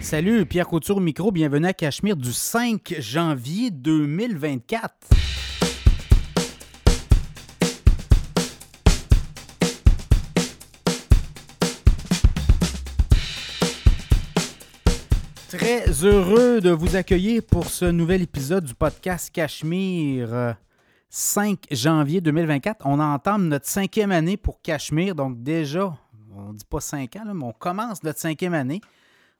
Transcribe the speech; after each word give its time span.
Salut, 0.00 0.46
Pierre 0.46 0.66
Couture 0.66 0.96
au 0.96 1.00
micro, 1.00 1.30
bienvenue 1.30 1.66
à 1.66 1.72
Cachemire 1.74 2.16
du 2.16 2.32
5 2.32 2.96
janvier 2.98 3.70
2024. 3.70 4.90
Très 15.48 16.04
heureux 16.04 16.60
de 16.60 16.70
vous 16.70 16.96
accueillir 16.96 17.42
pour 17.42 17.66
ce 17.66 17.84
nouvel 17.84 18.22
épisode 18.22 18.64
du 18.64 18.74
podcast 18.74 19.30
Cachemire. 19.32 20.56
5 21.10 21.66
janvier 21.70 22.20
2024. 22.20 22.86
On 22.86 22.98
entame 23.00 23.48
notre 23.48 23.66
cinquième 23.66 24.12
année 24.12 24.38
pour 24.38 24.62
Cachemire, 24.62 25.14
donc 25.14 25.42
déjà, 25.42 25.94
on 26.34 26.52
ne 26.52 26.56
dit 26.56 26.64
pas 26.64 26.80
cinq 26.80 27.16
ans, 27.16 27.34
mais 27.34 27.44
on 27.44 27.52
commence 27.52 28.02
notre 28.02 28.18
cinquième 28.18 28.54
année. 28.54 28.80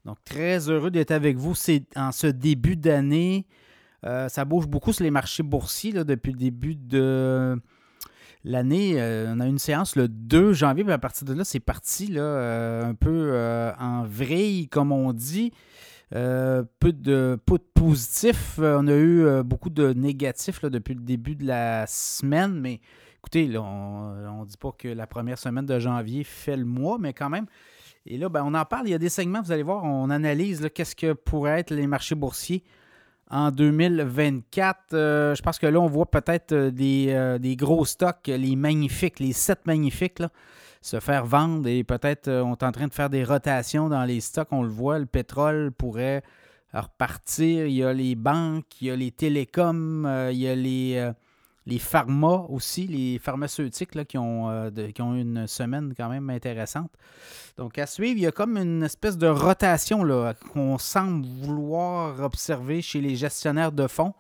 Donc, 0.05 0.17
très 0.25 0.69
heureux 0.71 0.91
d'être 0.91 1.11
avec 1.11 1.37
vous 1.37 1.55
en 1.97 2.13
ce 2.13 2.27
début 2.27 2.77
d'année. 2.77 3.47
Euh, 4.07 4.29
ça 4.29 4.45
bouge 4.45 4.67
beaucoup 4.67 4.93
sur 4.93 5.05
les 5.05 5.11
marchés 5.11 5.43
boursiers 5.43 5.93
depuis 5.93 6.33
le 6.33 6.39
début 6.39 6.75
de 6.75 7.61
l'année. 8.45 8.95
Euh, 8.97 9.33
on 9.35 9.41
a 9.41 9.47
une 9.47 9.59
séance 9.59 9.97
le 9.97 10.09
2 10.09 10.55
janvier, 10.55 10.85
puis 10.85 10.93
à 10.93 10.99
partir 10.99 11.27
de 11.27 11.35
là, 11.35 11.45
c'est 11.45 11.61
parti 11.61 12.07
là, 12.07 12.23
euh, 12.23 12.85
un 12.85 12.95
peu 12.95 13.39
en 13.79 14.05
vrille, 14.05 14.69
comme 14.69 14.93
on 14.93 15.13
dit. 15.13 15.53
peu 16.11 16.93
de 16.93 17.39
positifs. 17.75 18.59
On 18.59 18.89
a 18.89 18.97
eu 18.97 19.43
beaucoup 19.43 19.71
de 19.71 19.93
négatifs 19.93 20.65
depuis 20.65 20.95
le 20.95 21.03
début 21.03 21.35
de 21.35 21.47
la 21.47 21.87
semaine, 21.87 22.59
mais 22.59 22.81
écoutez, 23.19 23.57
on 23.59 24.41
ne 24.41 24.47
dit 24.47 24.57
pas 24.57 24.73
que 24.73 24.89
la 24.89 25.07
première 25.07 25.39
semaine 25.39 25.67
de 25.67 25.79
janvier 25.79 26.25
fait 26.25 26.57
le 26.57 26.65
mois, 26.65 26.97
mais 26.99 27.13
quand 27.13 27.29
même, 27.29 27.47
et 28.07 28.17
là, 28.17 28.29
ben, 28.29 28.43
on 28.45 28.55
en 28.55 28.65
parle. 28.65 28.89
Il 28.89 28.91
y 28.91 28.95
a 28.95 28.99
des 28.99 29.09
segments, 29.09 29.43
vous 29.43 29.53
allez 29.53 29.63
voir, 29.63 29.85
on 29.85 30.11
analyse 30.11 30.69
qu'est-ce 30.75 30.97
que 30.97 31.13
pourraient 31.13 31.61
être 31.61 31.71
les 31.71 31.87
marchés 31.87 32.15
boursiers 32.15 32.65
en 33.31 33.51
2024. 33.51 34.95
Euh, 34.95 35.35
je 35.35 35.43
pense 35.43 35.59
que 35.59 35.67
là, 35.67 35.81
on 35.81 35.87
voit 35.87 36.11
peut-être 36.11 36.53
euh, 36.53 36.71
euh, 36.81 37.39
des, 37.39 37.57
gros 37.57 37.85
stocks, 37.85 38.27
les 38.27 38.57
magnifiques, 38.57 39.21
les 39.21 39.33
sept 39.33 39.67
magnifiques, 39.67 40.23
se 40.81 40.99
faire 40.99 41.25
vendre. 41.27 41.69
Et 41.69 41.85
peut-être 41.85 42.29
on 42.29 42.53
est 42.53 42.63
en 42.63 42.73
train 42.73 42.89
de 42.89 42.95
faire 42.95 43.11
des 43.11 43.25
rotations 43.25 43.89
dans 43.89 44.05
les 44.05 44.21
stocks. 44.21 44.49
On 44.51 44.63
le 44.63 44.71
voit, 44.71 44.99
le 44.99 45.07
pétrole 45.07 45.71
pourrait 45.71 46.23
repartir. 46.73 47.67
Il 47.67 47.75
y 47.75 47.85
a 47.85 47.93
les 47.93 48.15
banques, 48.15 48.81
il 48.81 48.89
y 48.89 48.91
a 48.91 48.97
les 48.97 49.11
télécoms, 49.11 50.09
il 50.31 50.39
y 50.39 50.49
a 50.49 50.55
les 50.55 51.13
les 51.71 51.79
pharma 51.79 52.47
aussi, 52.49 52.87
les 52.87 53.19
pharmaceutiques 53.19 54.05
qui, 54.07 54.19
ont, 54.19 54.51
euh, 54.51 54.71
qui 54.93 55.01
ont 55.01 55.15
une 55.15 55.47
semaine 55.47 55.95
quand 55.97 56.09
même 56.09 56.29
intéressante. 56.29 56.91
Donc 57.57 57.79
à 57.79 57.87
suivre, 57.87 58.19
il 58.19 58.23
y 58.23 58.27
a 58.27 58.33
comme 58.33 58.57
une 58.57 58.83
espèce 58.83 59.17
de 59.17 59.29
rotation 59.29 60.05
qu'on 60.53 60.79
semble 60.79 61.25
vouloir 61.27 62.21
observer 62.21 62.83
chez 62.83 63.01
les 63.01 63.15
gestionnaires 63.15 63.73
de 63.73 63.87
fonds. 63.87 64.15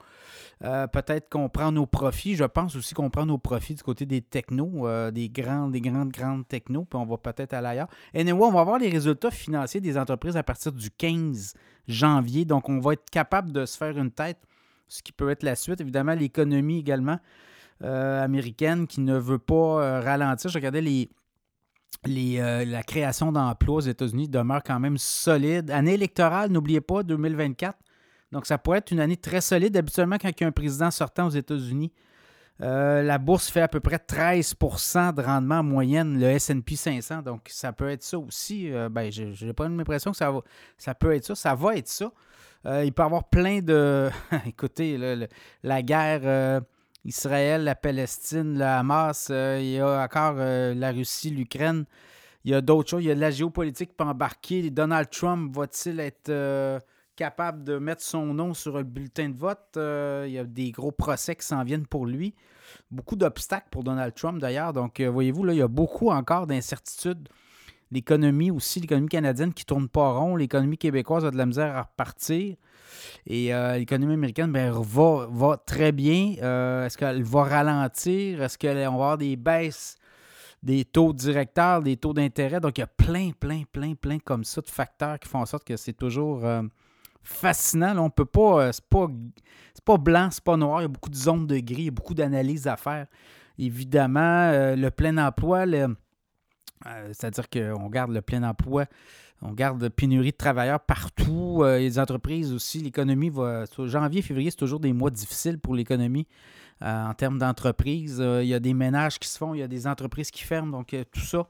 Euh, 0.63 0.87
peut-être 0.87 1.31
qu'on 1.31 1.49
prend 1.49 1.73
nos 1.73 1.87
profits. 1.87 2.37
Je 2.37 2.45
pense 2.45 2.77
aussi 2.77 2.93
qu'on 2.95 3.09
prend 3.09 3.25
nos 3.25 3.39
profits 3.39 3.75
du 3.75 3.83
côté 3.83 4.05
des 4.05 4.21
technos, 4.21 4.87
euh, 4.87 5.11
des, 5.11 5.31
grandes, 5.31 5.73
des 5.73 5.81
grandes, 5.81 6.11
grandes 6.11 6.47
technos, 6.47 6.85
puis 6.85 6.99
on 6.99 7.07
va 7.07 7.17
peut-être 7.17 7.55
aller 7.55 7.69
ailleurs. 7.69 7.89
Anyway, 8.15 8.45
on 8.45 8.53
va 8.53 8.63
voir 8.63 8.79
les 8.79 8.91
résultats 8.91 9.31
financiers 9.31 9.81
des 9.81 9.97
entreprises 9.97 10.37
à 10.37 10.43
partir 10.43 10.73
du 10.73 10.91
15 10.91 11.55
janvier. 11.89 12.45
Donc, 12.45 12.69
on 12.69 12.79
va 12.79 12.93
être 12.93 13.09
capable 13.11 13.53
de 13.53 13.65
se 13.65 13.77
faire 13.77 13.97
une 13.97 14.11
tête 14.11 14.39
ce 14.91 15.03
qui 15.03 15.13
peut 15.13 15.31
être 15.31 15.43
la 15.43 15.57
suite. 15.57 15.81
Évidemment, 15.81 16.15
l'économie 16.15 16.79
également 16.79 17.19
euh, 17.83 18.23
américaine 18.23 18.87
qui 18.87 19.01
ne 19.01 19.17
veut 19.17 19.39
pas 19.39 19.55
euh, 19.55 20.01
ralentir. 20.01 20.51
Je 20.51 20.59
regardais 20.59 20.83
les, 20.83 21.09
euh, 22.09 22.65
la 22.65 22.83
création 22.83 23.33
d'emplois 23.33 23.77
aux 23.77 23.81
États-Unis 23.81 24.29
demeure 24.29 24.63
quand 24.63 24.81
même 24.81 24.99
solide. 24.99 25.71
Année 25.71 25.95
électorale, 25.95 26.51
n'oubliez 26.51 26.81
pas, 26.81 27.03
2024. 27.03 27.79
Donc, 28.33 28.47
ça 28.47 28.59
pourrait 28.59 28.79
être 28.79 28.91
une 28.91 29.01
année 29.01 29.17
très 29.17 29.41
solide. 29.41 29.77
Habituellement, 29.77 30.19
quand 30.21 30.29
il 30.29 30.41
y 30.41 30.45
a 30.45 30.49
un 30.49 30.53
président 30.53 30.91
sortant 30.91 31.27
aux 31.27 31.31
États-Unis, 31.31 31.93
la 32.61 33.19
bourse 33.19 33.51
fait 33.51 33.63
à 33.63 33.69
peu 33.69 33.81
près 33.81 33.97
13% 33.97 35.15
de 35.15 35.23
rendement 35.23 35.57
en 35.57 35.63
moyenne, 35.63 36.21
le 36.21 36.39
SP 36.39 36.77
500. 36.77 37.23
Donc, 37.23 37.49
ça 37.49 37.73
peut 37.73 37.91
être 37.91 38.03
ça 38.03 38.19
aussi. 38.19 38.71
ben, 38.91 39.11
je 39.11 39.45
n'ai 39.45 39.53
pas 39.53 39.69
l'impression 39.69 40.11
que 40.11 40.17
ça, 40.17 40.31
va, 40.31 40.41
ça 40.79 40.95
peut 40.95 41.15
être 41.15 41.25
ça. 41.25 41.35
Ça 41.35 41.55
va 41.55 41.77
être 41.77 41.89
ça. 41.89 42.13
Euh, 42.67 42.85
il 42.85 42.93
peut 42.93 43.03
y 43.03 43.07
avoir 43.07 43.25
plein 43.25 43.61
de. 43.61 44.11
Écoutez, 44.47 44.99
la 45.63 45.83
guerre 45.83 46.21
euh, 46.25 46.61
Israël, 47.05 47.65
la 47.65 47.75
Palestine, 47.75 48.59
le 48.59 48.65
Hamas, 48.65 49.29
euh, 49.31 49.59
il 49.61 49.71
y 49.71 49.81
a 49.81 50.03
encore 50.03 50.35
la 50.35 50.93
Russie, 50.93 51.31
l'Ukraine. 51.31 51.85
Il 52.45 52.53
y 52.53 52.55
a 52.55 52.61
d'autres 52.61 52.91
choses. 52.91 53.03
Il 53.03 53.09
y 53.09 53.11
a 53.11 53.15
de 53.15 53.21
la 53.21 53.31
géopolitique 53.31 53.91
qui 53.91 53.97
peut 53.97 54.05
embarquer. 54.05 54.71
Donald 54.71 55.11
Trump 55.11 55.55
va-t-il 55.55 56.01
être 56.01 56.31
capable 57.21 57.65
de 57.65 57.77
mettre 57.79 58.03
son 58.03 58.33
nom 58.33 58.55
sur 58.55 58.79
le 58.79 58.85
bulletin 58.85 59.29
de 59.29 59.37
vote? 59.37 59.77
il 59.77 60.33
y 60.33 60.39
a 60.39 60.45
des 60.45 60.71
gros 60.71 60.93
procès 60.93 61.37
qui 61.37 61.47
s'en 61.47 61.63
viennent 61.65 61.87
pour 61.87 62.07
lui. 62.07 62.35
Beaucoup 62.91 63.17
d'obstacles 63.17 63.69
pour 63.71 63.85
Donald 63.85 64.15
Trump 64.15 64.41
d'ailleurs. 64.41 64.73
Donc, 64.73 65.01
voyez-vous, 65.01 65.45
là, 65.45 65.53
il 65.53 65.59
y 65.59 65.63
a 65.63 65.69
beaucoup 65.69 66.11
encore 66.11 66.47
d'incertitudes 66.47 67.29
L'économie 67.93 68.53
aussi, 68.53 68.79
l'économie 68.81 69.09
canadienne 69.09 69.53
qui 69.53 69.65
tourne 69.65 69.89
pas 69.89 70.13
rond. 70.13 70.37
L'économie 70.37 70.79
québécoise 70.79 71.25
a 71.25 71.31
de 71.33 71.37
la 71.37 71.47
misère 71.47 71.77
à 71.77 71.83
repartir. 71.83 72.55
Et 73.27 73.53
euh, 73.53 73.79
l'économie 73.79 74.15
américaine 74.15 74.53
ben, 74.53 74.71
va, 74.71 75.27
va 75.29 75.57
très 75.57 75.91
bien. 75.91 76.37
Euh, 76.41 76.87
est-ce 76.87 76.97
qu'elle 76.97 77.25
va 77.25 77.43
ralentir? 77.43 78.43
Est-ce 78.43 78.57
qu'on 78.57 78.75
va 78.75 78.87
avoir 78.87 79.19
des 79.19 79.37
baisses 79.37 79.97
des 80.63 80.85
taux 80.85 81.13
directeurs, 81.13 81.83
des 81.83 81.97
taux 81.97 82.13
d'intérêt? 82.13 82.61
Donc, 82.61 82.79
il 82.79 82.83
y 82.83 82.85
a 82.85 82.87
plein, 82.87 83.31
plein, 83.39 83.63
plein, 83.73 83.95
plein 83.95 84.19
comme 84.21 84.45
ça 84.45 84.61
de 84.61 84.69
facteurs 84.69 85.19
qui 85.19 85.29
font 85.29 85.41
en 85.41 85.47
sorte 85.47 85.65
que 85.65 85.77
c'est 85.77 85.93
toujours 85.93 86.45
euh, 87.21 87.25
fascinant. 87.25 87.99
on 87.99 88.11
peut 88.11 88.25
pas. 88.25 88.73
c'est 88.73 88.85
pas, 88.85 89.07
pas 89.85 89.99
blanc, 89.99 90.29
c'est 90.31 90.45
pas 90.45 90.57
noir. 90.57 90.81
Il 90.81 90.83
y 90.83 90.87
a 90.87 90.89
beaucoup 90.89 91.11
de 91.11 91.17
zones 91.17 91.47
de 91.47 91.59
gris, 91.59 91.83
il 91.83 91.85
y 91.87 91.89
a 91.89 91.93
beaucoup 91.93 92.15
d'analyses 92.15 92.67
à 92.67 92.77
faire. 92.77 93.07
Évidemment, 93.59 94.75
le 94.75 94.89
plein 94.89 95.19
emploi, 95.19 95.67
euh, 96.87 97.09
c'est-à-dire 97.13 97.49
qu'on 97.51 97.89
garde 97.89 98.11
le 98.11 98.23
plein 98.23 98.43
emploi, 98.43 98.87
on 99.43 99.53
garde 99.53 99.89
pénurie 99.91 100.33
de 100.33 100.37
travailleurs 100.37 100.81
partout. 100.81 101.61
Euh, 101.63 101.79
les 101.79 101.99
entreprises 101.99 102.53
aussi, 102.53 102.81
l'économie 102.81 103.31
va. 103.31 103.65
Janvier, 103.79 104.23
février, 104.23 104.51
c'est 104.51 104.57
toujours 104.57 104.81
des 104.81 104.93
mois 104.93 105.11
difficiles 105.11 105.59
pour 105.59 105.75
l'économie 105.75 106.27
euh, 106.83 107.07
en 107.07 107.15
termes 107.15 107.39
d'entreprise. 107.39 108.19
il 108.19 108.49
y 108.49 108.55
a 108.55 108.61
des 108.61 108.75
ménages 108.75 109.19
qui 109.19 109.29
se 109.29 109.37
font, 109.37 109.55
il 109.55 109.61
y 109.61 109.63
a 109.63 109.69
des 109.69 109.87
entreprises 109.87 110.31
qui 110.31 110.43
ferment. 110.43 110.79
Donc, 110.79 110.97
tout 111.13 111.21
ça. 111.21 111.47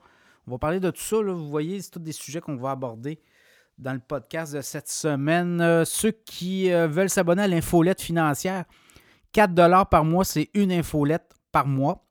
On 0.47 0.53
va 0.53 0.59
parler 0.59 0.81
de 0.81 0.91
tout 0.91 1.03
ça. 1.03 1.17
vous 1.23 1.49
voyez, 1.49 1.81
c'est 1.81 1.91
tous 1.91 2.01
des 2.01 2.13
sujets 2.13 2.41
qu'on 2.41 2.57
va 2.57 2.73
aborder 2.73 3.21
dans 3.81 3.93
le 3.93 3.99
podcast 3.99 4.55
de 4.55 4.61
cette 4.61 4.89
semaine. 4.89 5.85
ceux 5.85 6.13
qui 6.13 6.71
veulent 6.71 7.11
s'abonner 7.11 7.43
à 7.43 7.49
l'infolette 7.49 8.01
financière, 8.01 8.65
4 9.33 9.89
par 9.89 10.05
mois, 10.05 10.25
c'est 10.25 10.51
une 10.55 10.73
infolette 10.73 11.33
par 11.51 11.67
mois. 11.67 12.05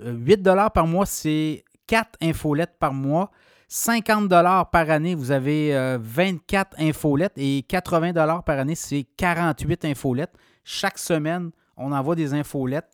8 0.00 0.42
par 0.74 0.86
mois, 0.86 1.06
c'est 1.06 1.64
4 1.86 2.18
infolettes 2.20 2.76
par 2.78 2.92
mois. 2.92 3.30
50 3.68 4.28
dollars 4.28 4.70
par 4.70 4.88
année, 4.90 5.14
vous 5.14 5.30
avez 5.30 5.96
24 5.98 6.76
euh, 6.78 6.88
infolettes 6.88 7.32
et 7.36 7.62
80 7.62 8.12
dollars 8.12 8.44
par 8.44 8.58
année, 8.58 8.74
c'est 8.74 9.04
48 9.16 9.84
infolettes. 9.86 10.34
Chaque 10.64 10.98
semaine, 10.98 11.50
on 11.76 11.90
envoie 11.90 12.14
des 12.14 12.34
infolettes 12.34 12.92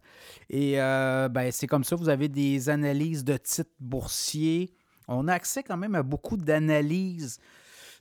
et 0.49 0.81
euh, 0.81 1.28
ben, 1.28 1.51
c'est 1.53 1.67
comme 1.67 1.84
ça, 1.84 1.97
vous 1.97 2.09
avez 2.09 2.28
des 2.28 2.71
analyses 2.71 3.25
de 3.25 3.37
titres 3.37 3.71
boursiers. 3.78 4.72
On 5.10 5.28
a 5.28 5.34
accès 5.34 5.62
quand 5.62 5.76
même 5.76 5.94
à 5.94 6.03
beaucoup 6.03 6.37
d'analyses 6.37 7.38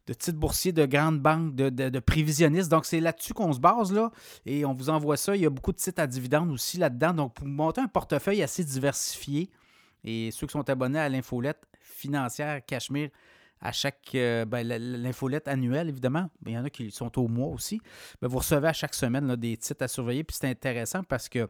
de 0.08 0.14
titres 0.14 0.40
boursiers 0.40 0.72
de 0.72 0.86
grandes 0.86 1.20
banques, 1.20 1.56
de, 1.56 2.00
prévisionnistes. 2.00 2.70
Donc, 2.70 2.86
c'est 2.86 3.00
là-dessus 3.00 3.34
qu'on 3.34 3.54
se 3.54 3.60
base, 3.60 3.92
là, 3.92 4.12
et 4.46 4.66
on 4.66 4.74
vous 4.74 4.90
envoie 4.90 5.18
ça. 5.18 5.36
Il 5.36 5.42
y 5.44 5.46
a 5.46 5.52
beaucoup 5.52 5.72
de 5.72 5.78
titres 5.78 6.02
à 6.02 6.08
dividendes 6.08 6.50
aussi 6.50 6.78
là-dedans. 6.78 7.14
Donc, 7.14 7.36
pour 7.36 7.46
monter 7.46 7.82
un 7.82 7.88
portefeuille 7.88 8.42
assez 8.42 8.64
diversifié, 8.64 9.52
et 10.04 10.32
ceux 10.32 10.48
qui 10.48 10.54
sont 10.54 10.68
abonnés 10.68 11.00
à 11.00 11.10
l'infolette 11.10 11.62
financière 11.80 12.66
Cachemire, 12.66 13.10
à 13.62 13.72
chaque 13.72 14.16
euh, 14.16 14.46
ben, 14.46 14.66
l'infolette 14.66 15.48
annuelle, 15.48 15.90
évidemment, 15.90 16.30
il 16.46 16.54
y 16.54 16.58
en 16.58 16.64
a 16.64 16.70
qui 16.70 16.90
sont 16.92 17.20
au 17.20 17.28
mois 17.28 17.50
aussi, 17.50 17.82
ben, 18.22 18.28
vous 18.28 18.38
recevez 18.38 18.70
à 18.70 18.74
chaque 18.74 18.96
semaine 18.96 19.36
des 19.36 19.58
titres 19.58 19.84
à 19.84 19.88
surveiller. 19.88 20.24
Puis 20.24 20.38
c'est 20.40 20.50
intéressant 20.50 21.04
parce 21.04 21.28
que 21.30 21.48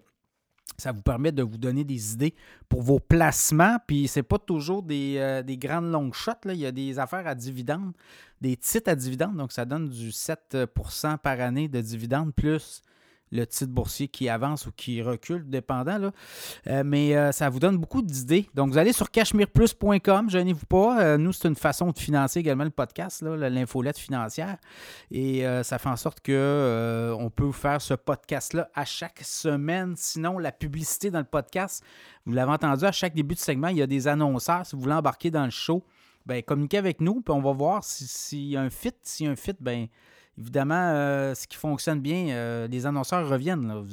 ça 0.77 0.91
vous 0.91 1.01
permet 1.01 1.31
de 1.31 1.43
vous 1.43 1.57
donner 1.57 1.83
des 1.83 2.13
idées 2.13 2.33
pour 2.67 2.81
vos 2.81 2.99
placements. 2.99 3.77
Puis 3.87 4.07
c'est 4.07 4.23
pas 4.23 4.39
toujours 4.39 4.83
des, 4.83 5.15
euh, 5.17 5.43
grandes 5.43 5.91
longues 5.91 6.13
shots. 6.13 6.31
Là. 6.45 6.53
Il 6.53 6.59
y 6.59 6.65
a 6.65 6.71
des 6.71 6.99
affaires 6.99 7.27
à 7.27 7.35
dividendes, 7.35 7.93
des 8.41 8.55
titres 8.55 8.89
à 8.91 8.95
dividendes. 8.95 9.37
Donc 9.37 9.51
ça 9.51 9.65
donne 9.65 9.89
du 9.89 10.09
7% 10.09 11.17
par 11.17 11.39
année 11.39 11.67
de 11.67 11.81
dividendes 11.81 12.33
plus 12.33 12.81
le 13.31 13.45
titre 13.45 13.71
boursier 13.71 14.07
qui 14.07 14.29
avance 14.29 14.65
ou 14.65 14.71
qui 14.71 15.01
recule, 15.01 15.49
dépendant. 15.49 16.11
Euh, 16.67 16.83
mais 16.85 17.15
euh, 17.15 17.31
ça 17.31 17.49
vous 17.49 17.59
donne 17.59 17.77
beaucoup 17.77 18.01
d'idées. 18.01 18.49
Donc, 18.53 18.71
vous 18.71 18.77
allez 18.77 18.93
sur 18.93 19.11
cachemireplus.com, 19.11 20.29
gênez-vous 20.29 20.65
pas. 20.65 21.01
Euh, 21.01 21.17
nous, 21.17 21.33
c'est 21.33 21.47
une 21.47 21.55
façon 21.55 21.91
de 21.91 21.97
financer 21.97 22.39
également 22.39 22.63
le 22.63 22.69
podcast, 22.69 23.21
l'infolette 23.21 23.97
financière. 23.97 24.57
Et 25.11 25.43
ça 25.63 25.77
fait 25.77 25.89
en 25.89 25.95
sorte 25.95 26.19
qu'on 26.25 27.17
on 27.19 27.29
peut 27.29 27.51
faire 27.51 27.81
ce 27.81 27.93
podcast-là 27.93 28.69
à 28.73 28.85
chaque 28.85 29.19
semaine. 29.23 29.93
Sinon, 29.95 30.37
la 30.37 30.51
publicité 30.51 31.11
dans 31.11 31.19
le 31.19 31.25
podcast, 31.25 31.83
vous 32.25 32.33
l'avez 32.33 32.51
entendu, 32.51 32.85
à 32.85 32.91
chaque 32.91 33.13
début 33.13 33.35
de 33.35 33.39
segment, 33.39 33.67
il 33.67 33.77
y 33.77 33.81
a 33.81 33.87
des 33.87 34.07
annonceurs. 34.07 34.65
Si 34.65 34.75
vous 34.75 34.81
voulez 34.81 34.93
embarquer 34.93 35.31
dans 35.31 35.45
le 35.45 35.51
show, 35.51 35.83
ben, 36.25 36.43
communiquez 36.43 36.77
avec 36.77 37.01
nous, 37.01 37.21
puis 37.21 37.33
on 37.33 37.41
va 37.41 37.51
voir 37.51 37.83
s'il 37.83 38.49
y 38.49 38.57
a 38.57 38.61
un 38.61 38.69
fit. 38.69 38.93
S'il 39.01 39.25
y 39.25 39.29
a 39.29 39.31
un 39.31 39.35
fit, 39.35 39.55
ben, 39.59 39.87
évidemment, 40.39 40.91
euh, 40.93 41.35
ce 41.35 41.47
qui 41.47 41.57
fonctionne 41.57 41.99
bien, 41.99 42.29
euh, 42.29 42.67
les 42.67 42.85
annonceurs 42.85 43.27
reviennent. 43.27 43.85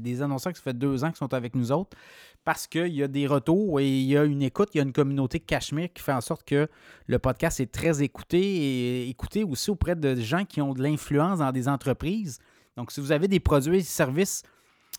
Des 0.00 0.22
annonceurs 0.22 0.52
qui 0.52 0.58
ça 0.58 0.64
fait 0.64 0.78
deux 0.78 1.04
ans 1.04 1.10
qui 1.10 1.18
sont 1.18 1.32
avec 1.32 1.54
nous 1.54 1.72
autres 1.72 1.96
parce 2.44 2.66
qu'il 2.66 2.94
y 2.94 3.02
a 3.02 3.08
des 3.08 3.26
retours 3.26 3.80
et 3.80 3.88
il 3.88 4.04
y 4.04 4.16
a 4.16 4.24
une 4.24 4.42
écoute, 4.42 4.68
il 4.74 4.78
y 4.78 4.80
a 4.80 4.84
une 4.84 4.92
communauté 4.92 5.40
Cachemire 5.40 5.88
qui 5.92 6.02
fait 6.02 6.12
en 6.12 6.20
sorte 6.20 6.44
que 6.44 6.68
le 7.06 7.18
podcast 7.18 7.58
est 7.58 7.72
très 7.72 8.02
écouté 8.02 8.38
et 8.38 9.08
écouté 9.08 9.42
aussi 9.42 9.70
auprès 9.70 9.96
de 9.96 10.14
gens 10.14 10.44
qui 10.44 10.60
ont 10.60 10.72
de 10.72 10.82
l'influence 10.82 11.40
dans 11.40 11.50
des 11.50 11.66
entreprises. 11.66 12.38
Donc, 12.76 12.92
si 12.92 13.00
vous 13.00 13.10
avez 13.10 13.26
des 13.26 13.40
produits 13.40 13.78
et 13.78 13.82
services 13.82 14.42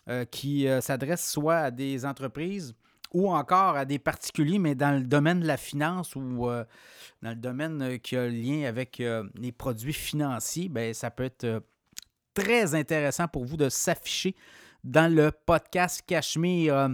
euh, 0.09 0.25
qui 0.25 0.67
s'adressent 0.81 1.29
soit 1.29 1.57
à 1.57 1.71
des 1.71 2.05
entreprises, 2.05 2.73
ou 3.13 3.31
encore 3.31 3.75
à 3.75 3.85
des 3.85 3.99
particuliers, 3.99 4.59
mais 4.59 4.75
dans 4.75 4.91
le 4.91 5.03
domaine 5.03 5.39
de 5.39 5.47
la 5.47 5.57
finance 5.57 6.15
ou 6.15 6.49
euh, 6.49 6.63
dans 7.21 7.29
le 7.29 7.35
domaine 7.35 7.81
euh, 7.81 7.97
qui 7.97 8.15
a 8.15 8.27
lien 8.27 8.67
avec 8.67 8.99
euh, 8.99 9.23
les 9.35 9.51
produits 9.51 9.93
financiers, 9.93 10.69
bien, 10.69 10.93
ça 10.93 11.11
peut 11.11 11.23
être 11.23 11.63
très 12.33 12.75
intéressant 12.75 13.27
pour 13.27 13.45
vous 13.45 13.57
de 13.57 13.69
s'afficher 13.69 14.35
dans 14.83 15.11
le 15.13 15.31
podcast 15.31 16.03
Cachemire. 16.05 16.89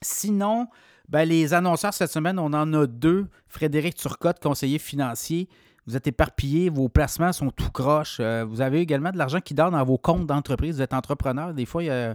Sinon, 0.00 0.68
ben, 1.08 1.28
les 1.28 1.52
annonceurs 1.54 1.92
cette 1.92 2.12
semaine, 2.12 2.38
on 2.38 2.52
en 2.52 2.72
a 2.72 2.86
deux. 2.86 3.26
Frédéric 3.48 3.96
Turcotte, 3.96 4.40
conseiller 4.40 4.78
financier. 4.78 5.48
Vous 5.86 5.96
êtes 5.96 6.06
éparpillé, 6.06 6.68
vos 6.68 6.88
placements 6.88 7.32
sont 7.32 7.50
tout 7.50 7.70
croches. 7.70 8.20
vous 8.20 8.60
avez 8.60 8.80
également 8.80 9.10
de 9.10 9.18
l'argent 9.18 9.40
qui 9.40 9.54
dort 9.54 9.70
dans 9.70 9.84
vos 9.84 9.98
comptes 9.98 10.26
d'entreprise. 10.26 10.76
Vous 10.76 10.82
êtes 10.82 10.94
entrepreneur. 10.94 11.54
Des 11.54 11.66
fois, 11.66 11.82
il 11.82 11.86
y 11.86 11.90
a 11.90 12.14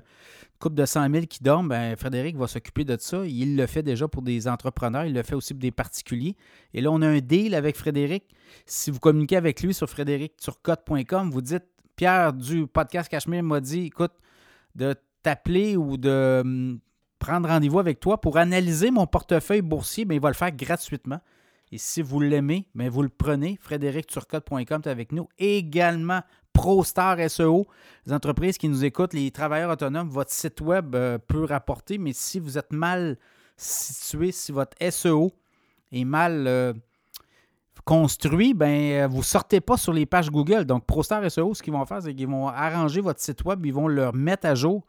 couple 0.60 0.76
de 0.76 0.86
100 0.86 1.12
000 1.12 1.26
qui 1.26 1.44
dorment, 1.44 1.70
ben, 1.70 1.96
Frédéric 1.96 2.38
va 2.38 2.48
s'occuper 2.48 2.86
de 2.86 2.98
ça. 3.00 3.26
Il 3.26 3.56
le 3.56 3.68
fait 3.68 3.84
déjà 3.84 4.08
pour 4.08 4.22
des 4.22 4.48
entrepreneurs, 4.48 5.06
il 5.06 5.14
le 5.14 5.24
fait 5.24 5.36
aussi 5.36 5.54
pour 5.54 5.62
des 5.62 5.72
particuliers. 5.72 6.36
Et 6.74 6.82
là, 6.82 6.92
on 6.92 7.02
a 7.02 7.08
un 7.08 7.20
deal 7.20 7.56
avec 7.56 7.76
Frédéric. 7.76 8.24
Si 8.66 8.92
vous 8.92 9.00
communiquez 9.00 9.38
avec 9.38 9.62
lui 9.62 9.74
sur 9.74 9.90
frédéricturcotte.com, 9.90 11.30
vous 11.30 11.42
dites 11.42 11.66
Pierre 11.96 12.34
du 12.34 12.68
podcast 12.68 13.10
Cachemire 13.10 13.44
m'a 13.44 13.60
dit 13.60 13.86
écoute, 13.86 14.14
de 14.76 14.96
t'appeler 15.24 15.78
ou 15.78 15.98
de 15.98 16.42
hum, 16.44 16.80
prendre 17.20 17.48
rendez-vous 17.48 17.80
avec 17.80 18.00
toi 18.00 18.20
pour 18.20 18.38
analyser 18.38 18.92
mon 18.92 19.08
portefeuille 19.08 19.62
boursier, 19.62 20.06
mais 20.06 20.10
ben, 20.10 20.16
il 20.16 20.22
va 20.22 20.30
le 20.30 20.36
faire 20.36 20.52
gratuitement. 20.52 21.20
Et 21.72 21.78
si 21.78 22.02
vous 22.02 22.20
l'aimez, 22.20 22.68
ben, 22.76 22.90
vous 22.90 23.02
le 23.02 23.10
prenez. 23.10 23.58
frédéricturcotte.com 23.62 24.82
est 24.86 24.88
avec 24.88 25.12
nous. 25.12 25.28
Également 25.38 26.22
ProStar 26.54 27.18
SEO. 27.30 27.68
Les 28.06 28.14
entreprises 28.14 28.58
qui 28.58 28.70
nous 28.70 28.86
écoutent, 28.86 29.14
les 29.14 29.30
travailleurs 29.32 29.72
autonomes, 29.72 30.10
votre 30.10 30.32
site 30.32 30.62
web 30.62 30.96
euh, 30.96 31.18
peut 31.18 31.44
rapporter, 31.44 31.98
mais 31.98 32.14
si 32.14 32.40
vous 32.40 32.58
êtes 32.58 32.72
mal 32.72 33.18
situé, 33.58 34.32
si 34.32 34.52
votre 34.52 34.78
SEO 34.90 35.32
est 35.92 36.06
mal 36.06 36.46
euh, 36.48 36.74
construit, 37.84 38.54
ben 38.54 39.04
euh, 39.04 39.08
vous 39.08 39.18
ne 39.18 39.24
sortez 39.24 39.60
pas 39.60 39.78
sur 39.78 39.92
les 39.92 40.06
pages 40.06 40.32
Google. 40.32 40.66
Donc, 40.66 40.86
ProStar 40.86 41.30
SEO, 41.30 41.54
ce 41.54 41.62
qu'ils 41.62 41.74
vont 41.74 41.86
faire, 41.86 42.02
c'est 42.02 42.16
qu'ils 42.16 42.28
vont 42.28 42.48
arranger 42.48 43.02
votre 43.02 43.20
site 43.20 43.44
web, 43.44 43.66
ils 43.66 43.74
vont 43.74 43.88
le 43.88 44.12
mettre 44.12 44.48
à 44.48 44.56
jour. 44.56 44.86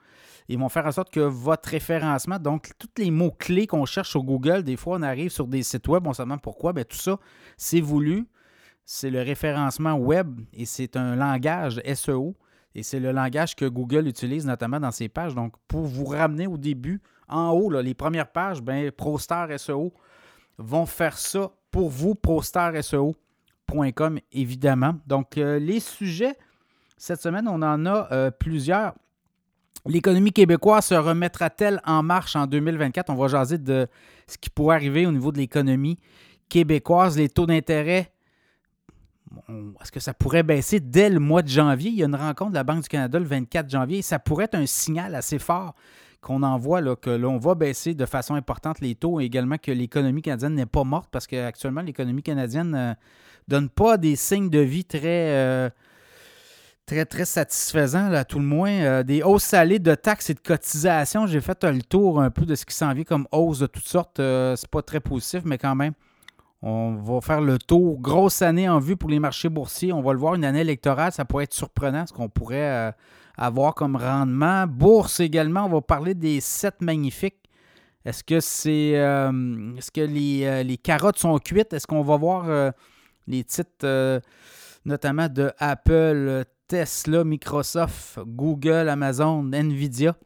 Ils 0.49 0.59
vont 0.59 0.69
faire 0.69 0.87
en 0.87 0.93
sorte 0.93 1.11
que 1.11 1.21
votre 1.21 1.69
référencement, 1.69 2.39
donc 2.39 2.71
tous 2.79 2.89
les 2.99 3.11
mots-clés 3.11 3.67
qu'on 3.67 3.85
cherche 3.85 4.11
sur 4.11 4.23
Google, 4.23 4.63
des 4.63 4.77
fois 4.77 4.99
on 4.99 5.03
arrive 5.03 5.31
sur 5.31 5.47
des 5.47 5.63
sites 5.63 5.89
web, 5.89 6.07
on 6.07 6.13
se 6.13 6.23
demande 6.23 6.41
pourquoi, 6.41 6.73
bien, 6.73 6.85
tout 6.85 6.97
ça, 6.97 7.19
c'est 7.57 7.81
voulu 7.81 8.27
c'est 8.87 9.11
le 9.11 9.21
référencement 9.21 9.95
web 9.95 10.41
et 10.53 10.65
c'est 10.65 10.97
un 10.97 11.17
langage 11.17 11.83
SEO. 11.95 12.37
Et 12.77 12.83
c'est 12.83 13.01
le 13.01 13.11
langage 13.11 13.57
que 13.57 13.65
Google 13.65 14.07
utilise 14.07 14.47
notamment 14.47 14.79
dans 14.79 14.93
ses 14.93 15.09
pages. 15.09 15.35
Donc, 15.35 15.55
pour 15.67 15.83
vous 15.83 16.05
ramener 16.05 16.47
au 16.47 16.57
début, 16.57 17.03
en 17.27 17.51
haut, 17.51 17.71
les 17.71 17.95
premières 17.95 18.31
pages, 18.31 18.63
ben, 18.63 18.93
ProStar 18.93 19.49
SEO 19.59 19.93
vont 20.59 20.87
faire 20.87 21.19
ça 21.19 21.51
pour 21.71 21.89
vous, 21.89 22.15
ProStarSEO.com, 22.15 24.21
évidemment. 24.31 24.95
Donc, 25.07 25.37
euh, 25.37 25.59
les 25.59 25.81
sujets, 25.81 26.37
cette 26.97 27.21
semaine, 27.21 27.49
on 27.49 27.63
en 27.63 27.87
a 27.87 28.09
euh, 28.13 28.31
plusieurs. 28.31 28.95
L'économie 29.89 30.33
québécoise 30.33 30.87
se 30.87 30.95
remettra-t-elle 30.95 31.81
en 31.85 32.03
marche 32.03 32.37
en 32.37 32.47
2024? 32.47 33.11
On 33.11 33.15
va 33.15 33.29
jaser 33.29 33.59
de 33.59 33.87
ce 34.27 34.37
qui 34.39 34.51
pourrait 34.51 34.77
arriver 34.77 35.07
au 35.07 35.13
niveau 35.13 35.33
de 35.33 35.39
l'économie 35.39 35.99
québécoise. 36.49 37.17
Les 37.17 37.29
taux 37.29 37.47
d'intérêt 37.47 38.13
est-ce 39.81 39.93
que 39.93 40.01
ça 40.01 40.15
pourrait 40.15 40.43
baisser 40.43 40.81
dès 40.81 41.11
le 41.11 41.21
mois 41.21 41.43
de 41.43 41.49
janvier? 41.49 41.91
Il 41.91 41.97
y 41.97 42.03
a 42.03 42.07
une 42.07 42.15
rencontre 42.15 42.51
de 42.51 42.57
la 42.57 42.65
Banque 42.65 42.83
du 42.83 42.89
Canada 42.89 43.19
le 43.19 43.25
24 43.25 43.69
janvier. 43.69 44.03
Ça 44.03 44.19
pourrait 44.19 44.45
être 44.45 44.55
un 44.55 44.67
signal 44.67 45.15
assez 45.15 45.39
fort 45.39 45.75
qu'on 46.21 46.43
envoie 46.43 46.81
là, 46.81 46.97
que 46.97 47.11
l'on 47.11 47.39
va 47.39 47.55
baisser 47.55 47.95
de 47.95 48.07
façon 48.07 48.35
importante 48.35 48.81
les 48.81 48.95
taux 48.95 49.21
et 49.21 49.25
également 49.25 49.59
que 49.59 49.71
l'économie 49.71 50.23
canadienne 50.23 50.55
n'est 50.55 50.67
pas 50.67 50.85
morte 50.85 51.09
parce 51.11 51.27
qu'actuellement, 51.27 51.83
l'économie 51.83 52.23
canadienne 52.23 52.71
ne 52.71 52.95
donne 53.47 53.69
pas 53.69 53.97
des 53.97 54.17
signes 54.17 54.51
de 54.51 54.59
vie 54.59 54.85
très, 54.85 55.35
euh, 55.35 55.71
très, 56.87 57.05
très 57.05 57.25
satisfaisants, 57.25 58.13
à 58.13 58.25
tout 58.25 58.39
le 58.39 58.45
moins. 58.45 58.71
Euh, 58.71 59.03
des 59.03 59.23
hausses 59.23 59.45
salées 59.45 59.79
de 59.79 59.95
taxes 59.95 60.31
et 60.31 60.35
de 60.35 60.41
cotisations. 60.41 61.27
J'ai 61.27 61.41
fait 61.41 61.63
le 61.65 61.83
tour 61.83 62.21
un 62.21 62.31
peu 62.31 62.47
de 62.47 62.55
ce 62.55 62.65
qui 62.65 62.75
s'en 62.75 62.93
vient 62.95 63.05
comme 63.05 63.27
hausse 63.33 63.59
de 63.59 63.67
toutes 63.67 63.89
sortes. 63.89 64.21
Euh, 64.21 64.57
c'est 64.57 64.71
pas 64.71 64.83
très 64.83 65.01
positif, 65.01 65.43
mais 65.45 65.59
quand 65.59 65.75
même. 65.75 65.93
On 66.63 66.97
va 66.97 67.21
faire 67.21 67.41
le 67.41 67.59
tour. 67.59 68.01
Grosse 68.01 68.43
année 68.43 68.69
en 68.69 68.79
vue 68.79 68.97
pour 68.97 69.11
les 69.11 69.21
marchés 69.21 69.49
boursiers. 69.49 69.93
On 69.93 70.03
va 70.03 70.13
le 70.13 70.19
voir, 70.19 70.35
une 70.35 70.45
année 70.45 70.63
électorale, 70.63 71.13
ça 71.13 71.25
pourrait 71.25 71.45
être 71.45 71.55
surprenant 71.55 72.07
ce 72.07 72.13
qu'on 72.13 72.29
pourrait 72.29 72.89
euh, 72.89 72.93
avoir 73.37 73.75
comme 73.75 73.97
rendement. 73.97 74.67
Bourse 74.67 75.21
également, 75.21 75.67
on 75.67 75.69
va 75.69 75.81
parler 75.81 76.15
des 76.15 76.41
sept 76.41 76.81
magnifiques. 76.81 77.37
Est-ce 78.05 78.25
que 78.25 78.41
c'est 78.41 78.93
euh, 78.97 79.77
est-ce 79.77 79.91
que 79.91 80.01
euh, 80.01 80.63
les, 80.63 80.77
carottes 80.79 81.19
sont 81.19 81.39
cuites? 81.39 81.73
Est-ce 81.73 81.87
qu'on 81.87 82.03
va 82.03 82.17
voir 82.17 82.73
les 83.27 83.45
titres 83.45 84.23
notamment 84.85 85.29
de 85.29 85.53
Apple, 85.59 86.45
Tesla, 86.69 87.25
Microsoft, 87.25 88.19
Google, 88.27 88.89
Amazon, 88.89 89.43
Nvidia 89.53 90.17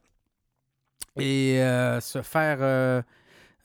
et 1.17 1.59
se 2.01 2.23
faire 2.23 3.03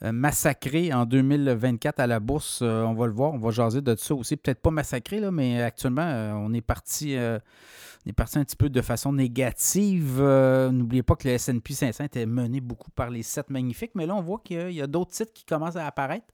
euh, 0.04 0.12
massacré 0.12 0.92
en 0.92 1.06
2024 1.06 2.00
à 2.00 2.06
la 2.06 2.20
bourse. 2.20 2.60
Euh, 2.62 2.82
on 2.82 2.92
va 2.92 3.06
le 3.06 3.12
voir, 3.12 3.32
on 3.32 3.38
va 3.38 3.50
jaser 3.50 3.80
de 3.80 3.96
ça 3.96 4.14
aussi. 4.14 4.36
Peut-être 4.36 4.60
pas 4.60 4.70
massacré, 4.70 5.20
là, 5.20 5.30
mais 5.30 5.62
actuellement, 5.62 6.02
euh, 6.02 6.32
on 6.34 6.52
est 6.52 6.60
parti. 6.60 7.12
est 7.14 8.12
parti 8.14 8.38
un 8.38 8.44
petit 8.44 8.56
peu 8.56 8.68
de 8.68 8.82
façon 8.82 9.12
négative. 9.14 10.20
N'oubliez 10.20 11.02
pas 11.02 11.16
que 11.16 11.26
le 11.26 11.34
S&P 11.34 11.72
500 11.72 12.04
était 12.04 12.26
mené 12.26 12.60
beaucoup 12.60 12.90
par 12.90 13.08
les 13.08 13.22
7 13.22 13.48
magnifiques, 13.48 13.92
mais 13.94 14.04
là, 14.04 14.14
on 14.14 14.22
voit 14.22 14.40
qu'il 14.44 14.72
y 14.72 14.82
a, 14.82 14.86
d'autres 14.86 15.12
titres 15.12 15.32
qui 15.32 15.44
commencent 15.44 15.76
à 15.76 15.86
apparaître. 15.86 16.26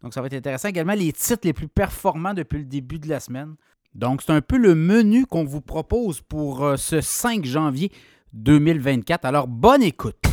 Donc, 0.00 0.14
ça 0.14 0.20
va 0.20 0.26
être 0.28 0.34
intéressant. 0.34 0.68
Également, 0.68 0.94
les 0.94 1.12
titres 1.12 1.42
les 1.44 1.52
plus 1.52 1.68
performants 1.68 2.34
depuis 2.34 2.58
le 2.58 2.64
début 2.64 2.98
de 2.98 3.08
la 3.08 3.20
semaine. 3.20 3.56
Donc, 3.94 4.22
c'est 4.22 4.32
un 4.32 4.40
peu 4.40 4.56
le 4.56 4.74
menu 4.74 5.26
qu'on 5.26 5.44
vous 5.44 5.60
propose 5.60 6.20
pour 6.20 6.74
ce 6.76 7.00
5 7.00 7.44
janvier 7.44 7.92
2024. 8.32 9.24
Alors, 9.24 9.48
bonne 9.48 9.82
écoute. 9.82 10.31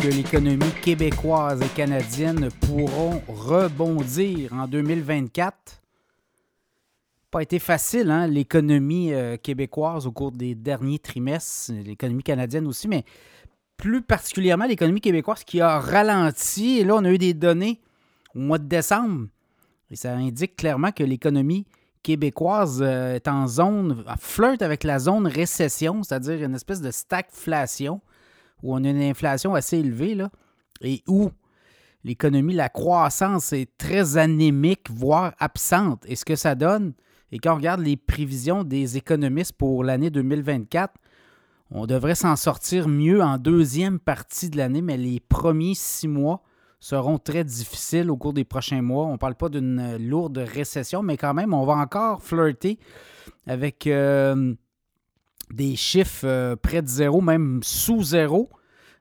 Que 0.00 0.08
l'économie 0.08 0.72
québécoise 0.82 1.60
et 1.60 1.68
canadienne 1.76 2.48
pourront 2.60 3.22
rebondir 3.28 4.52
en 4.54 4.66
2024? 4.66 5.54
Pas 7.30 7.42
été 7.42 7.58
facile, 7.58 8.10
hein, 8.10 8.26
l'économie 8.26 9.12
euh, 9.12 9.36
québécoise 9.36 10.06
au 10.06 10.12
cours 10.12 10.32
des 10.32 10.54
derniers 10.54 10.98
trimestres, 10.98 11.72
l'économie 11.84 12.22
canadienne 12.22 12.66
aussi, 12.66 12.88
mais 12.88 13.04
plus 13.76 14.00
particulièrement 14.00 14.64
l'économie 14.64 15.00
québécoise 15.00 15.44
qui 15.44 15.60
a 15.60 15.78
ralenti. 15.78 16.78
Et 16.78 16.84
là, 16.84 16.96
on 16.96 17.04
a 17.04 17.10
eu 17.10 17.18
des 17.18 17.34
données 17.34 17.80
au 18.34 18.38
mois 18.38 18.58
de 18.58 18.66
décembre. 18.66 19.26
Et 19.90 19.96
ça 19.96 20.14
indique 20.14 20.56
clairement 20.56 20.92
que 20.92 21.04
l'économie 21.04 21.66
québécoise 22.02 22.80
euh, 22.80 23.16
est 23.16 23.28
en 23.28 23.46
zone, 23.46 24.04
flirte 24.18 24.62
avec 24.62 24.84
la 24.84 24.98
zone 24.98 25.26
récession, 25.26 26.02
c'est-à-dire 26.02 26.42
une 26.42 26.54
espèce 26.54 26.80
de 26.80 26.90
stagflation 26.90 28.00
où 28.62 28.74
on 28.74 28.84
a 28.84 28.88
une 28.88 29.02
inflation 29.02 29.54
assez 29.54 29.78
élevée, 29.78 30.14
là, 30.14 30.30
et 30.82 31.02
où 31.06 31.30
l'économie, 32.04 32.54
la 32.54 32.68
croissance 32.68 33.52
est 33.52 33.76
très 33.76 34.16
anémique, 34.16 34.90
voire 34.90 35.34
absente. 35.38 36.04
Et 36.06 36.16
ce 36.16 36.24
que 36.24 36.36
ça 36.36 36.54
donne, 36.54 36.94
et 37.32 37.38
quand 37.38 37.52
on 37.52 37.56
regarde 37.56 37.80
les 37.80 37.96
prévisions 37.96 38.64
des 38.64 38.96
économistes 38.96 39.52
pour 39.52 39.84
l'année 39.84 40.10
2024, 40.10 40.94
on 41.72 41.86
devrait 41.86 42.16
s'en 42.16 42.34
sortir 42.34 42.88
mieux 42.88 43.22
en 43.22 43.38
deuxième 43.38 44.00
partie 44.00 44.50
de 44.50 44.56
l'année, 44.56 44.82
mais 44.82 44.96
les 44.96 45.20
premiers 45.20 45.74
six 45.74 46.08
mois 46.08 46.42
seront 46.80 47.18
très 47.18 47.44
difficiles 47.44 48.10
au 48.10 48.16
cours 48.16 48.32
des 48.32 48.44
prochains 48.44 48.82
mois. 48.82 49.04
On 49.04 49.12
ne 49.12 49.18
parle 49.18 49.36
pas 49.36 49.48
d'une 49.48 49.96
lourde 49.98 50.38
récession, 50.38 51.02
mais 51.02 51.16
quand 51.16 51.34
même, 51.34 51.54
on 51.54 51.64
va 51.64 51.74
encore 51.74 52.22
flirter 52.22 52.78
avec 53.46 53.86
euh, 53.86 54.54
des 55.52 55.76
chiffres 55.76 56.26
euh, 56.26 56.56
près 56.56 56.82
de 56.82 56.88
zéro, 56.88 57.20
même 57.20 57.60
sous 57.62 58.02
zéro. 58.02 58.48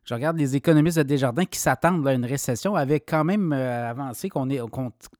je 0.03 0.13
regarde 0.13 0.37
les 0.37 0.55
économistes 0.55 0.97
de 0.97 1.03
Desjardins 1.03 1.45
qui 1.45 1.59
s'attendent 1.59 2.07
à 2.07 2.13
une 2.13 2.25
récession, 2.25 2.75
avaient 2.75 2.99
quand 2.99 3.23
même 3.23 3.53
euh, 3.53 3.89
avancé 3.89 4.29
qu'on 4.29 4.47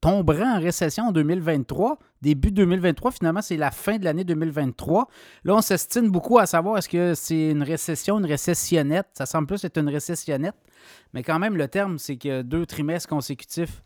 tomberait 0.01 0.43
en 0.43 0.59
récession 0.59 1.05
en 1.05 1.11
2023. 1.11 1.99
Début 2.21 2.51
2023, 2.51 3.11
finalement, 3.11 3.41
c'est 3.41 3.57
la 3.57 3.71
fin 3.71 3.97
de 3.97 4.03
l'année 4.03 4.23
2023. 4.23 5.07
Là, 5.45 5.55
on 5.55 5.61
s'estime 5.61 6.09
beaucoup 6.09 6.39
à 6.39 6.45
savoir 6.45 6.77
est-ce 6.77 6.89
que 6.89 7.13
c'est 7.13 7.51
une 7.51 7.63
récession, 7.63 8.19
une 8.19 8.25
récessionnette. 8.25 9.07
Ça 9.13 9.25
semble 9.25 9.47
plus 9.47 9.63
être 9.63 9.77
une 9.77 9.89
récessionnette. 9.89 10.55
Mais 11.13 11.23
quand 11.23 11.39
même, 11.39 11.55
le 11.55 11.67
terme, 11.67 11.97
c'est 11.97 12.17
que 12.17 12.41
deux 12.41 12.65
trimestres 12.65 13.09
consécutifs 13.09 13.83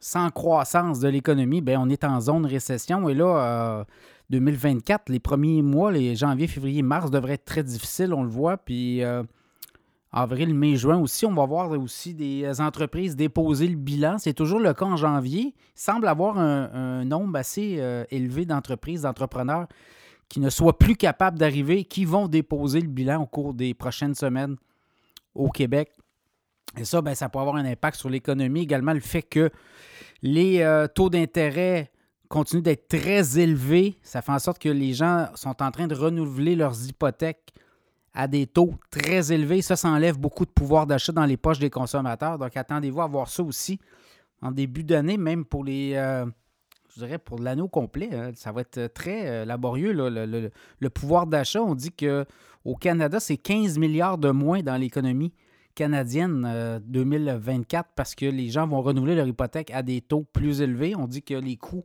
sans 0.00 0.30
croissance 0.30 1.00
de 1.00 1.08
l'économie, 1.08 1.60
ben 1.60 1.78
on 1.80 1.88
est 1.88 2.04
en 2.04 2.20
zone 2.20 2.46
récession. 2.46 3.08
Et 3.08 3.14
là, 3.14 3.84
2024, 4.30 5.10
euh, 5.10 5.12
les 5.12 5.20
premiers 5.20 5.62
mois, 5.62 5.90
les 5.90 6.14
janvier, 6.14 6.46
février, 6.46 6.82
mars, 6.82 7.10
devraient 7.10 7.34
être 7.34 7.44
très 7.44 7.62
difficiles, 7.62 8.14
on 8.14 8.22
le 8.22 8.28
voit. 8.28 8.56
Puis 8.58 9.02
euh, 9.02 9.22
avril, 10.12 10.54
mai, 10.54 10.76
juin 10.76 10.98
aussi, 10.98 11.26
on 11.26 11.34
va 11.34 11.46
voir 11.46 11.70
aussi 11.72 12.14
des 12.14 12.60
entreprises 12.60 13.16
déposer 13.16 13.66
le 13.66 13.76
bilan. 13.76 14.18
C'est 14.18 14.34
toujours 14.34 14.60
le 14.60 14.72
cas 14.72 14.86
en 14.86 14.96
janvier. 14.96 15.54
Il 15.56 15.80
semble 15.80 16.06
avoir 16.06 16.38
un, 16.38 17.04
nombre 17.04 17.36
assez 17.36 17.76
euh, 17.78 18.04
élevé 18.10 18.44
d'entreprises, 18.44 19.02
d'entrepreneurs 19.02 19.66
qui 20.28 20.40
ne 20.40 20.50
soient 20.50 20.78
plus 20.78 20.94
capables 20.94 21.38
d'arriver, 21.38 21.84
qui 21.84 22.04
vont 22.04 22.28
déposer 22.28 22.80
le 22.82 22.88
bilan 22.88 23.22
au 23.22 23.26
cours 23.26 23.54
des 23.54 23.72
prochaines 23.72 24.14
semaines 24.14 24.56
au 25.34 25.48
Québec. 25.48 25.90
Et 26.76 26.84
ça, 26.84 27.00
ben, 27.00 27.14
ça 27.14 27.28
peut 27.28 27.38
avoir 27.38 27.56
un 27.56 27.64
impact 27.64 27.96
sur 27.96 28.10
l'économie. 28.10 28.60
Également, 28.60 28.92
le 28.92 29.00
fait 29.00 29.22
que 29.22 29.50
les 30.22 30.60
euh, 30.60 30.86
taux 30.86 31.10
d'intérêt 31.10 31.90
continuent 32.28 32.62
d'être 32.62 32.88
très 32.88 33.38
élevés, 33.38 33.98
ça 34.02 34.20
fait 34.20 34.32
en 34.32 34.38
sorte 34.38 34.58
que 34.58 34.68
les 34.68 34.92
gens 34.92 35.28
sont 35.34 35.62
en 35.62 35.70
train 35.70 35.86
de 35.86 35.94
renouveler 35.94 36.56
leurs 36.56 36.86
hypothèques 36.86 37.54
à 38.14 38.28
des 38.28 38.46
taux 38.46 38.74
très 38.90 39.32
élevés. 39.32 39.62
Ça, 39.62 39.76
ça 39.76 39.88
enlève 39.88 40.18
beaucoup 40.18 40.44
de 40.44 40.50
pouvoir 40.50 40.86
d'achat 40.86 41.12
dans 41.12 41.24
les 41.24 41.36
poches 41.36 41.58
des 41.58 41.70
consommateurs. 41.70 42.38
Donc, 42.38 42.56
attendez-vous 42.56 43.00
à 43.00 43.06
voir 43.06 43.28
ça 43.28 43.42
aussi 43.42 43.78
en 44.42 44.52
début 44.52 44.84
d'année, 44.84 45.16
même 45.16 45.44
pour 45.44 45.64
les, 45.64 45.94
euh, 45.94 46.26
je 46.94 47.00
dirais, 47.00 47.18
pour 47.18 47.38
l'anneau 47.38 47.68
complet. 47.68 48.10
Hein. 48.12 48.32
ça 48.34 48.52
va 48.52 48.60
être 48.60 48.92
très 48.92 49.26
euh, 49.26 49.44
laborieux. 49.44 49.92
le, 49.92 50.50
le, 50.80 50.90
pouvoir 50.90 51.26
d'achat, 51.26 51.62
on 51.62 51.74
dit 51.74 51.92
qu'au 51.92 52.76
Canada, 52.76 53.20
c'est 53.20 53.36
15 53.36 53.78
milliards 53.78 54.18
de 54.18 54.30
moins 54.30 54.60
dans 54.60 54.76
l'économie 54.76 55.32
canadienne 55.78 56.80
2024 56.86 57.86
euh, 57.86 57.90
parce 57.94 58.16
que 58.16 58.26
les 58.26 58.50
gens 58.50 58.66
vont 58.66 58.82
renouveler 58.82 59.14
leur 59.14 59.28
hypothèque 59.28 59.70
à 59.70 59.84
des 59.84 60.00
taux 60.00 60.24
plus 60.32 60.60
élevés. 60.60 60.96
On 60.96 61.06
dit 61.06 61.22
que 61.22 61.34
les 61.34 61.56
coûts 61.56 61.84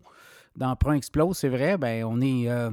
d'emprunt 0.55 0.93
explosent, 0.93 1.38
c'est 1.38 1.50
vrai. 1.50 1.77
Ben, 1.77 2.03
on 2.03 2.19
est 2.19 2.50
euh, 2.50 2.71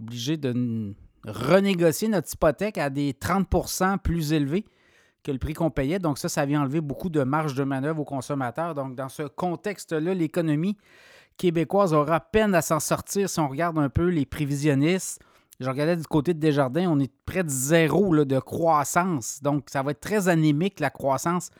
obligé 0.00 0.36
de 0.36 0.94
renégocier 1.26 2.06
notre 2.06 2.32
hypothèque 2.32 2.78
à 2.78 2.88
des 2.88 3.14
30% 3.14 3.98
plus 3.98 4.32
élevés 4.32 4.64
que 5.24 5.32
le 5.32 5.38
prix 5.38 5.54
qu'on 5.54 5.72
payait. 5.72 5.98
Donc 5.98 6.18
ça, 6.18 6.28
ça 6.28 6.46
vient 6.46 6.62
enlever 6.62 6.80
beaucoup 6.80 7.10
de 7.10 7.24
marge 7.24 7.54
de 7.54 7.64
manœuvre 7.64 8.02
aux 8.02 8.04
consommateurs. 8.04 8.76
Donc 8.76 8.94
dans 8.94 9.08
ce 9.08 9.24
contexte-là, 9.24 10.14
l'économie 10.14 10.76
québécoise 11.36 11.92
aura 11.92 12.20
peine 12.20 12.54
à 12.54 12.62
s'en 12.62 12.78
sortir 12.78 13.28
si 13.28 13.40
on 13.40 13.48
regarde 13.48 13.76
un 13.76 13.88
peu 13.88 14.06
les 14.06 14.24
prévisionnistes. 14.24 15.20
Je 15.60 15.68
regardais 15.68 15.96
du 15.96 16.06
côté 16.06 16.32
de 16.32 16.40
Desjardins, 16.40 16.90
on 16.90 16.98
est 16.98 17.12
près 17.26 17.44
de 17.44 17.50
zéro 17.50 18.24
de 18.24 18.38
croissance. 18.38 19.42
Donc, 19.42 19.68
ça 19.68 19.82
va 19.82 19.90
être 19.90 20.00
très 20.00 20.28
anémique, 20.28 20.80
la 20.80 20.88
croissance. 20.88 21.50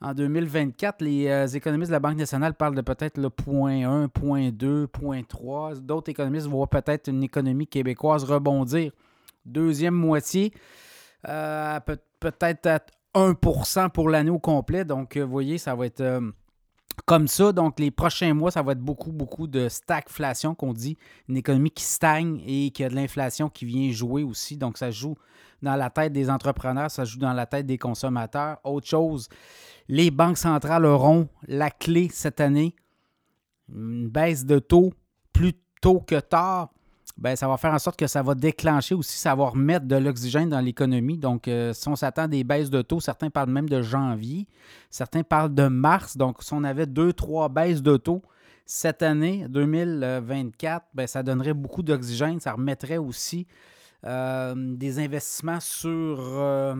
En 0.00 0.14
2024, 0.14 1.02
les 1.02 1.28
euh, 1.28 1.46
économistes 1.46 1.90
de 1.90 1.94
la 1.94 2.00
Banque 2.00 2.16
nationale 2.16 2.54
parlent 2.54 2.74
de 2.74 2.80
peut-être 2.80 3.18
le 3.18 3.28
point 3.28 3.86
1, 3.86 4.08
point 4.08 4.50
2, 4.50 4.86
point 4.86 5.22
3. 5.22 5.74
D'autres 5.76 6.10
économistes 6.10 6.46
voient 6.46 6.68
peut-être 6.68 7.08
une 7.08 7.22
économie 7.22 7.66
québécoise 7.66 8.24
rebondir. 8.24 8.92
Deuxième 9.44 9.94
moitié, 9.94 10.52
euh, 11.28 11.80
peut-être 12.18 12.66
à 12.66 12.80
1% 13.14 13.90
pour 13.90 14.08
l'année 14.08 14.30
au 14.30 14.38
complet. 14.38 14.86
Donc, 14.86 15.18
vous 15.18 15.30
voyez, 15.30 15.58
ça 15.58 15.74
va 15.74 15.84
être 15.84 16.02
comme 17.06 17.28
ça. 17.28 17.52
Donc, 17.52 17.78
les 17.80 17.90
prochains 17.90 18.34
mois, 18.34 18.50
ça 18.50 18.62
va 18.62 18.72
être 18.72 18.80
beaucoup, 18.80 19.12
beaucoup 19.12 19.46
de 19.46 19.68
stagflation 19.68 20.54
qu'on 20.54 20.72
dit. 20.72 20.96
Une 21.28 21.36
économie 21.36 21.70
qui 21.70 21.84
stagne 21.84 22.42
et 22.46 22.70
qui 22.70 22.84
a 22.84 22.88
de 22.88 22.94
l'inflation 22.94 23.48
qui 23.48 23.64
vient 23.64 23.90
jouer 23.92 24.22
aussi. 24.22 24.56
Donc, 24.56 24.78
ça 24.78 24.90
joue 24.90 25.16
dans 25.62 25.76
la 25.76 25.90
tête 25.90 26.12
des 26.12 26.30
entrepreneurs, 26.30 26.90
ça 26.90 27.04
joue 27.04 27.18
dans 27.18 27.32
la 27.32 27.46
tête 27.46 27.66
des 27.66 27.78
consommateurs. 27.78 28.58
Autre 28.64 28.86
chose, 28.86 29.28
les 29.88 30.10
banques 30.10 30.38
centrales 30.38 30.84
auront 30.84 31.28
la 31.48 31.70
clé 31.70 32.08
cette 32.12 32.40
année. 32.40 32.74
Une 33.68 34.08
baisse 34.08 34.44
de 34.44 34.58
taux 34.58 34.92
plus 35.32 35.54
tôt 35.80 36.00
que 36.00 36.20
tard 36.20 36.70
ben, 37.16 37.36
ça 37.36 37.46
va 37.46 37.56
faire 37.56 37.72
en 37.72 37.78
sorte 37.78 37.96
que 37.96 38.08
ça 38.08 38.22
va 38.22 38.34
déclencher 38.34 38.94
aussi, 38.94 39.16
ça 39.16 39.34
va 39.34 39.44
remettre 39.46 39.86
de 39.86 39.94
l'oxygène 39.94 40.48
dans 40.48 40.60
l'économie. 40.60 41.16
Donc, 41.16 41.46
euh, 41.46 41.72
si 41.72 41.88
on 41.88 41.94
s'attend 41.94 42.22
à 42.22 42.28
des 42.28 42.42
baisses 42.42 42.70
de 42.70 42.82
taux, 42.82 42.98
certains 42.98 43.30
parlent 43.30 43.50
même 43.50 43.68
de 43.68 43.82
janvier, 43.82 44.48
certains 44.90 45.22
parlent 45.22 45.54
de 45.54 45.68
mars. 45.68 46.16
Donc, 46.16 46.42
si 46.42 46.52
on 46.52 46.64
avait 46.64 46.86
deux, 46.86 47.12
trois 47.12 47.48
baisses 47.48 47.82
de 47.82 47.96
taux 47.96 48.22
cette 48.66 49.02
année, 49.02 49.46
2024, 49.48 50.86
ben, 50.92 51.06
ça 51.06 51.22
donnerait 51.22 51.54
beaucoup 51.54 51.84
d'oxygène. 51.84 52.40
Ça 52.40 52.52
remettrait 52.52 52.96
aussi 52.96 53.46
euh, 54.04 54.54
des 54.56 54.98
investissements 54.98 55.60
sur 55.60 56.18
euh, 56.20 56.74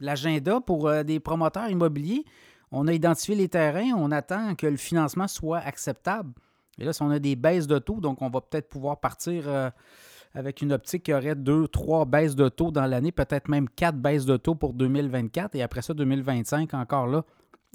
l'agenda 0.00 0.60
pour 0.60 0.92
des 1.04 1.18
promoteurs 1.18 1.68
immobiliers. 1.68 2.24
On 2.70 2.86
a 2.86 2.92
identifié 2.92 3.34
les 3.34 3.48
terrains, 3.48 3.92
on 3.96 4.12
attend 4.12 4.54
que 4.54 4.68
le 4.68 4.76
financement 4.76 5.26
soit 5.26 5.58
acceptable. 5.58 6.30
Et 6.80 6.84
là, 6.84 6.92
si 6.92 7.02
on 7.02 7.10
a 7.10 7.18
des 7.18 7.36
baisses 7.36 7.66
de 7.66 7.78
taux, 7.78 8.00
donc 8.00 8.22
on 8.22 8.30
va 8.30 8.40
peut-être 8.40 8.68
pouvoir 8.68 8.98
partir 8.98 9.44
euh, 9.46 9.70
avec 10.34 10.62
une 10.62 10.72
optique 10.72 11.04
qui 11.04 11.12
aurait 11.12 11.34
deux, 11.34 11.68
trois 11.68 12.06
baisses 12.06 12.34
de 12.34 12.48
taux 12.48 12.70
dans 12.70 12.86
l'année, 12.86 13.12
peut-être 13.12 13.48
même 13.48 13.68
quatre 13.68 13.98
baisses 13.98 14.24
de 14.24 14.38
taux 14.38 14.54
pour 14.54 14.72
2024 14.72 15.54
et 15.54 15.62
après 15.62 15.82
ça, 15.82 15.92
2025, 15.92 16.72
encore 16.74 17.06
là. 17.06 17.24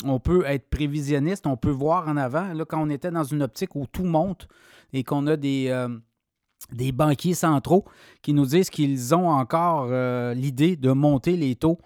On 0.03 0.19
peut 0.19 0.43
être 0.45 0.69
prévisionniste, 0.69 1.47
on 1.47 1.55
peut 1.55 1.69
voir 1.69 2.09
en 2.09 2.17
avant. 2.17 2.51
Là, 2.53 2.65
quand 2.65 2.81
on 2.81 2.89
était 2.89 3.11
dans 3.11 3.23
une 3.23 3.43
optique 3.43 3.75
où 3.75 3.85
tout 3.87 4.03
monte 4.03 4.49
et 4.91 5.03
qu'on 5.03 5.25
a 5.27 5.37
des, 5.37 5.67
euh, 5.69 5.87
des 6.73 6.91
banquiers 6.91 7.35
centraux 7.35 7.85
qui 8.21 8.33
nous 8.33 8.45
disent 8.45 8.69
qu'ils 8.69 9.15
ont 9.15 9.29
encore 9.29 9.87
euh, 9.89 10.33
l'idée 10.33 10.75
de 10.75 10.91
monter 10.91 11.37
les 11.37 11.55
taux 11.55 11.77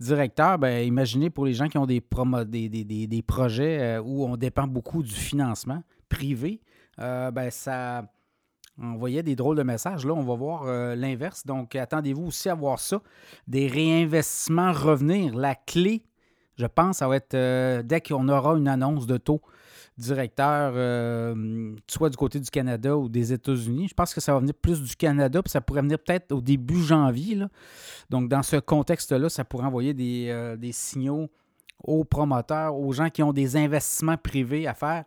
directeurs, 0.00 0.58
ben, 0.58 0.86
imaginez 0.86 1.28
pour 1.28 1.44
les 1.44 1.52
gens 1.52 1.68
qui 1.68 1.76
ont 1.76 1.84
des, 1.84 2.00
des, 2.00 3.22
projets 3.26 3.98
où 3.98 4.24
on 4.24 4.36
dépend 4.36 4.66
beaucoup 4.66 5.02
du 5.02 5.12
financement 5.12 5.82
privé, 6.08 6.60
euh, 7.00 7.30
ben, 7.30 7.50
ça 7.50 8.04
envoyait 8.80 9.22
des 9.22 9.36
drôles 9.36 9.56
de 9.56 9.62
messages. 9.62 10.04
Là, 10.06 10.14
on 10.14 10.22
va 10.22 10.34
voir 10.34 10.64
euh, 10.66 10.94
l'inverse. 10.94 11.44
Donc, 11.44 11.74
attendez-vous 11.74 12.26
aussi 12.26 12.48
à 12.48 12.54
voir 12.54 12.78
ça. 12.78 13.00
Des 13.46 13.66
réinvestissements 13.66 14.72
revenir. 14.72 15.34
La 15.36 15.54
clé, 15.54 16.04
je 16.56 16.66
pense, 16.66 16.98
ça 16.98 17.08
va 17.08 17.16
être 17.16 17.34
euh, 17.34 17.82
dès 17.82 18.00
qu'on 18.00 18.28
aura 18.28 18.56
une 18.56 18.68
annonce 18.68 19.06
de 19.06 19.16
taux 19.16 19.40
directeur, 19.96 20.74
soit 21.88 22.08
du 22.08 22.16
côté 22.16 22.38
du 22.38 22.48
Canada 22.50 22.96
ou 22.96 23.08
des 23.08 23.32
États-Unis. 23.32 23.88
Je 23.88 23.94
pense 23.94 24.14
que 24.14 24.20
ça 24.20 24.32
va 24.32 24.38
venir 24.38 24.54
plus 24.54 24.80
du 24.80 24.94
Canada, 24.94 25.42
puis 25.42 25.50
ça 25.50 25.60
pourrait 25.60 25.80
venir 25.80 25.98
peut-être 25.98 26.30
au 26.30 26.40
début 26.40 26.80
janvier. 26.80 27.42
Donc, 28.08 28.28
dans 28.28 28.44
ce 28.44 28.58
contexte-là, 28.58 29.28
ça 29.28 29.44
pourrait 29.44 29.66
envoyer 29.66 29.94
des 29.94 30.70
signaux 30.70 31.28
aux 31.82 32.04
promoteurs, 32.04 32.76
aux 32.76 32.92
gens 32.92 33.10
qui 33.10 33.24
ont 33.24 33.32
des 33.32 33.56
investissements 33.56 34.16
privés 34.16 34.68
à 34.68 34.74
faire 34.74 35.04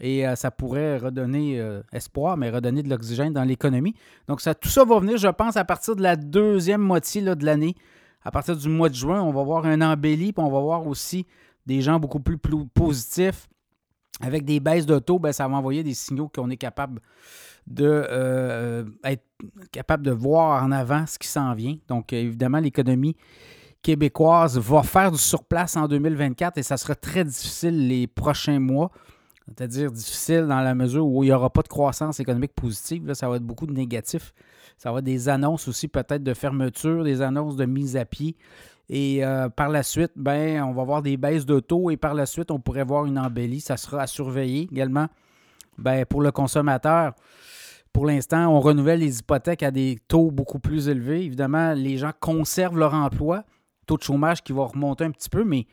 et 0.00 0.26
euh, 0.26 0.34
ça 0.34 0.50
pourrait 0.50 0.98
redonner 0.98 1.60
euh, 1.60 1.82
espoir, 1.92 2.36
mais 2.36 2.50
redonner 2.50 2.82
de 2.82 2.88
l'oxygène 2.88 3.32
dans 3.32 3.44
l'économie. 3.44 3.94
Donc, 4.26 4.40
ça, 4.40 4.54
tout 4.54 4.68
ça 4.68 4.84
va 4.84 4.98
venir, 4.98 5.16
je 5.16 5.28
pense, 5.28 5.56
à 5.56 5.64
partir 5.64 5.94
de 5.94 6.02
la 6.02 6.16
deuxième 6.16 6.80
moitié 6.80 7.22
de 7.22 7.44
l'année. 7.44 7.74
À 8.22 8.30
partir 8.30 8.56
du 8.56 8.68
mois 8.68 8.88
de 8.88 8.94
juin, 8.94 9.22
on 9.22 9.32
va 9.32 9.42
voir 9.42 9.66
un 9.66 9.80
embelli, 9.80 10.32
puis 10.32 10.44
on 10.44 10.50
va 10.50 10.60
voir 10.60 10.86
aussi 10.86 11.26
des 11.66 11.80
gens 11.80 12.00
beaucoup 12.00 12.20
plus, 12.20 12.38
positifs. 12.38 13.48
Avec 14.20 14.44
des 14.44 14.60
baisses 14.60 14.86
de 14.86 14.98
taux, 15.00 15.18
ben, 15.18 15.32
ça 15.32 15.48
va 15.48 15.56
envoyer 15.56 15.82
des 15.82 15.94
signaux 15.94 16.30
qu'on 16.32 16.48
est 16.48 16.56
capable 16.56 17.00
de 17.66 18.06
euh, 18.10 18.84
être 19.02 19.24
capable 19.72 20.04
de 20.04 20.12
voir 20.12 20.62
en 20.62 20.70
avant 20.70 21.04
ce 21.06 21.18
qui 21.18 21.26
s'en 21.26 21.52
vient. 21.54 21.76
Donc, 21.88 22.12
évidemment, 22.12 22.58
l'économie 22.58 23.16
québécoise 23.82 24.58
va 24.58 24.82
faire 24.82 25.10
du 25.10 25.18
surplace 25.18 25.76
en 25.76 25.88
2024 25.88 26.58
et 26.58 26.62
ça 26.62 26.76
sera 26.76 26.94
très 26.94 27.24
difficile 27.24 27.88
les 27.88 28.06
prochains 28.06 28.60
mois 28.60 28.90
c'est-à-dire 29.46 29.92
difficile 29.92 30.46
dans 30.46 30.60
la 30.60 30.74
mesure 30.74 31.06
où 31.06 31.22
il 31.22 31.26
n'y 31.26 31.32
aura 31.32 31.50
pas 31.50 31.62
de 31.62 31.68
croissance 31.68 32.18
économique 32.18 32.54
positive. 32.54 33.06
Là, 33.06 33.14
ça 33.14 33.28
va 33.28 33.36
être 33.36 33.42
beaucoup 33.42 33.66
de 33.66 33.72
négatifs. 33.72 34.32
Ça 34.78 34.90
va 34.90 34.98
être 34.98 35.04
des 35.04 35.28
annonces 35.28 35.68
aussi 35.68 35.86
peut-être 35.86 36.22
de 36.22 36.34
fermeture, 36.34 37.04
des 37.04 37.20
annonces 37.20 37.56
de 37.56 37.66
mise 37.66 37.96
à 37.96 38.04
pied. 38.04 38.36
Et 38.88 39.24
euh, 39.24 39.48
par 39.48 39.68
la 39.68 39.82
suite, 39.82 40.12
ben, 40.16 40.62
on 40.62 40.72
va 40.72 40.84
voir 40.84 41.02
des 41.02 41.16
baisses 41.16 41.46
de 41.46 41.60
taux 41.60 41.90
et 41.90 41.96
par 41.96 42.14
la 42.14 42.26
suite, 42.26 42.50
on 42.50 42.58
pourrait 42.58 42.84
voir 42.84 43.04
une 43.06 43.18
embellie. 43.18 43.60
Ça 43.60 43.76
sera 43.76 44.02
à 44.02 44.06
surveiller 44.06 44.68
également 44.70 45.08
ben, 45.78 46.04
pour 46.06 46.22
le 46.22 46.32
consommateur. 46.32 47.12
Pour 47.92 48.06
l'instant, 48.06 48.48
on 48.48 48.60
renouvelle 48.60 49.00
les 49.00 49.20
hypothèques 49.20 49.62
à 49.62 49.70
des 49.70 49.98
taux 50.08 50.30
beaucoup 50.30 50.58
plus 50.58 50.88
élevés. 50.88 51.24
Évidemment, 51.24 51.74
les 51.74 51.96
gens 51.96 52.12
conservent 52.18 52.78
leur 52.78 52.94
emploi. 52.94 53.44
Taux 53.86 53.98
de 53.98 54.02
chômage 54.02 54.42
qui 54.42 54.52
va 54.52 54.64
remonter 54.64 55.04
un 55.04 55.10
petit 55.10 55.28
peu, 55.28 55.44
mais 55.44 55.66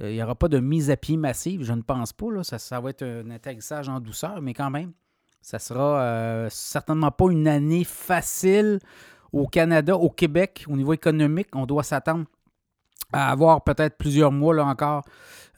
il 0.00 0.08
n'y 0.08 0.22
aura 0.22 0.34
pas 0.34 0.48
de 0.48 0.58
mise 0.58 0.90
à 0.90 0.96
pied 0.96 1.16
massive, 1.16 1.62
je 1.62 1.72
ne 1.72 1.82
pense 1.82 2.12
pas. 2.12 2.30
Là. 2.30 2.42
Ça, 2.42 2.80
va 2.80 2.90
être 2.90 3.02
un 3.02 3.30
atterrissage 3.30 3.88
en 3.88 4.00
douceur, 4.00 4.42
mais 4.42 4.54
quand 4.54 4.70
même, 4.70 4.92
ça 5.40 5.58
sera 5.58 6.00
euh, 6.00 6.48
certainement 6.50 7.10
pas 7.10 7.30
une 7.30 7.46
année 7.46 7.84
facile 7.84 8.80
au 9.32 9.46
Canada, 9.46 9.96
au 9.96 10.10
Québec, 10.10 10.64
au 10.68 10.76
niveau 10.76 10.92
économique, 10.92 11.48
on 11.54 11.66
doit 11.66 11.82
s'attendre 11.82 12.24
à 13.12 13.30
avoir 13.30 13.62
peut-être 13.62 13.96
plusieurs 13.96 14.32
mois 14.32 14.54
là 14.54 14.64
encore 14.64 15.04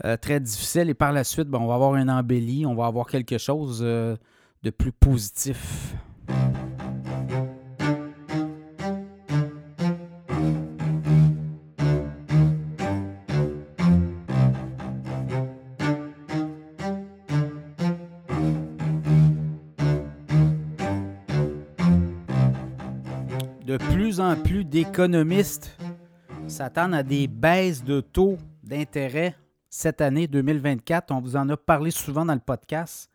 euh, 0.04 0.16
très 0.16 0.40
difficiles. 0.40 0.90
Et 0.90 0.94
par 0.94 1.12
la 1.12 1.24
suite, 1.24 1.48
ben, 1.48 1.58
on 1.58 1.66
va 1.66 1.74
avoir 1.74 1.94
un 1.94 2.08
embelli, 2.08 2.66
on 2.66 2.74
va 2.74 2.86
avoir 2.86 3.06
quelque 3.06 3.38
chose 3.38 3.80
euh, 3.82 4.16
de 4.62 4.70
plus 4.70 4.92
positif. 4.92 5.94
D'économistes 24.66 25.76
s'attendent 26.48 26.94
à 26.94 27.02
des 27.02 27.28
baisses 27.28 27.84
de 27.84 28.00
taux 28.00 28.36
d'intérêt 28.62 29.36
cette 29.70 30.00
année 30.00 30.26
2024. 30.26 31.12
On 31.12 31.20
vous 31.20 31.36
en 31.36 31.48
a 31.48 31.56
parlé 31.56 31.90
souvent 31.90 32.24
dans 32.24 32.34
le 32.34 32.40
podcast. 32.40 33.10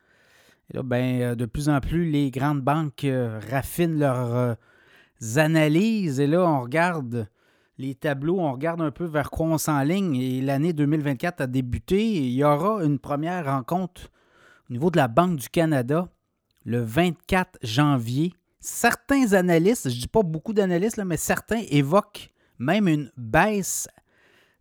Ben, 0.73 1.21
euh, 1.21 1.35
de 1.35 1.45
plus 1.45 1.67
en 1.67 1.81
plus, 1.81 2.09
les 2.09 2.31
grandes 2.31 2.61
banques 2.61 3.03
euh, 3.03 3.39
raffinent 3.49 3.99
leurs 3.99 4.35
euh, 4.35 4.53
analyses. 5.35 6.21
Et 6.21 6.27
là, 6.27 6.45
on 6.47 6.61
regarde 6.61 7.27
les 7.77 7.95
tableaux, 7.95 8.39
on 8.39 8.53
regarde 8.53 8.81
un 8.81 8.91
peu 8.91 9.05
vers 9.05 9.29
quoi 9.29 9.47
on 9.47 9.57
s'enligne. 9.57 10.15
Et 10.15 10.41
l'année 10.41 10.71
2024 10.71 11.41
a 11.41 11.47
débuté. 11.47 12.01
il 12.01 12.31
y 12.31 12.43
aura 12.43 12.83
une 12.83 12.99
première 12.99 13.45
rencontre 13.45 14.09
au 14.69 14.73
niveau 14.73 14.89
de 14.89 14.97
la 14.97 15.09
Banque 15.09 15.35
du 15.35 15.49
Canada 15.49 16.07
le 16.63 16.81
24 16.81 17.59
janvier. 17.61 18.33
Certains 18.61 19.33
analystes, 19.33 19.89
je 19.89 19.95
ne 19.95 20.01
dis 20.01 20.07
pas 20.07 20.21
beaucoup 20.21 20.53
d'analystes, 20.53 20.99
mais 21.03 21.17
certains 21.17 21.63
évoquent 21.69 22.31
même 22.59 22.87
une 22.87 23.11
baisse 23.17 23.89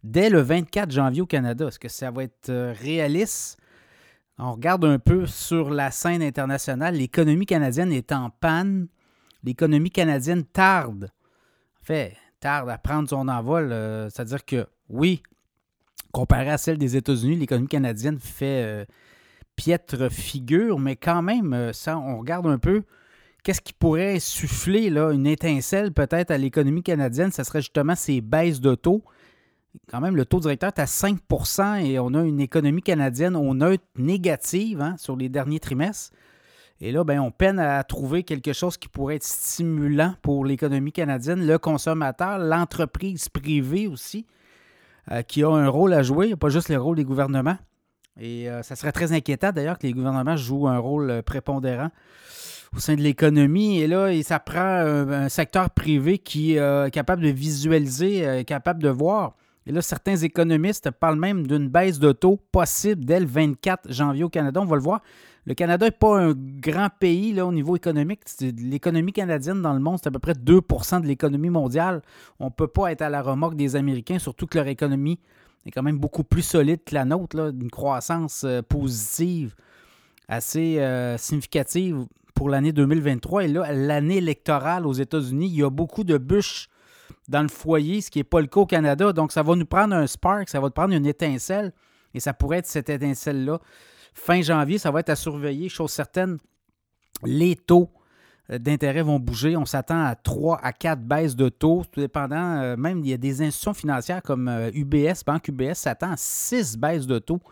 dès 0.03 0.31
le 0.31 0.41
24 0.41 0.91
janvier 0.91 1.21
au 1.21 1.27
Canada. 1.27 1.69
Est-ce 1.69 1.79
que 1.79 1.89
ça 1.89 2.11
va 2.11 2.25
être 2.25 2.51
réaliste? 2.81 3.59
On 4.39 4.53
regarde 4.53 4.87
un 4.87 4.99
peu 4.99 5.27
sur 5.27 5.69
la 5.69 5.91
scène 5.91 6.23
internationale. 6.23 6.95
L'économie 6.95 7.45
canadienne 7.45 7.93
est 7.93 8.11
en 8.11 8.31
panne. 8.31 8.89
L'économie 9.45 9.91
canadienne 9.91 10.45
tarde. 10.45 11.11
En 11.83 11.85
fait, 11.85 12.17
tarde 12.41 12.71
à 12.71 12.79
prendre 12.79 13.07
son 13.07 13.29
envol. 13.29 13.71
Euh, 13.71 14.09
c'est-à-dire 14.09 14.47
que, 14.47 14.67
oui, 14.89 15.23
comparé 16.11 16.49
à 16.49 16.57
celle 16.57 16.79
des 16.79 16.97
États-Unis, 16.97 17.37
l'économie 17.37 17.69
canadienne 17.69 18.19
fait 18.19 18.65
euh, 18.65 18.85
piètre 19.57 20.11
figure, 20.11 20.79
mais 20.79 20.97
quand 20.97 21.21
même, 21.21 21.53
euh, 21.53 21.75
ça, 21.75 21.99
on 21.99 22.19
regarde 22.19 22.47
un 22.47 22.59
peu 22.59 22.85
qu'est-ce 23.43 23.61
qui 23.61 23.73
pourrait 23.73 24.21
souffler 24.21 24.91
là, 24.91 25.11
une 25.13 25.27
étincelle 25.27 25.93
peut-être 25.93 26.31
à 26.31 26.39
l'économie 26.39 26.83
canadienne. 26.83 27.31
Ce 27.33 27.43
serait 27.45 27.61
justement 27.61 27.95
ces 27.95 28.21
baisses 28.21 28.61
de 28.61 28.75
taux 28.75 29.03
quand 29.89 30.01
même, 30.01 30.17
le 30.17 30.25
taux 30.25 30.41
directeur 30.41 30.69
est 30.69 30.81
à 30.81 30.85
5% 30.85 31.85
et 31.85 31.99
on 31.99 32.15
a 32.15 32.23
une 32.23 32.41
économie 32.41 32.83
canadienne 32.83 33.37
au 33.37 33.55
neutre 33.55 33.85
négative 33.97 34.81
hein, 34.81 34.97
sur 34.99 35.17
les 35.17 35.29
derniers 35.29 35.61
trimestres. 35.61 36.13
Et 36.81 36.93
là, 36.93 37.05
ben, 37.05 37.21
on 37.21 37.31
peine 37.31 37.59
à 37.59 37.83
trouver 37.85 38.23
quelque 38.23 38.53
chose 38.53 38.79
qui 38.79 38.89
pourrait 38.89 39.17
être 39.17 39.25
stimulant 39.25 40.15
pour 40.23 40.45
l'économie 40.45 40.93
canadienne, 40.93 41.47
le 41.47 41.59
consommateur, 41.59 42.39
l'entreprise 42.39 43.29
privée 43.29 43.87
aussi, 43.87 44.27
euh, 45.11 45.23
qui 45.23 45.45
a 45.45 45.51
un 45.51 45.69
rôle 45.69 45.93
à 45.93 46.03
jouer, 46.03 46.35
pas 46.37 46.49
juste 46.49 46.71
le 46.71 46.79
rôle 46.79 46.97
des 46.97 47.05
gouvernements. 47.05 47.59
Et 48.19 48.49
euh, 48.49 48.63
ça 48.63 48.77
serait 48.77 48.93
très 48.93 49.13
inquiétant 49.13 49.53
d'ailleurs 49.53 49.79
que 49.79 49.87
les 49.87 49.93
gouvernements 49.93 50.37
jouent 50.37 50.69
un 50.69 50.79
rôle 50.79 51.11
euh, 51.11 51.23
prépondérant 51.23 51.91
au 52.75 52.79
sein 52.79 52.95
de 52.95 53.01
l'économie. 53.01 53.81
Et 53.81 53.87
là, 53.87 54.11
ça 54.23 54.39
prend 54.39 54.61
un, 54.61 55.29
secteur 55.29 55.71
privé 55.71 56.19
qui 56.19 56.55
est 56.55 56.91
capable 56.93 57.23
de 57.23 57.29
visualiser, 57.29 58.45
capable 58.47 58.83
de 58.83 58.89
voir 58.89 59.35
et 59.67 59.73
là, 59.73 59.83
certains 59.83 60.17
économistes 60.17 60.91
parlent 60.91 61.19
même 61.19 61.47
d'une 61.47 61.69
baisse 61.69 61.99
de 61.99 62.13
taux 62.13 62.41
possible 62.51 63.05
dès 63.05 63.21
le 63.21 63.27
24 63.27 63.93
janvier 63.93 64.25
au 64.25 64.29
Canada. 64.29 64.61
On 64.61 64.65
va 64.65 64.77
le 64.77 64.83
voir. 64.83 65.01
Le 65.47 65.55
Canada 65.55 65.87
n'est 65.87 65.91
pas 65.91 66.19
un 66.19 66.33
grand 66.35 66.89
pays 66.99 67.33
là, 67.33 67.47
au 67.47 67.53
niveau 67.53 67.77
économique. 67.77 68.23
L'économie 68.41 69.13
canadienne 69.13 69.63
dans 69.63 69.73
le 69.73 69.81
monde, 69.81 69.99
c'est 70.03 70.09
à 70.09 70.11
peu 70.11 70.19
près 70.19 70.33
2% 70.33 71.03
de 71.03 71.07
l'économie 71.07 71.51
mondiale. 71.51 72.03
On 72.39 72.47
ne 72.47 72.51
peut 72.51 72.69
pas 72.69 72.93
être 72.93 73.03
à 73.03 73.11
la 73.11 73.23
remorque 73.23 73.57
des 73.57 73.77
Américains, 73.77 74.19
surtout 74.19 74.47
que 74.47 74.59
leur 74.59 74.67
économie 74.67 75.19
est 75.67 75.71
quand 75.71 75.83
même 75.83 75.99
beaucoup 75.99 76.25
plus 76.25 76.43
solide 76.43 76.81
que 76.85 76.95
la 76.95 77.05
nôtre, 77.05 77.37
là, 77.37 77.51
une 77.51 77.71
croissance 77.71 78.45
euh, 78.45 78.63
positive 78.63 79.55
assez 80.27 80.79
euh, 80.79 81.19
significative 81.19 82.07
pour 82.41 82.49
l'année 82.49 82.73
2023. 82.73 83.45
Et 83.45 83.49
là, 83.49 83.71
l'année 83.71 84.17
électorale 84.17 84.87
aux 84.87 84.95
États-Unis, 84.95 85.49
il 85.49 85.57
y 85.57 85.63
a 85.63 85.69
beaucoup 85.69 86.05
de 86.05 86.17
bûches 86.17 86.71
dans 87.29 87.43
le 87.43 87.49
foyer, 87.49 88.01
ce 88.01 88.11
qui 88.11 88.19
n'est 88.19 88.25
pas 88.25 88.41
le 88.41 88.47
cas 88.47 88.61
au 88.61 88.67
Canada. 88.67 89.13
Donc, 89.13 89.31
ça 89.31 89.43
va 89.43 89.55
nous 89.57 89.67
prendre 89.67 89.95
un 89.95 90.07
spark, 90.07 90.49
ça 90.49 90.59
va 90.59 90.69
nous 90.69 90.73
prendre 90.73 90.95
une 90.95 91.05
étincelle. 91.05 91.71
Et 92.15 92.21
ça 92.21 92.33
pourrait 92.33 92.61
être 92.61 92.67
cette 92.67 92.89
étincelle-là. 92.89 93.61
Fin 94.15 94.41
janvier, 94.41 94.79
ça 94.79 94.91
va 94.91 95.01
être 95.01 95.11
à 95.11 95.17
surveiller. 95.17 95.69
Chose 95.69 95.91
certaine, 95.91 96.39
les 97.27 97.57
taux 97.57 97.91
euh, 98.51 98.59
d'intérêt 98.59 99.03
vont 99.03 99.21
bouger. 99.21 99.55
On 99.59 99.67
s'attend 99.67 100.03
à 100.03 100.15
3 100.15 100.61
à 100.63 100.73
4 100.73 101.03
baisses 101.03 101.37
de 101.37 101.51
taux, 101.51 101.83
tout 101.93 102.01
dépendant. 102.01 102.57
Euh, 102.63 102.75
même, 102.75 103.01
il 103.01 103.11
y 103.11 103.13
a 103.13 103.19
des 103.19 103.43
institutions 103.43 103.75
financières 103.75 104.23
comme 104.23 104.49
UBS, 104.73 104.95
euh, 104.95 105.13
Banque 105.27 105.49
UBS, 105.49 105.75
s'attend 105.75 106.13
à 106.13 106.17
6 106.17 106.79
baisses 106.79 107.07
de 107.07 107.19
taux 107.19 107.43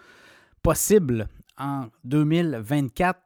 possibles 0.62 1.28
en 1.58 1.88
2024. 2.04 3.20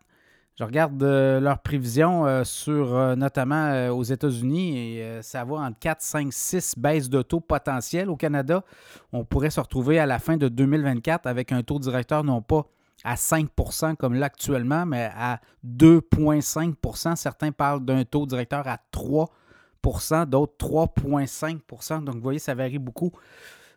Je 0.59 0.65
regarde 0.65 1.03
euh, 1.03 1.41
leurs 1.41 1.61
prévisions 1.61 2.27
euh, 2.27 2.45
sur 2.45 2.95
euh, 2.95 3.17
notamment 3.17 3.89
aux 3.89 4.03
États-Unis 4.03 4.79
et 4.79 5.23
ça 5.23 5.45
va 5.45 5.57
entre 5.57 5.79
4, 5.79 6.03
5, 6.03 6.29
6 6.31 6.75
baisses 6.77 7.09
de 7.09 7.23
taux 7.23 7.41
potentielles. 7.41 8.11
Au 8.11 8.17
Canada, 8.17 8.63
on 9.13 9.25
pourrait 9.25 9.51
se 9.51 9.61
retrouver 9.61 9.99
à 9.99 10.05
la 10.05 10.19
fin 10.19 10.37
de 10.37 10.49
2024 10.49 11.27
avec 11.27 11.53
un 11.53 11.63
taux 11.63 11.79
directeur 11.79 12.23
non 12.23 12.43
pas 12.43 12.67
à 13.03 13.15
5% 13.15 13.97
comme 13.97 14.15
là 14.15 14.27
actuellement, 14.27 14.85
mais 14.85 15.11
à 15.17 15.41
2,5% 15.67 17.17
Certains 17.17 17.51
parlent 17.51 17.85
d'un 17.85 18.05
taux 18.05 18.27
directeur 18.27 18.69
à 18.69 18.79
3% 18.93 20.27
d'autres 20.27 20.55
3,5% 20.59 22.05
Donc, 22.05 22.17
vous 22.17 22.21
voyez, 22.21 22.39
ça 22.39 22.55
varie 22.55 22.79
beaucoup 22.79 23.11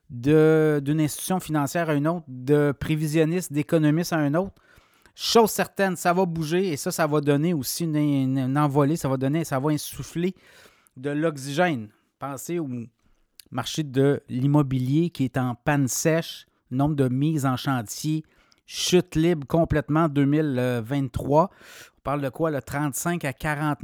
d'une 0.10 1.00
institution 1.00 1.40
financière 1.40 1.90
à 1.90 1.96
une 1.96 2.08
autre, 2.08 2.26
de 2.28 2.72
prévisionniste, 2.78 3.52
d'économiste 3.52 4.14
à 4.14 4.18
un 4.18 4.36
autre. 4.36 4.54
Chose 5.18 5.50
certaine, 5.52 5.96
ça 5.96 6.12
va 6.12 6.26
bouger 6.26 6.74
et 6.74 6.78
ça, 6.78 6.92
ça 6.92 7.08
va 7.08 7.22
donner 7.22 7.54
aussi 7.54 7.86
une, 7.86 8.58
envolée, 8.58 8.98
ça 8.98 9.08
va 9.08 9.16
donner, 9.16 9.46
ça 9.46 9.60
va 9.60 9.70
insuffler 9.70 10.36
de 10.98 11.10
l'oxygène. 11.10 11.88
Pensez 12.20 12.60
au 12.60 12.68
marché 13.50 13.84
de 13.84 14.22
l'immobilier 14.28 15.10
qui 15.10 15.24
est 15.24 15.38
en 15.38 15.56
panne 15.56 15.88
sèche, 15.88 16.48
nombre 16.70 16.96
de 16.96 17.08
mises 17.08 17.46
en 17.46 17.56
chantier, 17.56 18.24
chute 18.66 19.16
libre 19.16 19.48
complètement 19.48 20.10
2023. 20.10 21.50
On 21.98 22.02
parle 22.02 22.22
de 22.22 22.30
quoi? 22.30 22.52
Le 22.52 22.62
35 22.62 23.24
à 23.24 23.32
40 23.32 23.80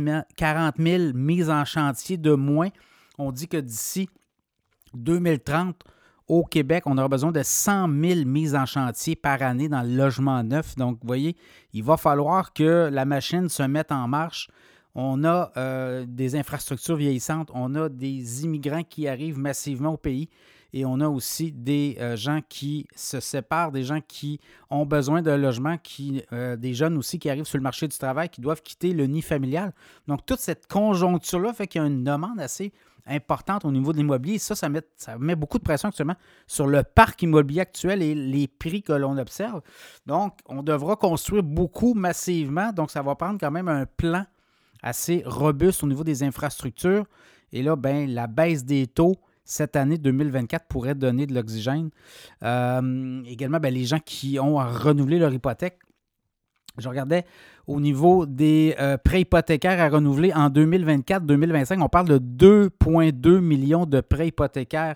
000 0.77 1.13
mises 1.13 1.49
en 1.49 1.63
chantier 1.63 2.17
de 2.17 2.33
moins. 2.33 2.69
On 3.17 3.31
dit 3.31 3.47
que 3.47 3.57
d'ici 3.57 4.09
2030, 4.93 5.81
au 6.31 6.45
Québec, 6.45 6.83
on 6.85 6.97
aura 6.97 7.09
besoin 7.09 7.33
de 7.33 7.43
100 7.43 7.89
000 7.89 8.25
mises 8.25 8.55
en 8.55 8.65
chantier 8.65 9.17
par 9.17 9.41
année 9.41 9.67
dans 9.67 9.81
le 9.81 9.93
logement 9.93 10.41
neuf. 10.43 10.77
Donc, 10.77 10.97
vous 11.01 11.07
voyez, 11.07 11.35
il 11.73 11.83
va 11.83 11.97
falloir 11.97 12.53
que 12.53 12.89
la 12.89 13.03
machine 13.03 13.49
se 13.49 13.63
mette 13.63 13.91
en 13.91 14.07
marche. 14.07 14.49
On 14.95 15.25
a 15.25 15.51
euh, 15.57 16.05
des 16.07 16.37
infrastructures 16.37 16.95
vieillissantes, 16.95 17.51
on 17.53 17.75
a 17.75 17.89
des 17.89 18.45
immigrants 18.45 18.83
qui 18.83 19.09
arrivent 19.09 19.39
massivement 19.39 19.95
au 19.95 19.97
pays 19.97 20.29
et 20.71 20.85
on 20.85 21.01
a 21.01 21.09
aussi 21.09 21.51
des 21.51 21.97
euh, 21.99 22.15
gens 22.15 22.39
qui 22.47 22.87
se 22.95 23.19
séparent, 23.19 23.73
des 23.73 23.83
gens 23.83 23.99
qui 23.99 24.39
ont 24.69 24.85
besoin 24.85 25.21
de 25.21 25.31
logement, 25.31 25.75
euh, 26.31 26.55
des 26.55 26.73
jeunes 26.73 26.97
aussi 26.97 27.19
qui 27.19 27.29
arrivent 27.29 27.43
sur 27.43 27.57
le 27.57 27.63
marché 27.63 27.89
du 27.89 27.97
travail, 27.97 28.29
qui 28.29 28.39
doivent 28.39 28.61
quitter 28.61 28.93
le 28.93 29.05
nid 29.05 29.21
familial. 29.21 29.73
Donc, 30.07 30.25
toute 30.25 30.39
cette 30.39 30.67
conjoncture-là 30.67 31.51
fait 31.51 31.67
qu'il 31.67 31.81
y 31.81 31.83
a 31.83 31.87
une 31.87 32.05
demande 32.05 32.39
assez 32.39 32.71
importante 33.05 33.65
au 33.65 33.71
niveau 33.71 33.91
de 33.93 33.97
l'immobilier. 33.97 34.37
Ça, 34.37 34.55
ça 34.55 34.69
met, 34.69 34.81
ça 34.95 35.17
met 35.17 35.35
beaucoup 35.35 35.57
de 35.57 35.63
pression 35.63 35.89
actuellement 35.89 36.15
sur 36.47 36.67
le 36.67 36.83
parc 36.83 37.21
immobilier 37.21 37.61
actuel 37.61 38.01
et 38.01 38.15
les 38.15 38.47
prix 38.47 38.81
que 38.81 38.93
l'on 38.93 39.17
observe. 39.17 39.61
Donc, 40.05 40.37
on 40.47 40.63
devra 40.63 40.95
construire 40.95 41.43
beaucoup 41.43 41.93
massivement. 41.93 42.71
Donc, 42.71 42.91
ça 42.91 43.01
va 43.01 43.15
prendre 43.15 43.39
quand 43.39 43.51
même 43.51 43.67
un 43.67 43.85
plan 43.85 44.25
assez 44.83 45.23
robuste 45.25 45.83
au 45.83 45.87
niveau 45.87 46.03
des 46.03 46.23
infrastructures. 46.23 47.05
Et 47.53 47.63
là, 47.63 47.75
ben, 47.75 48.09
la 48.09 48.27
baisse 48.27 48.63
des 48.65 48.87
taux 48.87 49.15
cette 49.43 49.75
année 49.75 49.97
2024 49.97 50.67
pourrait 50.67 50.95
donner 50.95 51.27
de 51.27 51.33
l'oxygène. 51.33 51.89
Euh, 52.43 53.21
également, 53.25 53.59
ben, 53.59 53.73
les 53.73 53.85
gens 53.85 53.99
qui 53.99 54.39
ont 54.39 54.59
à 54.59 54.65
renouveler 54.65 55.19
leur 55.19 55.33
hypothèque 55.33 55.79
je 56.77 56.87
regardais 56.87 57.25
au 57.67 57.79
niveau 57.79 58.25
des 58.25 58.75
euh, 58.79 58.97
prêts 58.97 59.21
hypothécaires 59.21 59.79
à 59.79 59.89
renouveler 59.89 60.33
en 60.33 60.49
2024-2025. 60.49 61.81
On 61.81 61.89
parle 61.89 62.07
de 62.07 62.69
2,2 62.69 63.39
millions 63.39 63.85
de 63.85 64.01
prêts 64.01 64.27
hypothécaires 64.27 64.95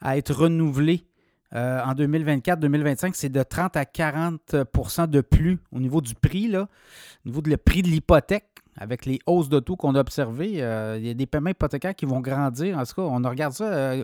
à 0.00 0.16
être 0.16 0.34
renouvelés 0.34 1.06
euh, 1.54 1.82
en 1.84 1.92
2024-2025. 1.94 3.12
C'est 3.14 3.28
de 3.28 3.42
30 3.42 3.76
à 3.76 3.84
40% 3.84 5.08
de 5.08 5.20
plus 5.20 5.58
au 5.70 5.80
niveau 5.80 6.00
du 6.00 6.14
prix, 6.14 6.48
là, 6.48 6.68
au 7.24 7.28
niveau 7.28 7.40
du 7.40 7.56
prix 7.56 7.82
de 7.82 7.88
l'hypothèque. 7.88 8.46
avec 8.78 9.04
les 9.04 9.18
hausses 9.26 9.50
de 9.50 9.60
taux 9.60 9.76
qu'on 9.76 9.94
a 9.94 10.00
observées, 10.00 10.62
euh, 10.62 10.96
il 10.98 11.06
y 11.06 11.10
a 11.10 11.14
des 11.14 11.26
paiements 11.26 11.50
hypothécaires 11.50 11.94
qui 11.94 12.06
vont 12.06 12.20
grandir. 12.20 12.78
En 12.78 12.84
tout 12.84 12.94
cas, 12.94 13.02
on 13.02 13.22
regarde 13.28 13.52
ça, 13.52 13.96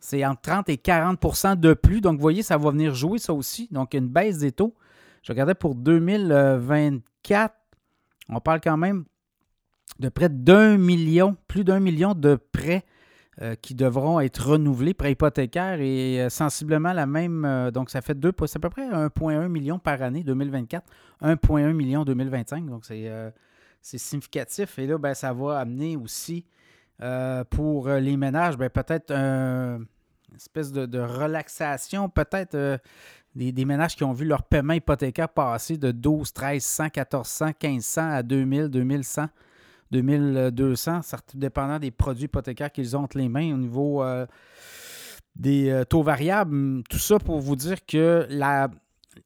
c'est 0.00 0.24
entre 0.26 0.40
30 0.40 0.68
et 0.70 0.76
40% 0.76 1.58
de 1.58 1.74
plus. 1.74 2.00
Donc, 2.00 2.16
vous 2.16 2.20
voyez, 2.20 2.42
ça 2.42 2.56
va 2.56 2.70
venir 2.70 2.94
jouer 2.94 3.18
ça 3.18 3.32
aussi. 3.32 3.68
Donc, 3.70 3.94
une 3.94 4.08
baisse 4.08 4.38
des 4.38 4.50
taux. 4.50 4.74
Je 5.22 5.32
regardais 5.32 5.54
pour 5.54 5.74
2024, 5.74 7.54
on 8.28 8.40
parle 8.40 8.60
quand 8.60 8.76
même 8.76 9.04
de 9.98 10.08
près 10.08 10.28
d'un 10.28 10.78
million, 10.78 11.36
plus 11.48 11.64
d'un 11.64 11.80
million 11.80 12.14
de 12.14 12.36
prêts 12.52 12.84
euh, 13.40 13.54
qui 13.54 13.74
devront 13.74 14.20
être 14.20 14.50
renouvelés, 14.50 14.94
prêts 14.94 15.12
hypothécaires, 15.12 15.80
et 15.80 16.26
sensiblement 16.28 16.92
la 16.92 17.06
même. 17.06 17.70
donc, 17.72 17.90
ça 17.90 18.00
fait 18.02 18.14
deux, 18.14 18.32
c'est 18.46 18.56
à 18.56 18.60
peu 18.60 18.70
près 18.70 18.88
1,1 18.88 19.48
million 19.48 19.78
par 19.78 20.02
année 20.02 20.24
2024, 20.24 20.84
1,1 21.22 21.72
million 21.72 22.04
2025. 22.04 22.66
Donc, 22.66 22.84
c'est 22.84 23.32
significatif. 23.98 24.78
Et 24.78 24.86
là, 24.86 24.98
ben, 24.98 25.14
ça 25.14 25.32
va 25.32 25.58
amener 25.58 25.96
aussi 25.96 26.46
euh, 27.02 27.42
pour 27.44 27.88
euh, 27.88 27.98
les 27.98 28.16
ménages, 28.16 28.56
ben, 28.56 28.70
peut-être 28.70 29.10
une 29.10 29.86
espèce 30.36 30.70
de, 30.72 31.00
relaxation, 31.00 32.08
peut-être 32.08 32.78
euh, 33.40 33.52
des, 33.52 33.64
ménages 33.64 33.96
qui 33.96 34.04
ont 34.04 34.12
vu 34.12 34.24
leur 34.24 34.42
paiement 34.42 34.74
hypothécaire 34.74 35.28
passer 35.28 35.76
de 35.76 35.90
12, 35.90 36.32
1300, 36.36 36.84
1400, 36.96 37.46
1500 37.62 38.10
à 38.10 38.22
2000, 38.22 38.68
2100, 38.68 39.26
2200, 39.90 41.00
dépendant 41.34 41.78
des 41.78 41.90
produits 41.90 42.24
hypothécaires 42.24 42.72
qu'ils 42.72 42.96
ont 42.96 43.00
entre 43.00 43.18
les 43.18 43.28
mains 43.28 43.52
au 43.54 43.58
niveau 43.58 44.02
des 45.36 45.82
taux 45.88 46.02
variables. 46.02 46.82
Tout 46.88 46.98
ça 46.98 47.18
pour 47.18 47.40
vous 47.40 47.56
dire 47.56 47.84
que 47.84 48.26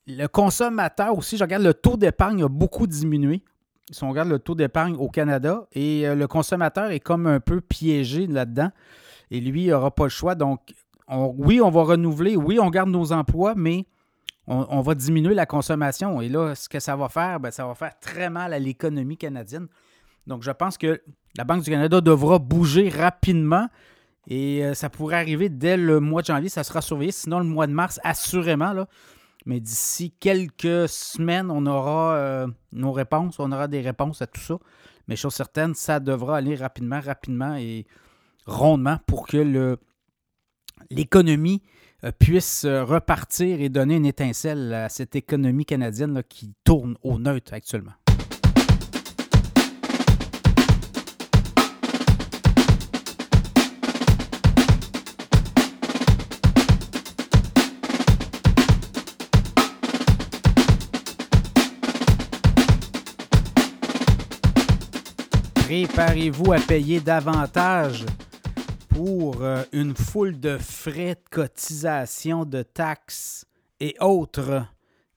le 0.07 0.27
consommateur 0.27 1.17
aussi, 1.17 1.37
je 1.37 1.45
regarde 1.45 1.63
le 1.63 1.75
taux 1.75 1.97
d'épargne 1.97 2.43
a 2.43 2.49
beaucoup 2.49 2.89
diminué 2.89 3.43
si 3.91 4.05
on 4.05 4.11
regarde 4.11 4.29
le 4.29 4.39
taux 4.39 4.55
d'épargne 4.55 4.95
au 4.95 5.09
Canada, 5.09 5.67
et 5.73 6.07
euh, 6.07 6.15
le 6.15 6.27
consommateur 6.27 6.91
est 6.91 7.01
comme 7.01 7.27
un 7.27 7.41
peu 7.41 7.61
piégé 7.61 8.27
là-dedans, 8.27 8.71
et 9.31 9.41
lui, 9.41 9.65
il 9.65 9.71
n'aura 9.71 9.91
pas 9.91 10.05
le 10.05 10.11
choix. 10.11 10.35
Donc, 10.35 10.61
oui, 11.09 11.61
on 11.61 11.71
va 11.71 11.83
renouveler, 11.83 12.37
oui, 12.37 12.59
on 12.61 12.71
garde 12.71 12.91
nos 12.91 13.13
emplois, 13.13 13.55
mais 13.57 13.87
on, 14.49 14.81
va 14.81 14.95
diminuer 14.95 15.35
la 15.35 15.47
consommation. 15.47 16.21
Et 16.21 16.29
là, 16.29 16.55
ce 16.55 16.69
que 16.69 16.79
ça 16.79 16.95
va 16.95 17.09
faire, 17.09 17.41
ben, 17.41 17.51
ça 17.51 17.67
va 17.67 17.75
faire 17.75 17.99
très 17.99 18.31
mal 18.31 18.53
à 18.53 18.59
l'économie 18.59 19.17
canadienne. 19.17 19.67
Donc, 20.27 20.43
je 20.43 20.51
pense 20.51 20.79
que 20.79 21.03
la 21.37 21.45
Banque 21.45 21.63
du 21.65 21.71
Canada 21.71 22.01
devra 22.01 22.39
bouger 22.39 22.89
rapidement. 22.89 23.69
Et 24.29 24.65
euh, 24.65 24.75
ça 24.75 24.91
pourrait 24.91 25.17
arriver 25.17 25.49
dès 25.49 25.77
le 25.77 26.01
mois 26.01 26.23
de 26.23 26.27
janvier, 26.27 26.49
ça 26.49 26.65
sera 26.65 26.81
surveillé. 26.81 27.13
Sinon, 27.13 27.39
le 27.39 27.45
mois 27.45 27.67
de 27.67 27.73
mars, 27.73 28.01
assurément, 28.03 28.87
mais 29.47 29.61
d'ici 29.61 30.13
quelques 30.19 30.89
semaines, 30.89 31.51
on 31.51 31.65
aura 31.67 32.17
euh, 32.17 32.47
nos 32.73 32.93
réponses, 32.93 33.39
on 33.39 33.53
aura 33.53 33.69
des 33.69 33.81
réponses 33.81 34.23
à 34.23 34.27
tout 34.27 34.41
ça. 34.41 34.59
Mais 35.07 35.15
chose 35.15 35.35
certaine, 35.35 35.75
ça 35.75 36.01
devra 36.01 36.39
aller 36.39 36.57
rapidement, 36.57 37.01
rapidement 37.01 37.55
et 37.55 37.87
rondement 38.47 38.99
pour 39.07 39.29
que 39.29 39.79
l'économie 40.91 41.63
puisse 42.13 42.65
euh, 42.65 42.85
repartir 42.85 43.61
et 43.61 43.69
donner 43.69 43.97
une 43.97 44.07
étincelle 44.07 44.73
à 44.73 44.89
cette 44.89 45.17
économie 45.17 45.65
canadienne 45.65 46.23
qui 46.29 46.53
tourne 46.65 46.97
au 47.03 47.19
neutre 47.19 47.55
actuellement. 47.55 47.93
Préparez-vous 65.67 66.53
à 66.53 66.59
payer 66.59 67.01
davantage 67.01 68.07
pour 68.97 69.43
euh, 69.43 69.63
une 69.73 69.95
foule 69.95 70.41
de 70.41 70.57
frais 70.57 71.17
de 71.17 71.29
cotisation, 71.31 72.47
de 72.47 72.63
taxes 72.63 73.45
et 73.79 73.95
autres 74.01 74.65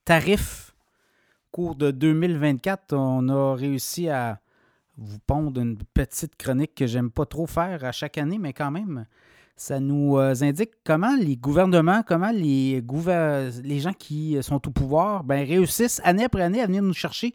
tarifs. 0.04 0.76
Au 1.48 1.56
cours 1.56 1.76
de 1.76 1.90
2024, 1.90 2.94
on 2.94 3.30
a 3.30 3.56
réussi 3.56 4.10
à 4.10 4.42
vous 4.98 5.20
pondre 5.26 5.62
une 5.62 5.78
petite 5.94 6.36
chronique 6.36 6.76
que 6.76 6.88
j'aime 6.88 7.10
pas 7.10 7.26
trop 7.26 7.48
faire 7.48 7.86
à 7.86 7.94
chaque 7.94 8.18
année, 8.18 8.38
mais 8.38 8.52
quand 8.52 8.70
même, 8.70 9.06
ça 9.56 9.80
nous 9.80 10.18
euh, 10.18 10.36
indique 10.42 10.72
comment 10.84 11.16
les 11.16 11.38
gouvernements, 11.38 12.04
comment 12.06 12.32
les, 12.32 12.84
les 13.64 13.80
gens 13.80 13.94
qui 13.94 14.38
sont 14.44 14.68
au 14.68 14.72
pouvoir 14.72 15.24
ben, 15.24 15.48
réussissent 15.48 16.02
année 16.04 16.26
après 16.26 16.42
année 16.42 16.62
à 16.62 16.66
venir 16.66 16.84
nous 16.84 16.94
chercher 16.94 17.34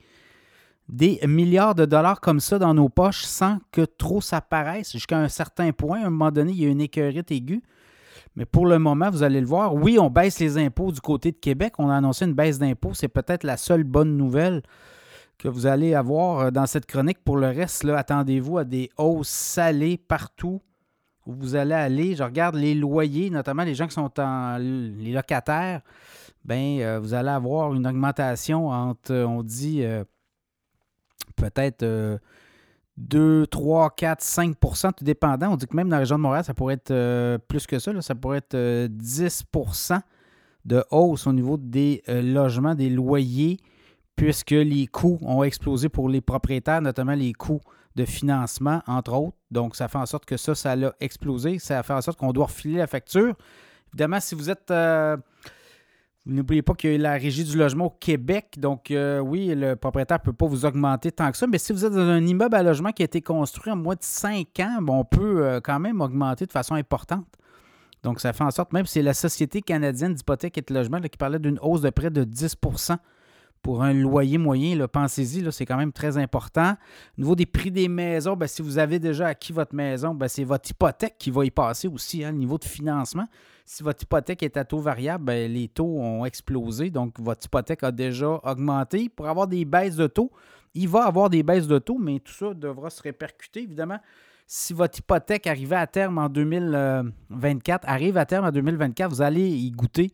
des 0.89 1.19
milliards 1.27 1.75
de 1.75 1.87
dollars 1.87 2.21
comme 2.21 2.41
ça 2.41 2.59
dans 2.59 2.75
nos 2.75 2.89
poches 2.89 3.25
sans 3.25 3.59
que 3.73 3.83
trop 3.83 4.21
ça 4.21 4.41
paraisse 4.41 4.93
jusqu'à 4.93 5.19
un 5.19 5.29
certain 5.29 5.73
point. 5.73 6.03
À 6.03 6.07
un 6.07 6.11
moment 6.11 6.31
donné, 6.31 6.53
il 6.53 6.63
y 6.63 6.67
a 6.67 6.69
une 6.69 6.81
écœurite 6.81 7.31
aiguë. 7.31 7.63
Mais 8.37 8.45
pour 8.45 8.67
le 8.67 8.79
moment, 8.79 9.11
vous 9.11 9.23
allez 9.23 9.41
le 9.41 9.47
voir, 9.47 9.75
oui, 9.75 9.99
on 9.99 10.11
baisse 10.11 10.41
les 10.41 10.59
impôts 10.59 10.91
du 10.91 11.01
côté 11.01 11.31
de 11.31 11.37
Québec. 11.37 11.75
On 11.79 11.89
a 11.89 11.97
annoncé 11.97 12.25
une 12.25 12.35
baisse 12.35 12.59
d'impôts. 12.59 12.93
C'est 12.93 13.09
peut-être 13.09 13.45
la 13.45 13.57
seule 13.57 13.85
bonne 13.85 14.17
nouvelle 14.17 14.63
que 15.39 15.49
vous 15.49 15.67
allez 15.67 15.95
avoir 15.95 16.41
euh, 16.41 16.51
dans 16.51 16.67
cette 16.67 16.87
chronique. 16.87 17.23
Pour 17.25 17.37
le 17.37 17.47
reste, 17.47 17.85
attendez-vous 17.85 18.59
à 18.59 18.65
des 18.65 18.91
hausses 18.99 19.29
salées 19.29 19.97
partout 19.97 20.61
où 21.27 21.33
vous 21.33 21.55
allez 21.55 21.75
aller. 21.75 22.17
Je 22.17 22.23
regarde 22.23 22.57
les 22.57 22.75
loyers, 22.75 23.31
notamment 23.31 23.63
les 23.63 23.75
gens 23.75 23.87
qui 23.87 23.95
sont 23.95 24.11
les 24.59 25.13
locataires. 25.13 25.81
Bien, 26.45 26.81
euh, 26.81 27.01
vous 27.01 27.15
allez 27.15 27.31
avoir 27.31 27.73
une 27.73 27.87
augmentation 27.87 28.69
entre, 28.69 29.15
on 29.15 29.43
dit, 29.43 29.83
euh, 29.83 30.05
peut-être 31.37 31.85
2, 32.97 33.47
3, 33.47 33.91
4, 33.91 34.23
5% 34.23 34.93
tout 34.95 35.05
dépendant. 35.05 35.53
On 35.53 35.57
dit 35.57 35.67
que 35.67 35.77
même 35.77 35.89
dans 35.89 35.97
la 35.97 36.01
région 36.01 36.17
de 36.17 36.23
Montréal, 36.23 36.45
ça 36.45 36.55
pourrait 36.55 36.75
être 36.75 36.93
euh, 36.93 37.39
plus 37.39 37.67
que 37.67 37.79
ça. 37.79 38.01
Ça 38.01 38.15
pourrait 38.15 38.39
être 38.39 38.57
10% 38.57 39.93
euh, 39.93 39.99
de 40.65 40.85
hausse 40.91 41.27
au 41.27 41.33
niveau 41.33 41.57
des 41.57 42.03
euh, 42.09 42.23
logements, 42.23 42.75
des 42.75 42.91
loyers, 42.91 43.59
puisque 44.17 44.51
les 44.51 44.87
coûts 44.87 45.19
ont 45.23 45.43
explosé 45.43 45.89
pour 45.89 46.09
les 46.09 46.21
propriétaires, 46.21 46.81
notamment 46.81 47.15
les 47.15 47.33
coûts 47.33 47.61
de 47.97 48.05
financement, 48.05 48.83
entre 48.87 49.13
autres. 49.13 49.37
Donc, 49.51 49.77
ça 49.77 49.89
fait 49.89 49.99
en 49.99 50.07
sorte 50.07 50.25
que 50.25 50.37
ça, 50.37 50.55
ça 50.55 50.73
a 50.73 50.93
explosé. 51.01 51.59
Ça 51.59 51.83
fait 51.83 51.93
en 51.93 52.01
sorte 52.01 52.19
qu'on 52.19 52.33
doit 52.33 52.47
refiler 52.47 52.79
la 52.79 52.87
facture. 52.87 53.35
Évidemment, 53.93 54.21
si 54.21 54.35
vous 54.35 54.51
êtes 54.51 54.73
N'oubliez 56.27 56.63
pas 56.63 56.73
qu'il 56.73 56.93
y 56.93 56.95
a 56.95 56.99
la 56.99 57.13
régie 57.13 57.45
du 57.45 57.57
logement 57.57 57.87
au 57.87 57.91
Québec. 57.91 58.55
Donc, 58.57 58.91
euh, 58.91 59.19
oui, 59.19 59.55
le 59.55 59.77
propriétaire 59.77 60.19
ne 60.21 60.25
peut 60.25 60.33
pas 60.33 60.47
vous 60.47 60.65
augmenter 60.65 61.13
tant 61.13 61.31
que 61.31 61.37
ça. 61.37 61.47
Mais 61.47 61.59
si 61.59 61.75
vous 61.75 61.85
êtes 61.85 61.93
dans 61.93 62.09
un 62.09 62.25
immeuble 62.25 62.55
à 62.55 62.63
logement 62.63 62.93
qui 62.93 63.03
a 63.03 63.05
été 63.05 63.21
construit 63.21 63.71
en 63.71 63.77
moins 63.77 63.95
de 63.95 64.03
5 64.03 64.49
ans, 64.61 64.79
on 64.89 65.05
peut 65.05 65.45
euh, 65.45 65.61
quand 65.63 65.79
même 65.79 66.01
augmenter 66.01 66.47
de 66.47 66.53
façon 66.53 66.77
importante. 66.77 67.27
Donc, 68.03 68.21
ça 68.21 68.33
fait 68.33 68.45
en 68.45 68.51
sorte, 68.51 68.73
même 68.73 68.87
si 68.87 68.95
c'est 68.95 69.03
la 69.03 69.13
Société 69.13 69.61
canadienne 69.61 70.15
d'hypothèque 70.15 70.57
et 70.57 70.63
de 70.63 70.73
logement 70.73 70.99
qui 71.01 71.19
parlait 71.19 71.39
d'une 71.39 71.59
hausse 71.61 71.83
de 71.83 71.91
près 71.91 72.11
de 72.11 72.25
10 72.25 72.57
pour 73.65 73.83
un 73.83 73.95
loyer 73.95 74.37
moyen, 74.37 74.87
pensez-y, 74.87 75.51
c'est 75.51 75.65
quand 75.65 75.79
même 75.79 75.91
très 75.91 76.19
important. 76.19 76.77
Au 77.17 77.21
niveau 77.23 77.35
des 77.35 77.47
prix 77.47 77.71
des 77.71 77.89
maisons, 77.89 78.37
ben, 78.37 78.47
si 78.47 78.61
vous 78.61 78.77
avez 78.77 78.99
déjà 78.99 79.29
acquis 79.29 79.55
votre 79.55 79.75
maison, 79.75 80.15
ben, 80.15 80.29
c'est 80.29 80.45
votre 80.45 80.71
hypothèque 80.71 81.15
qui 81.19 81.31
va 81.31 81.47
y 81.47 81.51
passer 81.51 81.89
aussi, 81.89 82.23
hein, 82.23 82.33
le 82.33 82.37
niveau 82.37 82.59
de 82.59 82.65
financement. 82.65 83.27
Si 83.65 83.83
votre 83.83 84.03
hypothèque 84.03 84.43
est 84.43 84.59
à 84.59 84.67
taux 84.67 84.81
variable, 84.81 85.25
ben, 85.25 85.51
les 85.51 85.69
taux 85.69 85.99
ont 85.99 86.27
explosé, 86.27 86.91
donc 86.91 87.19
votre 87.19 87.47
hypothèque 87.47 87.83
a 87.85 87.91
déjà 87.91 88.39
augmenté. 88.45 89.09
Pour 89.09 89.29
avoir 89.29 89.47
des 89.47 89.65
baisses 89.65 89.97
de 89.97 90.09
taux, 90.09 90.31
il 90.75 90.91
va 90.91 91.07
avoir 91.07 91.31
des 91.31 91.43
baisses 91.43 91.67
de 91.67 91.79
taux, 91.79 91.97
mais 91.99 92.21
tout 92.21 92.35
ça 92.35 92.53
devra 92.53 92.91
se 92.91 93.01
répercuter, 93.01 93.63
évidemment. 93.63 93.99
Si 94.47 94.75
votre 94.75 94.99
hypothèque 94.99 95.47
arrivait 95.47 95.77
à 95.77 95.87
terme 95.87 96.19
en 96.19 96.29
2024, 96.29 97.89
arrive 97.89 98.19
à 98.19 98.27
terme 98.27 98.45
en 98.45 98.53
2024, 98.53 99.11
vous 99.11 99.23
allez 99.23 99.49
y 99.49 99.71
goûter 99.71 100.11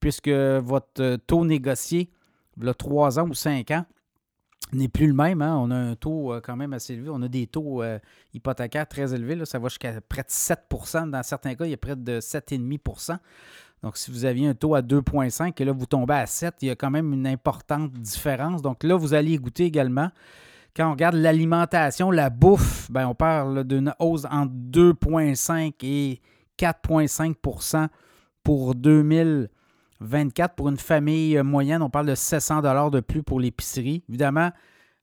puisque 0.00 0.30
votre 0.30 1.16
taux 1.26 1.44
négocié 1.44 2.08
là, 2.60 2.74
3 2.74 3.18
ans 3.18 3.28
ou 3.28 3.34
5 3.34 3.70
ans, 3.70 3.84
n'est 4.72 4.88
plus 4.88 5.06
le 5.06 5.12
même. 5.14 5.42
Hein. 5.42 5.56
On 5.56 5.70
a 5.70 5.76
un 5.76 5.94
taux 5.94 6.32
euh, 6.32 6.40
quand 6.40 6.56
même 6.56 6.72
assez 6.72 6.94
élevé. 6.94 7.10
On 7.12 7.22
a 7.22 7.28
des 7.28 7.46
taux 7.46 7.82
euh, 7.82 7.98
hypothécaires 8.32 8.88
très 8.88 9.14
élevés. 9.14 9.36
Là. 9.36 9.44
Ça 9.44 9.58
va 9.58 9.68
jusqu'à 9.68 10.00
près 10.00 10.22
de 10.22 10.30
7 10.30 10.60
Dans 11.06 11.22
certains 11.22 11.54
cas, 11.54 11.64
il 11.64 11.70
y 11.70 11.74
a 11.74 11.78
près 11.78 11.96
de 11.96 12.20
7,5% 12.20 13.18
Donc, 13.82 13.96
si 13.96 14.10
vous 14.10 14.24
aviez 14.24 14.48
un 14.48 14.54
taux 14.54 14.74
à 14.74 14.82
2,5 14.82 15.60
et 15.60 15.64
là, 15.64 15.72
vous 15.72 15.86
tombez 15.86 16.14
à 16.14 16.26
7, 16.26 16.54
il 16.62 16.68
y 16.68 16.70
a 16.70 16.76
quand 16.76 16.90
même 16.90 17.12
une 17.12 17.26
importante 17.26 17.92
différence. 17.92 18.62
Donc 18.62 18.82
là, 18.82 18.96
vous 18.96 19.14
allez 19.14 19.36
goûter 19.38 19.64
également. 19.64 20.10
Quand 20.74 20.88
on 20.88 20.92
regarde 20.92 21.14
l'alimentation, 21.14 22.10
la 22.10 22.30
bouffe, 22.30 22.90
ben, 22.90 23.06
on 23.06 23.14
parle 23.14 23.62
d'une 23.64 23.94
hausse 24.00 24.24
entre 24.28 24.52
2,5 24.52 25.74
et 25.82 26.20
4,5% 26.58 27.88
pour 28.42 28.74
2000. 28.74 29.50
24 30.00 30.54
pour 30.54 30.68
une 30.68 30.76
famille 30.76 31.36
euh, 31.36 31.44
moyenne, 31.44 31.82
on 31.82 31.90
parle 31.90 32.06
de 32.06 32.14
700 32.14 32.62
dollars 32.62 32.90
de 32.90 33.00
plus 33.00 33.22
pour 33.22 33.40
l'épicerie. 33.40 34.04
Évidemment, 34.08 34.50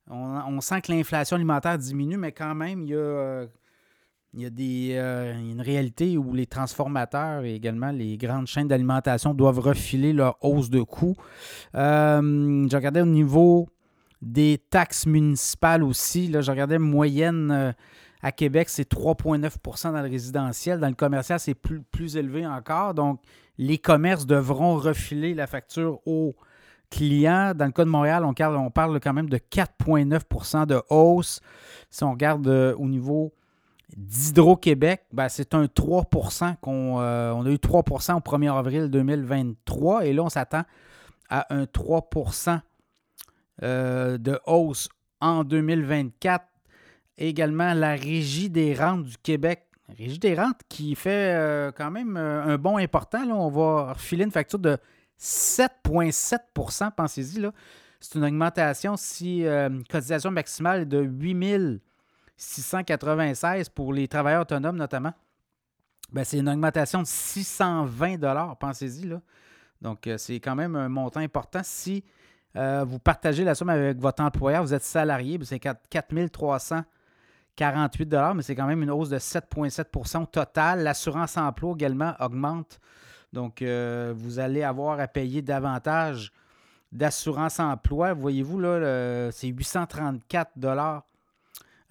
on, 0.08 0.60
sent 0.62 0.82
que 0.82 0.91
l'inflation 0.91 1.36
alimentaire 1.36 1.77
diminue, 1.77 2.17
mais 2.17 2.32
quand 2.32 2.54
même, 2.56 2.82
il 2.82 2.89
y 2.89 2.93
a, 2.93 2.97
euh, 2.97 3.47
il 4.34 4.41
y 4.41 4.45
a 4.45 4.49
des, 4.49 4.95
euh, 4.95 5.34
une 5.39 5.62
réalité 5.62 6.17
où 6.17 6.34
les 6.34 6.47
transformateurs 6.47 7.43
et 7.43 7.56
également 7.56 7.91
les 7.91 8.17
grandes 8.17 8.47
chaînes 8.47 8.67
d'alimentation 8.67 9.34
doivent 9.34 9.60
refiler 9.60 10.12
leur 10.12 10.38
hausse 10.41 10.69
de 10.69 10.82
coûts. 10.82 11.15
je 11.73 12.75
regardais 12.75 13.01
au 13.01 13.06
niveau 13.06 13.69
des 14.21 14.62
taxes 14.69 15.06
municipales 15.06 15.84
aussi. 15.84 16.27
Là, 16.27 16.41
je 16.41 16.51
regardais 16.51 16.77
moyenne 16.77 17.73
à 18.21 18.32
Québec, 18.32 18.69
c'est 18.69 18.89
3,9% 18.91 19.93
dans 19.93 20.01
le 20.01 20.10
résidentiel. 20.10 20.80
Dans 20.80 20.89
le 20.89 20.93
commercial, 20.93 21.39
c'est 21.39 21.56
plus, 21.56 21.82
plus 21.82 22.17
élevé 22.17 22.45
encore. 22.45 22.93
Donc, 22.93 23.21
les 23.62 23.78
commerces 23.78 24.26
devront 24.26 24.76
refiler 24.76 25.36
la 25.36 25.45
facture 25.45 26.00
aux 26.08 26.36
clients. 26.89 27.54
Dans 27.56 27.65
le 27.65 27.71
cas 27.71 27.86
de 27.86 27.91
Montréal, 27.91 28.26
on 28.26 28.71
parle, 28.71 29.00
quand 29.00 29.13
même 29.13 29.30
de 29.30 29.38
4,9% 29.38 30.65
de 30.65 30.82
hausse. 30.89 31.41
Si 31.91 32.04
on 32.04 32.12
regarde 32.12 32.47
euh, 32.47 32.76
au 32.78 32.88
niveau 32.88 33.36
d'Hydro-Québec, 33.95 35.04
ben, 35.13 35.30
c'est 35.30 35.54
un 35.54 35.65
3% 35.65 36.56
qu'on 36.60 37.02
euh, 37.02 37.32
on 37.34 37.45
a 37.45 37.52
eu 37.52 37.58
3% 37.58 38.15
au 38.15 38.19
1er 38.19 38.52
avril 38.52 38.89
2023 38.89 40.08
et 40.08 40.13
là, 40.13 40.24
on 40.24 40.30
s'attend 40.30 40.63
à 41.30 41.54
un 41.54 41.65
3% 41.65 42.62
euh, 43.62 44.17
de 44.17 44.39
hausse 44.47 44.89
en 45.19 45.43
2024. 45.43 46.43
Également, 47.19 47.76
la 47.76 47.91
Régie 47.91 48.50
des 48.50 48.74
rentes 48.74 49.04
du 49.04 49.17
Québec. 49.19 49.67
Régie 49.97 50.19
des 50.19 50.36
rentes 50.36 50.62
qui 50.69 50.95
fait 50.95 51.34
euh, 51.36 51.71
quand 51.71 51.91
même 51.91 52.17
un 52.17 52.58
bon 52.58 52.77
important. 52.77 53.25
Là. 53.25 53.36
On 53.36 53.49
va 53.49 53.93
refiler 53.93 54.23
une 54.23 54.32
facture 54.32 54.60
de 54.60 54.77
7,7% 55.19 56.91
pensez-y. 56.95 57.47
C'est 57.99 58.17
une 58.17 58.25
augmentation 58.25 58.97
si 58.97 59.45
une 59.45 59.84
cotisation 59.84 60.32
maximale 60.32 60.82
est 60.82 60.86
de 60.86 60.99
8 61.01 61.49
000 61.49 61.63
696 62.41 63.69
pour 63.69 63.93
les 63.93 64.08
travailleurs 64.08 64.41
autonomes 64.41 64.77
notamment. 64.77 65.13
Ben, 66.12 66.23
c'est 66.23 66.39
une 66.39 66.49
augmentation 66.49 67.01
de 67.01 67.08
620 67.08 68.56
pensez-y. 68.60 69.08
Donc, 69.82 70.08
euh, 70.08 70.17
c'est 70.17 70.39
quand 70.39 70.56
même 70.56 70.75
un 70.75 70.89
montant 70.89 71.21
important. 71.21 71.62
Si 71.63 72.04
euh, 72.56 72.84
vous 72.86 72.99
partagez 72.99 73.43
la 73.43 73.56
somme 73.56 73.69
avec 73.69 73.97
votre 73.97 74.23
employeur, 74.23 74.63
vous 74.63 74.73
êtes 74.73 74.84
salarié, 74.84 75.38
ben, 75.38 75.45
c'est 75.45 75.60
4 75.60 76.86
348 77.55 78.15
mais 78.35 78.41
c'est 78.43 78.55
quand 78.55 78.67
même 78.67 78.83
une 78.83 78.91
hausse 78.91 79.09
de 79.09 79.17
7,7% 79.17 80.29
total. 80.29 80.83
L'assurance 80.83 81.37
emploi 81.37 81.73
également 81.73 82.13
augmente. 82.19 82.79
Donc, 83.33 83.61
euh, 83.61 84.13
vous 84.15 84.39
allez 84.39 84.63
avoir 84.63 84.99
à 84.99 85.07
payer 85.07 85.41
davantage 85.41 86.31
d'assurance 86.91 87.59
emploi. 87.59 88.13
Voyez-vous, 88.13 88.59
là, 88.59 89.31
c'est 89.31 89.47
834 89.47 90.51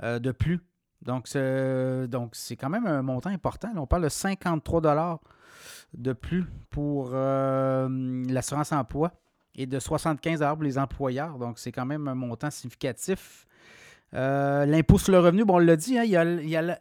euh, 0.02 0.18
de 0.18 0.32
plus. 0.32 0.60
Donc, 1.02 1.28
c'est, 1.28 2.06
donc, 2.08 2.30
c'est 2.34 2.56
quand 2.56 2.68
même 2.68 2.86
un 2.86 3.02
montant 3.02 3.30
important. 3.30 3.70
on 3.76 3.86
parle 3.86 4.02
de 4.02 4.08
53 4.08 5.20
de 5.94 6.12
plus 6.12 6.44
pour 6.68 7.10
euh, 7.12 8.24
l'assurance 8.28 8.72
emploi 8.72 9.12
et 9.54 9.66
de 9.66 9.78
75 9.78 10.40
pour 10.54 10.62
les 10.62 10.78
employeurs. 10.78 11.38
Donc, 11.38 11.58
c'est 11.58 11.72
quand 11.72 11.86
même 11.86 12.06
un 12.06 12.14
montant 12.14 12.50
significatif. 12.50 13.46
Euh, 14.14 14.66
l'impôt 14.66 14.98
sur 14.98 15.12
le 15.12 15.20
revenu, 15.20 15.44
bon, 15.44 15.56
on 15.56 15.58
l'a 15.58 15.76
dit, 15.76 15.98
hein, 15.98 16.04
il 16.04 16.10
y 16.10 16.56
a, 16.56 16.62
le 16.62 16.76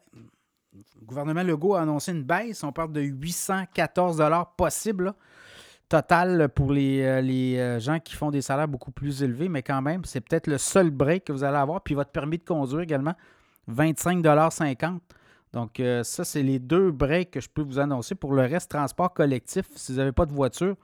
gouvernement 1.03 1.43
Legault 1.43 1.75
a 1.75 1.81
annoncé 1.81 2.11
une 2.11 2.23
baisse. 2.23 2.63
On 2.63 2.71
parle 2.71 2.91
de 2.91 3.01
814 3.01 4.23
possible 4.57 5.13
total 5.87 6.49
pour 6.49 6.71
les, 6.71 7.21
les, 7.21 7.79
gens 7.79 7.99
qui 7.99 8.15
font 8.15 8.29
des 8.29 8.41
salaires 8.41 8.67
beaucoup 8.67 8.91
plus 8.91 9.23
élevés, 9.23 9.49
mais 9.49 9.63
quand 9.63 9.81
même, 9.81 10.05
c'est 10.05 10.21
peut-être 10.21 10.45
le 10.45 10.59
seul 10.59 10.91
break 10.91 11.25
que 11.25 11.31
vous 11.31 11.43
allez 11.43 11.57
avoir. 11.57 11.81
Puis 11.81 11.95
votre 11.95 12.11
permis 12.11 12.37
de 12.37 12.43
conduire 12.43 12.81
également, 12.81 13.15
25,50 13.69 14.99
Donc, 15.53 15.79
euh, 15.79 16.03
ça, 16.03 16.23
c'est 16.23 16.43
les 16.43 16.59
deux 16.59 16.91
breaks 16.91 17.31
que 17.31 17.39
je 17.39 17.49
peux 17.49 17.61
vous 17.61 17.79
annoncer. 17.79 18.15
Pour 18.15 18.33
le 18.33 18.41
reste, 18.41 18.71
transport 18.71 19.13
collectif, 19.13 19.65
si 19.75 19.91
vous 19.91 19.97
n'avez 19.99 20.11
pas 20.11 20.25
de 20.25 20.33
voiture, 20.33 20.75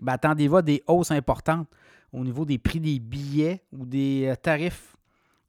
ben, 0.00 0.14
attendez-vous 0.14 0.56
à 0.56 0.62
des 0.62 0.82
hausses 0.86 1.10
importantes 1.10 1.68
au 2.12 2.22
niveau 2.24 2.44
des 2.44 2.58
prix 2.58 2.80
des 2.80 2.98
billets 2.98 3.62
ou 3.72 3.84
des 3.84 4.26
euh, 4.28 4.36
tarifs 4.36 4.96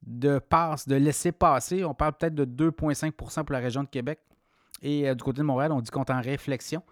de 0.05 0.39
passe, 0.39 0.87
de 0.87 0.95
laisser 0.95 1.31
passer. 1.31 1.83
On 1.83 1.93
parle 1.93 2.13
peut-être 2.13 2.35
de 2.35 2.45
2,5% 2.69 3.11
pour 3.43 3.53
la 3.53 3.59
région 3.59 3.83
de 3.83 3.89
Québec. 3.89 4.19
Et 4.81 5.09
euh, 5.09 5.15
du 5.15 5.23
côté 5.23 5.39
de 5.39 5.43
Montréal, 5.43 5.71
on 5.71 5.81
dit 5.81 5.91
qu'on 5.91 6.03
est 6.03 6.11
en 6.11 6.21
réflexion. 6.21 6.83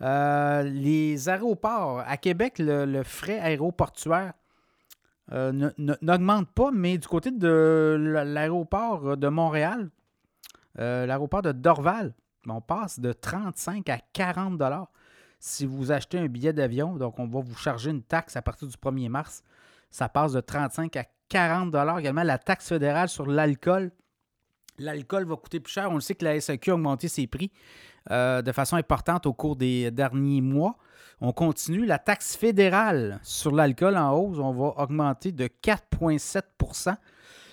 les 0.00 1.28
aéroports, 1.28 2.02
à 2.06 2.16
Québec, 2.16 2.54
le 2.58 3.02
frais 3.02 3.38
aéroportuaire 3.38 4.32
euh, 5.32 5.70
n'augmente 6.00 6.48
pas, 6.50 6.70
mais 6.70 6.96
du 6.96 7.06
côté 7.06 7.30
de 7.30 7.96
l'aéroport 8.24 9.16
de 9.16 9.28
Montréal, 9.28 9.90
euh, 10.78 11.04
l'aéroport 11.04 11.42
de 11.42 11.52
Dorval, 11.52 12.14
on 12.46 12.62
passe 12.62 12.98
de 12.98 13.12
35 13.12 13.90
à 13.90 13.98
40 14.14 14.56
dollars 14.56 14.90
si 15.38 15.66
vous 15.66 15.92
achetez 15.92 16.18
un 16.18 16.28
billet 16.28 16.54
d'avion. 16.54 16.96
Donc, 16.96 17.18
on 17.18 17.26
va 17.26 17.40
vous 17.40 17.56
charger 17.56 17.90
une 17.90 18.02
taxe 18.02 18.36
à 18.36 18.42
partir 18.42 18.68
du 18.68 18.74
1er 18.74 19.10
mars. 19.10 19.42
Ça 19.90 20.08
passe 20.08 20.32
de 20.32 20.40
35 20.40 20.96
à 20.96 21.04
40 21.28 21.70
dollars. 21.70 21.98
Également, 21.98 22.22
la 22.22 22.38
taxe 22.38 22.68
fédérale 22.68 23.08
sur 23.08 23.26
l'alcool. 23.26 23.90
L'alcool 24.78 25.24
va 25.24 25.36
coûter 25.36 25.60
plus 25.60 25.72
cher. 25.72 25.90
On 25.90 25.94
le 25.94 26.00
sait 26.00 26.14
que 26.14 26.24
la 26.24 26.40
SAQ 26.40 26.70
a 26.70 26.74
augmenté 26.74 27.08
ses 27.08 27.26
prix 27.26 27.50
euh, 28.10 28.42
de 28.42 28.52
façon 28.52 28.76
importante 28.76 29.26
au 29.26 29.32
cours 29.32 29.56
des 29.56 29.90
derniers 29.90 30.40
mois. 30.40 30.76
On 31.20 31.32
continue. 31.32 31.84
La 31.84 31.98
taxe 31.98 32.36
fédérale 32.36 33.18
sur 33.22 33.52
l'alcool 33.52 33.96
en 33.96 34.12
hausse, 34.12 34.38
on 34.38 34.52
va 34.52 34.82
augmenter 34.82 35.32
de 35.32 35.46
4,7% 35.46 36.94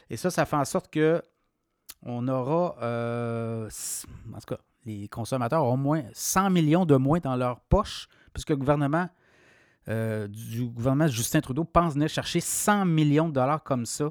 Et 0.10 0.18
ça, 0.18 0.30
ça 0.30 0.46
fait 0.46 0.56
en 0.56 0.66
sorte 0.66 0.92
que 0.92 1.22
on 2.04 2.28
aura, 2.28 2.76
euh, 2.84 3.68
en 4.32 4.40
tout 4.40 4.56
cas, 4.56 4.60
les 4.86 5.08
consommateurs 5.08 5.64
auront 5.64 5.78
moins 5.78 6.04
100 6.14 6.52
millions 6.52 6.86
de 6.86 6.96
moins 6.96 7.20
dans 7.20 7.36
leur 7.36 7.60
poche, 7.62 8.08
puisque 8.32 8.52
le 8.52 8.58
gouvernement 8.58 9.10
euh, 9.90 10.28
du 10.28 10.66
gouvernement 10.66 11.08
Justin 11.08 11.42
Trudeau 11.42 11.64
pense 11.64 11.94
venir 11.94 12.10
chercher 12.10 12.40
100 12.40 12.86
millions 12.86 13.30
de 13.30 13.34
dollars 13.34 13.64
comme 13.64 13.86
ça. 13.86 14.10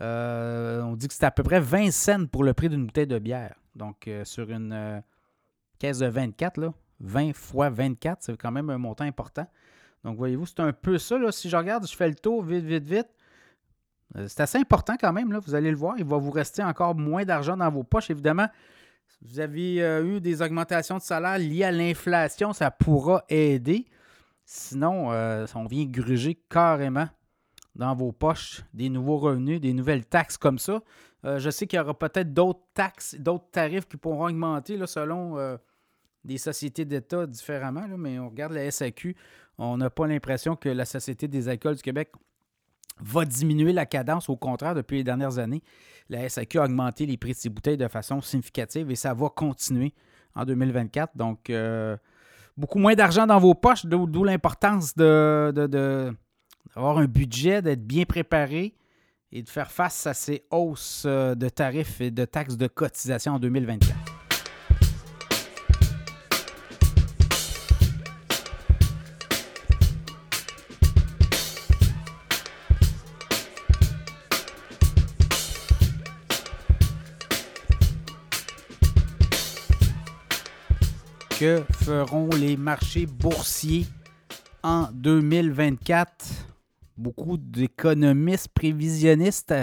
Euh, 0.00 0.82
on 0.82 0.96
dit 0.96 1.08
que 1.08 1.14
c'est 1.14 1.24
à 1.24 1.30
peu 1.30 1.42
près 1.42 1.60
20 1.60 1.90
cents 1.90 2.26
pour 2.26 2.44
le 2.44 2.54
prix 2.54 2.68
d'une 2.68 2.86
bouteille 2.86 3.06
de 3.06 3.18
bière. 3.18 3.54
Donc, 3.74 4.08
sur 4.24 4.50
une 4.50 5.02
caisse 5.78 5.98
de 5.98 6.06
24, 6.06 6.58
là, 6.58 6.72
20 7.00 7.34
fois 7.34 7.70
24, 7.70 8.18
c'est 8.22 8.36
quand 8.36 8.50
même 8.50 8.70
un 8.70 8.78
montant 8.78 9.04
important. 9.04 9.46
Donc, 10.04 10.16
voyez-vous, 10.16 10.46
c'est 10.46 10.60
un 10.60 10.72
peu 10.72 10.98
ça. 10.98 11.18
Là. 11.18 11.32
Si 11.32 11.48
je 11.48 11.56
regarde, 11.56 11.86
je 11.86 11.94
fais 11.94 12.08
le 12.08 12.14
tour 12.14 12.42
vite, 12.42 12.64
vite, 12.64 12.84
vite. 12.84 13.08
Euh, 14.16 14.26
c'est 14.28 14.40
assez 14.40 14.58
important 14.58 14.96
quand 14.98 15.12
même. 15.12 15.36
Vous 15.38 15.54
allez 15.54 15.70
le 15.70 15.76
voir. 15.76 15.96
Il 15.98 16.04
va 16.04 16.16
vous 16.16 16.30
rester 16.30 16.62
encore 16.62 16.94
moins 16.94 17.24
d'argent 17.24 17.56
dans 17.56 17.70
vos 17.70 17.84
poches. 17.84 18.10
Évidemment, 18.10 18.48
vous 19.22 19.40
avez 19.40 19.82
euh, 19.82 20.04
eu 20.04 20.20
des 20.20 20.40
augmentations 20.42 20.96
de 20.96 21.02
salaire 21.02 21.38
liées 21.38 21.64
à 21.64 21.72
l'inflation, 21.72 22.52
ça 22.52 22.70
pourra 22.70 23.24
aider. 23.28 23.86
Sinon, 24.52 25.12
euh, 25.12 25.46
on 25.54 25.66
vient 25.66 25.84
gruger 25.84 26.34
carrément 26.48 27.08
dans 27.76 27.94
vos 27.94 28.10
poches 28.10 28.62
des 28.74 28.88
nouveaux 28.88 29.18
revenus, 29.18 29.60
des 29.60 29.72
nouvelles 29.72 30.04
taxes 30.04 30.36
comme 30.36 30.58
ça. 30.58 30.82
je 31.22 31.50
sais 31.50 31.68
qu'il 31.68 31.76
y 31.76 31.80
aura 31.80 31.96
peut-être 31.96 32.34
d'autres 32.34 32.64
taxes, 32.74 33.14
d'autres 33.14 33.48
tarifs 33.52 33.86
qui 33.86 33.96
pourront 33.96 34.26
augmenter 34.26 34.84
selon 34.88 35.36
des 36.24 36.36
sociétés 36.36 36.84
d'État 36.84 37.28
différemment, 37.28 37.86
mais 37.96 38.18
on 38.18 38.28
regarde 38.28 38.52
la 38.52 38.68
SAQ, 38.68 39.14
on 39.58 39.76
n'a 39.76 39.88
pas 39.88 40.08
l'impression 40.08 40.56
que 40.56 40.68
la 40.68 40.84
Société 40.84 41.28
des 41.28 41.48
alcools 41.48 41.76
du 41.76 41.82
Québec 41.82 42.10
va 42.98 43.24
diminuer 43.24 43.72
la 43.72 43.86
cadence. 43.86 44.28
Au 44.28 44.36
contraire, 44.36 44.74
depuis 44.74 44.98
les 44.98 45.04
dernières 45.04 45.38
années, 45.38 45.62
la 46.08 46.28
SAQ 46.28 46.58
a 46.58 46.64
augmenté 46.64 47.06
les 47.06 47.16
prix 47.16 47.32
de 47.32 47.36
ses 47.36 47.50
bouteilles 47.50 47.76
de 47.76 47.88
façon 47.88 48.20
significative 48.20 48.90
et 48.90 48.96
ça 48.96 49.14
va 49.14 49.28
continuer 49.28 49.94
en 50.34 50.44
2024. 50.44 51.16
Donc, 51.16 51.50
euh, 51.50 51.96
beaucoup 52.56 52.78
moins 52.78 52.94
d'argent 52.94 53.26
dans 53.26 53.38
vos 53.38 53.54
poches, 53.54 53.86
d'où 53.86 54.24
l'importance 54.24 54.94
d'avoir 54.96 55.52
de, 55.52 55.66
de, 55.66 56.14
un 56.76 57.04
budget, 57.06 57.62
d'être 57.62 57.86
bien 57.86 58.04
préparé 58.04 58.74
et 59.32 59.42
de 59.42 59.48
faire 59.48 59.70
face 59.70 60.06
à 60.06 60.14
ces 60.14 60.44
hausses 60.50 61.04
euh, 61.06 61.34
de 61.34 61.48
tarifs 61.48 62.00
et 62.00 62.10
de 62.10 62.24
taxes 62.24 62.56
de 62.56 62.66
cotisation 62.66 63.34
en 63.34 63.38
2024. 63.38 64.09
Que 81.40 81.64
feront 81.72 82.28
les 82.38 82.58
marchés 82.58 83.06
boursiers 83.06 83.86
en 84.62 84.88
2024. 84.92 86.26
Beaucoup 86.98 87.38
d'économistes 87.38 88.48
prévisionnistes 88.48 89.54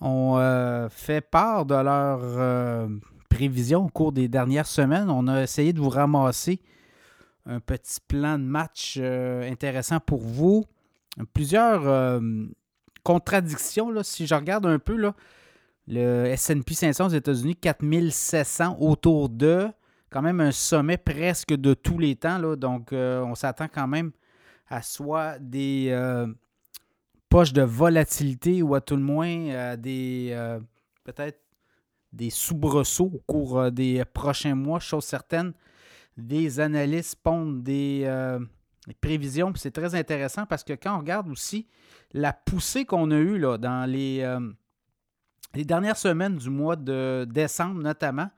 ont 0.00 0.38
euh, 0.38 0.88
fait 0.88 1.20
part 1.20 1.66
de 1.66 1.76
leurs 1.76 2.20
euh, 2.20 2.88
prévisions 3.28 3.84
au 3.84 3.88
cours 3.88 4.10
des 4.10 4.26
dernières 4.26 4.66
semaines. 4.66 5.08
On 5.08 5.28
a 5.28 5.44
essayé 5.44 5.72
de 5.72 5.78
vous 5.78 5.88
ramasser 5.88 6.60
un 7.44 7.60
petit 7.60 8.00
plan 8.00 8.36
de 8.36 8.42
match 8.42 8.96
euh, 9.00 9.48
intéressant 9.48 10.00
pour 10.00 10.22
vous. 10.22 10.64
Plusieurs 11.32 12.20
contradictions, 13.04 13.92
là, 13.92 14.02
si 14.02 14.26
je 14.26 14.34
regarde 14.34 14.66
un 14.66 14.80
peu, 14.80 14.96
là, 14.96 15.14
le 15.86 16.34
SP 16.34 16.74
500 16.74 17.06
aux 17.06 17.10
États-Unis, 17.10 17.54
4700 17.54 18.78
autour 18.80 19.28
de 19.28 19.68
quand 20.10 20.22
même 20.22 20.40
un 20.40 20.52
sommet 20.52 20.96
presque 20.96 21.54
de 21.54 21.74
tous 21.74 21.98
les 21.98 22.16
temps. 22.16 22.38
Là, 22.38 22.56
donc, 22.56 22.92
euh, 22.92 23.22
on 23.22 23.34
s'attend 23.34 23.68
quand 23.68 23.88
même 23.88 24.12
à 24.68 24.82
soit 24.82 25.38
des. 25.38 25.88
Euh, 25.90 26.26
poches 27.28 27.52
de 27.52 27.62
volatilité 27.62 28.62
ou 28.62 28.74
à 28.74 28.80
tout 28.80 28.94
le 28.94 29.02
moins 29.02 29.76
des 29.76 30.58
peut-être 31.02 31.40
des 32.12 32.30
soubresauts 32.30 33.10
au 33.14 33.22
cours 33.26 33.72
des 33.72 34.04
prochains 34.04 34.54
mois, 34.54 34.78
chose 34.78 35.04
certaine. 35.04 35.52
Des 36.16 36.60
analystes 36.60 37.16
pondent 37.16 37.64
des, 37.64 38.08
prévisions, 39.00 39.52
c'est 39.56 39.72
très 39.72 39.96
intéressant 39.96 40.46
parce 40.46 40.62
que 40.62 40.72
quand 40.72 40.94
on 40.94 41.00
regarde 41.00 41.28
aussi 41.28 41.66
la 42.12 42.32
poussée 42.32 42.84
qu'on 42.84 43.10
a 43.10 43.16
eue 43.16 43.38
là, 43.38 43.58
dans 43.58 43.90
les, 43.90 44.24
les 45.54 45.64
dernières 45.64 45.98
semaines 45.98 46.36
du 46.36 46.48
mois 46.48 46.76
de 46.76 47.26
décembre 47.28 47.82
notamment, 47.82 48.30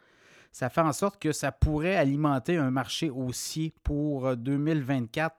ça 0.52 0.68
fait 0.68 0.80
en 0.80 0.92
sorte 0.92 1.20
que 1.20 1.32
ça 1.32 1.52
pourrait 1.52 1.96
alimenter 1.96 2.56
un 2.56 2.70
marché 2.70 3.10
haussier 3.10 3.72
pour 3.84 4.36
2024, 4.36 5.32
euh, 5.32 5.38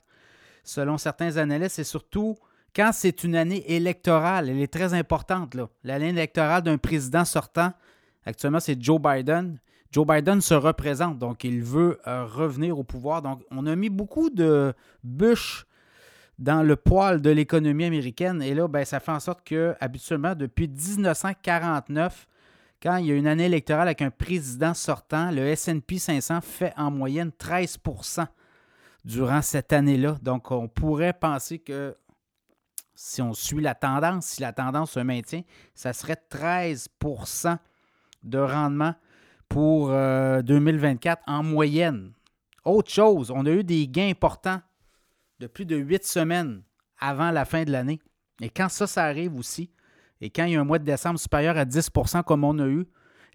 selon 0.63 0.97
certains 0.97 1.37
analystes, 1.37 1.79
et 1.79 1.83
surtout 1.83 2.37
quand 2.75 2.91
c'est 2.93 3.23
une 3.23 3.35
année 3.35 3.63
électorale, 3.73 4.49
elle 4.49 4.59
est 4.59 4.71
très 4.71 4.93
importante. 4.93 5.55
L'année 5.83 6.09
électorale 6.09 6.61
d'un 6.61 6.77
président 6.77 7.25
sortant, 7.25 7.73
actuellement 8.25 8.59
c'est 8.59 8.81
Joe 8.81 9.01
Biden. 9.01 9.59
Joe 9.91 10.05
Biden 10.05 10.39
se 10.39 10.53
représente, 10.53 11.17
donc 11.17 11.43
il 11.43 11.63
veut 11.63 11.99
euh, 12.07 12.25
revenir 12.25 12.77
au 12.77 12.83
pouvoir. 12.83 13.21
Donc 13.21 13.41
on 13.49 13.65
a 13.65 13.75
mis 13.75 13.89
beaucoup 13.89 14.29
de 14.29 14.73
bûches 15.03 15.65
dans 16.39 16.63
le 16.63 16.75
poil 16.75 17.21
de 17.21 17.29
l'économie 17.29 17.85
américaine. 17.85 18.41
Et 18.41 18.53
là, 18.53 18.67
ben, 18.67 18.85
ça 18.85 18.99
fait 18.99 19.11
en 19.11 19.19
sorte 19.19 19.43
que, 19.43 19.75
habituellement, 19.79 20.35
depuis 20.35 20.67
1949, 20.67 22.27
quand 22.81 22.97
il 22.97 23.07
y 23.07 23.11
a 23.11 23.15
une 23.15 23.27
année 23.27 23.45
électorale 23.45 23.87
avec 23.87 24.01
un 24.01 24.11
président 24.11 24.73
sortant, 24.73 25.31
le 25.31 25.53
SP 25.55 25.97
500 25.97 26.41
fait 26.41 26.73
en 26.77 26.91
moyenne 26.91 27.31
13% 27.37 28.25
durant 29.05 29.41
cette 29.41 29.73
année-là. 29.73 30.17
Donc, 30.21 30.51
on 30.51 30.67
pourrait 30.67 31.13
penser 31.13 31.59
que 31.59 31.97
si 32.95 33.21
on 33.21 33.33
suit 33.33 33.61
la 33.61 33.75
tendance, 33.75 34.25
si 34.25 34.41
la 34.41 34.53
tendance 34.53 34.91
se 34.91 34.99
maintient, 34.99 35.43
ça 35.73 35.93
serait 35.93 36.21
13% 36.29 37.57
de 38.23 38.37
rendement 38.37 38.93
pour 39.47 39.87
2024 39.87 41.21
euh, 41.27 41.31
en 41.31 41.43
moyenne. 41.43 42.11
Autre 42.65 42.91
chose, 42.91 43.31
on 43.31 43.45
a 43.45 43.51
eu 43.51 43.63
des 43.63 43.87
gains 43.87 44.09
importants 44.09 44.61
de 45.39 45.47
plus 45.47 45.65
de 45.65 45.77
huit 45.77 46.05
semaines 46.05 46.61
avant 46.99 47.31
la 47.31 47.45
fin 47.45 47.63
de 47.63 47.71
l'année. 47.71 47.99
Et 48.41 48.49
quand 48.49 48.69
ça, 48.69 48.85
ça 48.85 49.05
arrive 49.05 49.35
aussi, 49.37 49.71
et 50.21 50.29
quand 50.29 50.45
il 50.45 50.53
y 50.53 50.55
a 50.55 50.61
un 50.61 50.65
mois 50.65 50.79
de 50.79 50.85
décembre 50.85 51.19
supérieur 51.19 51.57
à 51.57 51.65
10% 51.65 52.23
comme 52.23 52.43
on 52.43 52.59
a 52.59 52.67
eu, 52.67 52.85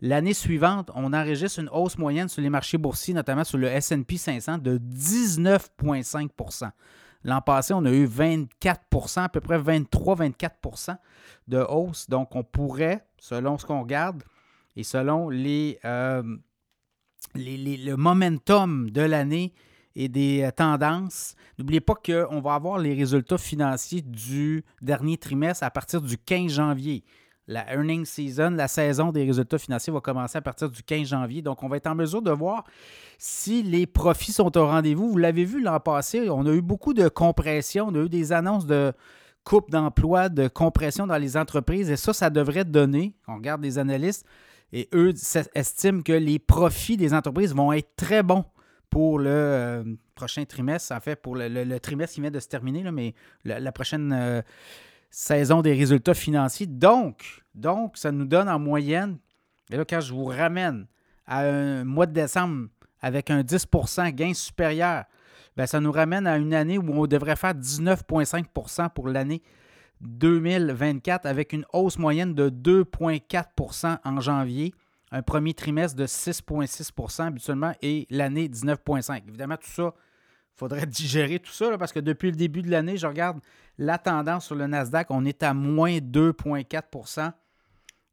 l'année 0.00 0.34
suivante, 0.34 0.90
on 0.94 1.12
enregistre 1.12 1.60
une 1.60 1.68
hausse 1.70 1.98
moyenne 1.98 2.28
sur 2.28 2.42
les 2.42 2.50
marchés 2.50 2.78
boursiers, 2.78 3.14
notamment 3.14 3.44
sur 3.44 3.58
le 3.58 3.68
SP 3.80 4.16
500, 4.16 4.58
de 4.58 4.78
19,5% 4.78 6.70
L'an 7.24 7.40
passé, 7.40 7.72
on 7.72 7.84
a 7.86 7.90
eu 7.90 8.06
24% 8.06 9.22
à 9.22 9.28
peu 9.30 9.40
près 9.40 9.58
23-24% 9.58 10.98
de 11.48 11.58
hausse. 11.58 12.08
Donc, 12.10 12.36
on 12.36 12.44
pourrait, 12.44 13.06
selon 13.18 13.56
ce 13.56 13.64
qu'on 13.64 13.80
regarde 13.80 14.22
et 14.76 14.84
selon 14.84 15.30
les, 15.30 15.78
euh, 15.86 16.22
le 17.34 17.94
momentum 17.94 18.90
de 18.90 19.00
l'année, 19.00 19.54
et 19.96 20.08
des 20.08 20.42
euh, 20.42 20.50
tendances. 20.50 21.34
N'oubliez 21.58 21.80
pas 21.80 21.94
qu'on 21.94 22.40
va 22.40 22.54
avoir 22.54 22.78
les 22.78 22.94
résultats 22.94 23.38
financiers 23.38 24.02
du 24.02 24.64
dernier 24.82 25.16
trimestre 25.16 25.64
à 25.64 25.70
partir 25.70 26.00
du 26.00 26.18
15 26.18 26.52
janvier. 26.52 27.04
La 27.46 27.70
earning 27.70 28.06
season, 28.06 28.50
la 28.50 28.68
saison 28.68 29.12
des 29.12 29.24
résultats 29.24 29.58
financiers 29.58 29.92
va 29.92 30.00
commencer 30.00 30.38
à 30.38 30.40
partir 30.40 30.70
du 30.70 30.82
15 30.82 31.08
janvier. 31.08 31.42
Donc, 31.42 31.62
on 31.62 31.68
va 31.68 31.76
être 31.76 31.86
en 31.86 31.94
mesure 31.94 32.22
de 32.22 32.30
voir 32.30 32.64
si 33.18 33.62
les 33.62 33.86
profits 33.86 34.32
sont 34.32 34.56
au 34.56 34.66
rendez-vous. 34.66 35.10
Vous 35.10 35.18
l'avez 35.18 35.44
vu 35.44 35.60
l'an 35.60 35.78
passé, 35.78 36.30
on 36.30 36.46
a 36.46 36.52
eu 36.52 36.62
beaucoup 36.62 36.94
de 36.94 37.08
compression, 37.08 37.88
on 37.90 37.94
a 37.94 38.04
eu 38.04 38.08
des 38.08 38.32
annonces 38.32 38.64
de 38.64 38.94
coupe 39.44 39.70
d'emploi, 39.70 40.30
de 40.30 40.48
compression 40.48 41.06
dans 41.06 41.18
les 41.18 41.36
entreprises. 41.36 41.90
Et 41.90 41.96
ça, 41.96 42.14
ça 42.14 42.30
devrait 42.30 42.64
donner, 42.64 43.14
on 43.28 43.36
regarde 43.36 43.62
les 43.62 43.78
analystes, 43.78 44.24
et 44.72 44.88
eux 44.94 45.12
estiment 45.54 46.00
que 46.00 46.12
les 46.12 46.38
profits 46.38 46.96
des 46.96 47.12
entreprises 47.12 47.54
vont 47.54 47.74
être 47.74 47.94
très 47.94 48.22
bons 48.22 48.46
pour 48.94 49.18
le 49.18 49.28
euh, 49.28 49.84
prochain 50.14 50.44
trimestre, 50.44 50.92
en 50.92 51.00
fait, 51.00 51.16
pour 51.16 51.34
le, 51.34 51.78
trimestre 51.80 52.14
qui 52.14 52.20
vient 52.20 52.30
de 52.30 52.38
se 52.38 52.46
terminer, 52.46 52.88
mais 52.92 53.12
la, 53.44 53.72
prochaine 53.72 54.12
euh, 54.12 54.40
saison 55.10 55.62
des 55.62 55.72
résultats 55.72 56.14
financiers. 56.14 56.68
Donc, 56.68 57.42
donc, 57.56 57.96
ça 57.96 58.12
nous 58.12 58.24
donne 58.24 58.48
en 58.48 58.60
moyenne, 58.60 59.18
et 59.72 59.76
là, 59.76 59.84
quand 59.84 60.00
je 60.00 60.14
vous 60.14 60.26
ramène 60.26 60.86
à 61.26 61.40
un 61.40 61.82
mois 61.82 62.06
de 62.06 62.12
décembre 62.12 62.68
avec 63.00 63.30
un 63.30 63.40
10% 63.40 64.12
gain 64.12 64.32
supérieur, 64.32 65.06
bien, 65.56 65.66
ça 65.66 65.80
nous 65.80 65.90
ramène 65.90 66.28
à 66.28 66.36
une 66.36 66.54
année 66.54 66.78
où 66.78 66.88
on 66.92 67.08
devrait 67.08 67.34
faire 67.34 67.54
19,5% 67.54 68.90
pour 68.90 69.08
l'année 69.08 69.42
2024 70.02 71.26
avec 71.26 71.52
une 71.52 71.64
hausse 71.72 71.98
moyenne 71.98 72.32
de 72.32 72.48
2,4% 72.48 73.98
en 74.04 74.20
janvier 74.20 74.72
un 75.14 75.22
premier 75.22 75.54
trimestre 75.54 75.96
de 75.96 76.06
6,6% 76.06 77.26
habituellement 77.28 77.72
et 77.82 78.06
l'année 78.10 78.48
19,5 78.48 79.22
Évidemment, 79.28 79.56
tout 79.56 79.70
ça, 79.70 79.94
il 79.94 80.58
faudrait 80.58 80.86
digérer 80.86 81.38
tout 81.38 81.52
ça 81.52 81.78
parce 81.78 81.92
que 81.92 82.00
depuis 82.00 82.32
le 82.32 82.36
début 82.36 82.62
de 82.62 82.70
l'année, 82.70 82.96
je 82.96 83.06
regarde 83.06 83.38
la 83.78 83.96
tendance 83.96 84.46
sur 84.46 84.56
le 84.56 84.66
Nasdaq, 84.66 85.06
on 85.10 85.24
est 85.24 85.44
à 85.44 85.54
moins 85.54 85.98
2,4% 85.98 87.32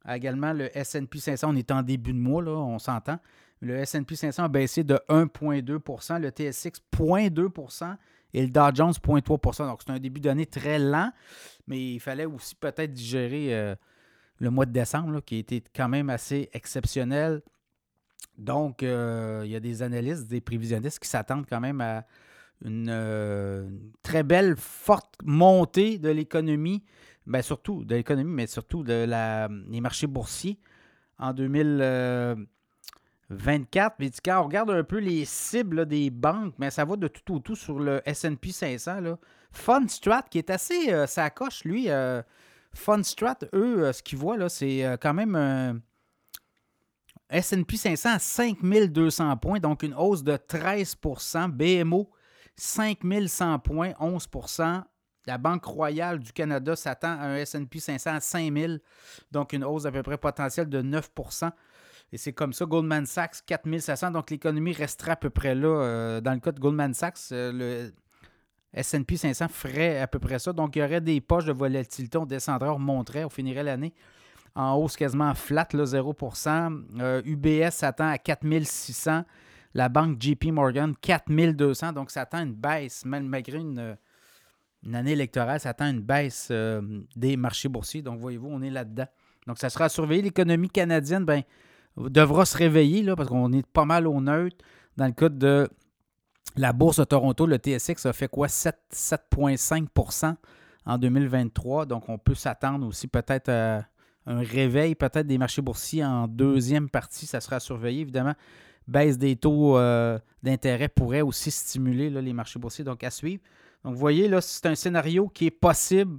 Également, 0.08 0.52
le 0.52 0.68
SP 0.74 1.18
500, 1.18 1.50
on 1.50 1.56
est 1.56 1.70
en 1.70 1.82
début 1.82 2.12
de 2.12 2.18
mois, 2.18 2.42
là, 2.42 2.52
on 2.52 2.78
s'entend. 2.78 3.18
Le 3.60 3.84
SP 3.86 4.14
500 4.14 4.44
a 4.44 4.48
baissé 4.48 4.82
de 4.82 4.98
1,2% 5.08 6.20
le 6.20 6.30
TSX 6.30 6.80
0,2% 6.92 7.96
et 8.34 8.42
le 8.42 8.48
Dow 8.48 8.74
Jones 8.74 8.92
0,3% 8.92 9.66
Donc, 9.68 9.80
c'est 9.86 9.92
un 9.92 10.00
début 10.00 10.20
d'année 10.20 10.46
très 10.46 10.80
lent, 10.80 11.12
mais 11.68 11.94
il 11.94 12.00
fallait 12.00 12.24
aussi 12.24 12.56
peut-être 12.56 12.92
digérer 12.92 13.54
euh, 13.54 13.76
le 14.42 14.50
mois 14.50 14.66
de 14.66 14.72
décembre, 14.72 15.20
qui 15.20 15.36
a 15.36 15.38
été 15.38 15.64
quand 15.74 15.88
même 15.88 16.10
assez 16.10 16.50
exceptionnel. 16.52 17.40
Donc, 18.36 18.82
euh, 18.82 19.42
il 19.44 19.52
y 19.52 19.56
a 19.56 19.60
des 19.60 19.82
analystes, 19.82 20.26
des 20.26 20.40
prévisionnistes 20.40 20.98
qui 20.98 21.08
s'attendent 21.08 21.46
quand 21.48 21.60
même 21.60 21.80
à 21.80 22.04
une 22.64 22.88
euh, 22.90 23.70
très 24.02 24.24
belle, 24.24 24.56
forte 24.56 25.14
montée 25.22 25.98
de 25.98 26.08
l'économie, 26.08 26.82
bien 27.24 27.40
surtout 27.40 27.84
de 27.84 27.94
l'économie, 27.94 28.32
mais 28.32 28.48
surtout 28.48 28.82
de 28.82 29.04
la, 29.04 29.48
des 29.48 29.80
marchés 29.80 30.08
boursiers 30.08 30.58
en 31.20 31.32
2024. 31.32 33.94
Mais 34.00 34.10
quand 34.24 34.40
on 34.40 34.44
regarde 34.46 34.70
un 34.70 34.82
peu 34.82 34.98
les 34.98 35.24
cibles 35.24 35.86
des 35.86 36.10
banques, 36.10 36.54
mais 36.58 36.70
ça 36.70 36.84
va 36.84 36.96
de 36.96 37.06
tout 37.06 37.34
au 37.34 37.38
tout 37.38 37.54
sur 37.54 37.78
le 37.78 38.02
SP 38.02 38.50
500. 38.50 39.02
Là. 39.02 39.18
Fundstrat, 39.52 40.22
qui 40.22 40.38
est 40.38 40.50
assez 40.50 40.92
euh, 40.92 41.06
ça 41.06 41.30
coche, 41.30 41.64
lui, 41.64 41.88
Funstrat, 42.74 43.38
eux, 43.54 43.84
euh, 43.84 43.92
ce 43.92 44.02
qu'ils 44.02 44.18
voient, 44.18 44.36
là, 44.36 44.48
c'est 44.48 44.84
euh, 44.84 44.96
quand 44.96 45.14
même 45.14 45.34
un 45.34 45.80
SP 47.32 47.76
500 47.76 48.14
à 48.14 48.18
5200 48.18 49.36
points, 49.36 49.60
donc 49.60 49.82
une 49.82 49.94
hausse 49.94 50.22
de 50.22 50.36
13% 50.36 51.48
BMO, 51.48 52.10
5100 52.56 53.58
points, 53.60 53.90
11% 54.00 54.84
la 55.26 55.38
Banque 55.38 55.64
royale 55.64 56.18
du 56.18 56.32
Canada 56.32 56.74
s'attend 56.74 57.18
à 57.18 57.26
un 57.26 57.44
SP 57.46 57.78
500 57.78 58.14
à 58.14 58.20
5000, 58.20 58.80
donc 59.30 59.52
une 59.52 59.64
hausse 59.64 59.86
à 59.86 59.92
peu 59.92 60.02
près 60.02 60.18
potentielle 60.18 60.68
de 60.68 60.82
9% 60.82 61.50
Et 62.12 62.18
c'est 62.18 62.32
comme 62.32 62.52
ça, 62.52 62.64
Goldman 62.64 63.06
Sachs, 63.06 63.44
4500, 63.46 64.10
donc 64.10 64.30
l'économie 64.30 64.72
restera 64.72 65.12
à 65.12 65.16
peu 65.16 65.30
près 65.30 65.54
là. 65.54 65.68
Euh, 65.68 66.20
dans 66.20 66.32
le 66.32 66.40
cas 66.40 66.52
de 66.52 66.58
Goldman 66.58 66.92
Sachs, 66.92 67.30
le 67.30 67.92
S&P 68.74 69.16
500 69.16 69.48
ferait 69.48 70.00
à 70.00 70.06
peu 70.06 70.18
près 70.18 70.38
ça. 70.38 70.52
Donc, 70.52 70.76
il 70.76 70.80
y 70.80 70.82
aurait 70.82 71.00
des 71.00 71.20
poches 71.20 71.44
de 71.44 71.52
volatilité. 71.52 72.18
On 72.18 72.26
descendrait, 72.26 72.68
on 72.68 72.74
remonterait, 72.74 73.24
on 73.24 73.30
finirait 73.30 73.62
l'année 73.62 73.92
en 74.54 74.74
hausse 74.74 74.96
quasiment 74.96 75.34
flat, 75.34 75.68
là, 75.72 75.84
0% 75.84 77.22
UBS 77.24 77.70
s'attend 77.70 78.08
à 78.08 78.18
4600. 78.18 79.24
La 79.74 79.88
banque 79.88 80.20
JP 80.20 80.46
Morgan, 80.52 80.94
4200. 81.00 81.92
Donc, 81.92 82.10
ça 82.10 82.22
attend 82.22 82.42
une 82.42 82.54
baisse, 82.54 83.04
malgré 83.06 83.58
une, 83.58 83.96
année 84.92 85.12
électorale, 85.12 85.60
ça 85.60 85.70
attend 85.70 85.88
une 85.88 86.00
baisse 86.00 86.48
euh, 86.50 86.82
des 87.16 87.36
marchés 87.38 87.68
boursiers. 87.68 88.02
Donc, 88.02 88.20
voyez-vous, 88.20 88.48
on 88.50 88.60
est 88.60 88.70
là-dedans. 88.70 89.06
Donc, 89.46 89.58
ça 89.58 89.70
sera 89.70 89.88
surveillé. 89.88 90.22
L'économie 90.22 90.68
canadienne 90.68 91.24
ben, 91.24 91.42
devra 91.96 92.44
se 92.44 92.56
réveiller 92.58 93.02
là, 93.02 93.16
parce 93.16 93.30
qu'on 93.30 93.52
est 93.52 93.66
pas 93.66 93.86
mal 93.86 94.06
au 94.06 94.20
neutre. 94.20 94.56
Dans 94.98 95.06
le 95.06 95.12
cas 95.12 95.30
de 95.30 95.70
la 96.56 96.72
bourse 96.72 96.98
de 96.98 97.04
Toronto, 97.04 97.46
le 97.46 97.56
TSX, 97.56 98.06
a 98.06 98.12
fait 98.12 98.28
quoi? 98.28 98.46
7,5% 98.48 100.36
en 100.84 100.98
2023. 100.98 101.86
Donc, 101.86 102.08
on 102.08 102.18
peut 102.18 102.34
s'attendre 102.34 102.86
aussi 102.86 103.08
peut-être 103.08 103.48
à 103.48 103.86
un 104.26 104.40
réveil, 104.40 104.94
peut-être 104.94 105.26
des 105.26 105.38
marchés 105.38 105.62
boursiers 105.62 106.04
en 106.04 106.28
deuxième 106.28 106.88
partie. 106.88 107.26
Ça 107.26 107.40
sera 107.40 107.60
surveillé, 107.60 108.02
évidemment. 108.02 108.34
Baisse 108.86 109.16
des 109.16 109.36
taux 109.36 109.78
euh, 109.78 110.18
d'intérêt 110.42 110.88
pourrait 110.88 111.22
aussi 111.22 111.50
stimuler 111.50 112.10
les 112.10 112.32
marchés 112.32 112.58
boursiers. 112.58 112.84
Donc, 112.84 113.02
à 113.04 113.10
suivre. 113.10 113.42
Donc, 113.84 113.94
vous 113.94 114.00
voyez, 114.00 114.30
c'est 114.40 114.66
un 114.66 114.74
scénario 114.74 115.28
qui 115.28 115.46
est 115.46 115.50
possible. 115.50 116.18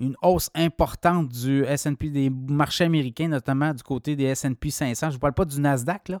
Une 0.00 0.16
hausse 0.22 0.50
importante 0.54 1.28
du 1.28 1.62
S&P, 1.64 2.08
des 2.08 2.30
marchés 2.30 2.84
américains, 2.84 3.28
notamment 3.28 3.72
du 3.72 3.82
côté 3.82 4.16
des 4.16 4.24
S&P 4.24 4.70
500. 4.70 5.10
Je 5.10 5.16
ne 5.16 5.20
parle 5.20 5.34
pas 5.34 5.44
du 5.44 5.60
Nasdaq, 5.60 6.08
là, 6.08 6.20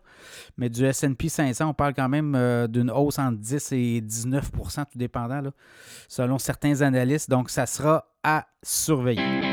mais 0.56 0.68
du 0.68 0.84
S&P 0.84 1.28
500, 1.28 1.70
on 1.70 1.74
parle 1.74 1.94
quand 1.94 2.08
même 2.08 2.34
euh, 2.36 2.66
d'une 2.68 2.90
hausse 2.90 3.18
entre 3.18 3.38
10 3.38 3.72
et 3.72 4.00
19% 4.02 4.84
tout 4.84 4.98
dépendant, 4.98 5.42
selon 6.08 6.38
certains 6.38 6.82
analystes. 6.82 7.30
Donc, 7.30 7.50
ça 7.50 7.66
sera 7.66 8.04
à 8.22 8.46
surveiller. 8.62 9.49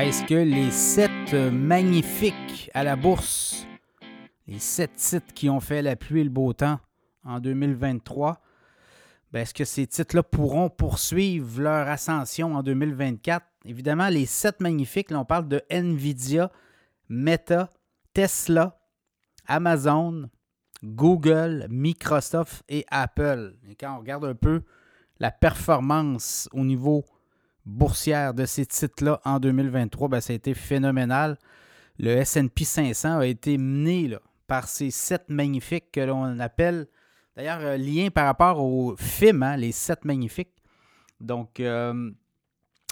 Est-ce 0.00 0.24
que 0.24 0.34
les 0.34 0.70
sept 0.70 1.34
magnifiques 1.34 2.70
à 2.72 2.84
la 2.84 2.96
bourse, 2.96 3.66
les 4.46 4.58
sept 4.58 4.94
titres 4.96 5.34
qui 5.34 5.50
ont 5.50 5.60
fait 5.60 5.82
la 5.82 5.94
pluie 5.94 6.22
et 6.22 6.24
le 6.24 6.30
beau 6.30 6.54
temps 6.54 6.80
en 7.22 7.38
2023, 7.38 8.40
ben, 9.30 9.40
est-ce 9.40 9.52
que 9.52 9.66
ces 9.66 9.86
titres-là 9.86 10.22
pourront 10.22 10.70
poursuivre 10.70 11.60
leur 11.60 11.86
ascension 11.86 12.54
en 12.54 12.62
2024? 12.62 13.44
Évidemment, 13.66 14.08
les 14.08 14.24
sept 14.24 14.60
magnifiques, 14.60 15.10
là, 15.10 15.20
on 15.20 15.26
parle 15.26 15.48
de 15.48 15.60
Nvidia, 15.68 16.50
Meta, 17.10 17.68
Tesla, 18.14 18.80
Amazon, 19.46 20.30
Google, 20.82 21.66
Microsoft 21.68 22.64
et 22.70 22.86
Apple. 22.90 23.54
Et 23.68 23.74
quand 23.74 23.96
on 23.96 23.98
regarde 23.98 24.24
un 24.24 24.34
peu 24.34 24.62
la 25.18 25.30
performance 25.30 26.48
au 26.52 26.64
niveau 26.64 27.04
boursière 27.66 28.34
de 28.34 28.46
ces 28.46 28.66
titres-là 28.66 29.20
en 29.24 29.38
2023, 29.38 30.08
ben, 30.08 30.20
ça 30.20 30.32
a 30.32 30.36
été 30.36 30.54
phénoménal. 30.54 31.38
Le 31.98 32.24
SP 32.24 32.64
500 32.64 33.18
a 33.18 33.26
été 33.26 33.58
mené 33.58 34.16
par 34.46 34.68
ces 34.68 34.90
sept 34.90 35.28
magnifiques 35.28 35.92
que 35.92 36.00
l'on 36.00 36.38
appelle, 36.40 36.86
d'ailleurs, 37.36 37.60
euh, 37.60 37.76
lien 37.76 38.08
par 38.10 38.26
rapport 38.26 38.62
au 38.62 38.96
film, 38.96 39.42
hein, 39.42 39.56
les 39.56 39.72
sept 39.72 40.04
magnifiques. 40.04 40.54
Donc, 41.20 41.60
euh, 41.60 42.10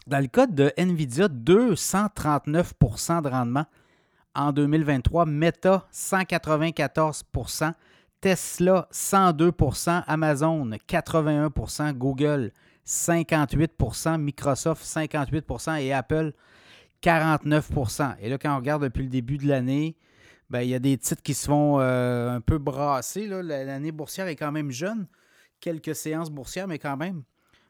dans 0.06 0.20
le 0.20 0.26
cas 0.26 0.46
de 0.46 0.72
Nvidia, 0.76 1.28
239% 1.28 3.22
de 3.22 3.28
rendement 3.28 3.66
en 4.34 4.52
2023, 4.52 5.26
Meta 5.26 5.86
194% 5.92 7.72
Tesla 8.20 8.88
102% 8.90 10.02
Amazon 10.06 10.70
81% 10.88 11.92
Google 11.92 12.52
58% 12.88 14.18
Microsoft 14.18 14.82
58% 14.82 15.80
et 15.82 15.92
Apple 15.92 16.32
49% 17.02 18.16
Et 18.20 18.28
là, 18.28 18.38
quand 18.38 18.54
on 18.54 18.56
regarde 18.56 18.82
depuis 18.82 19.02
le 19.02 19.10
début 19.10 19.36
de 19.36 19.46
l'année, 19.46 19.96
ben, 20.50 20.62
il 20.62 20.70
y 20.70 20.74
a 20.74 20.78
des 20.78 20.96
titres 20.96 21.22
qui 21.22 21.34
se 21.34 21.46
font 21.46 21.78
euh, 21.80 22.30
un 22.30 22.40
peu 22.40 22.58
brasser. 22.58 23.26
L'année 23.26 23.92
boursière 23.92 24.26
est 24.26 24.36
quand 24.36 24.52
même 24.52 24.70
jeune. 24.70 25.06
Quelques 25.60 25.94
séances 25.94 26.30
boursières, 26.30 26.66
mais 26.66 26.78
quand 26.78 26.96
même. 26.96 27.22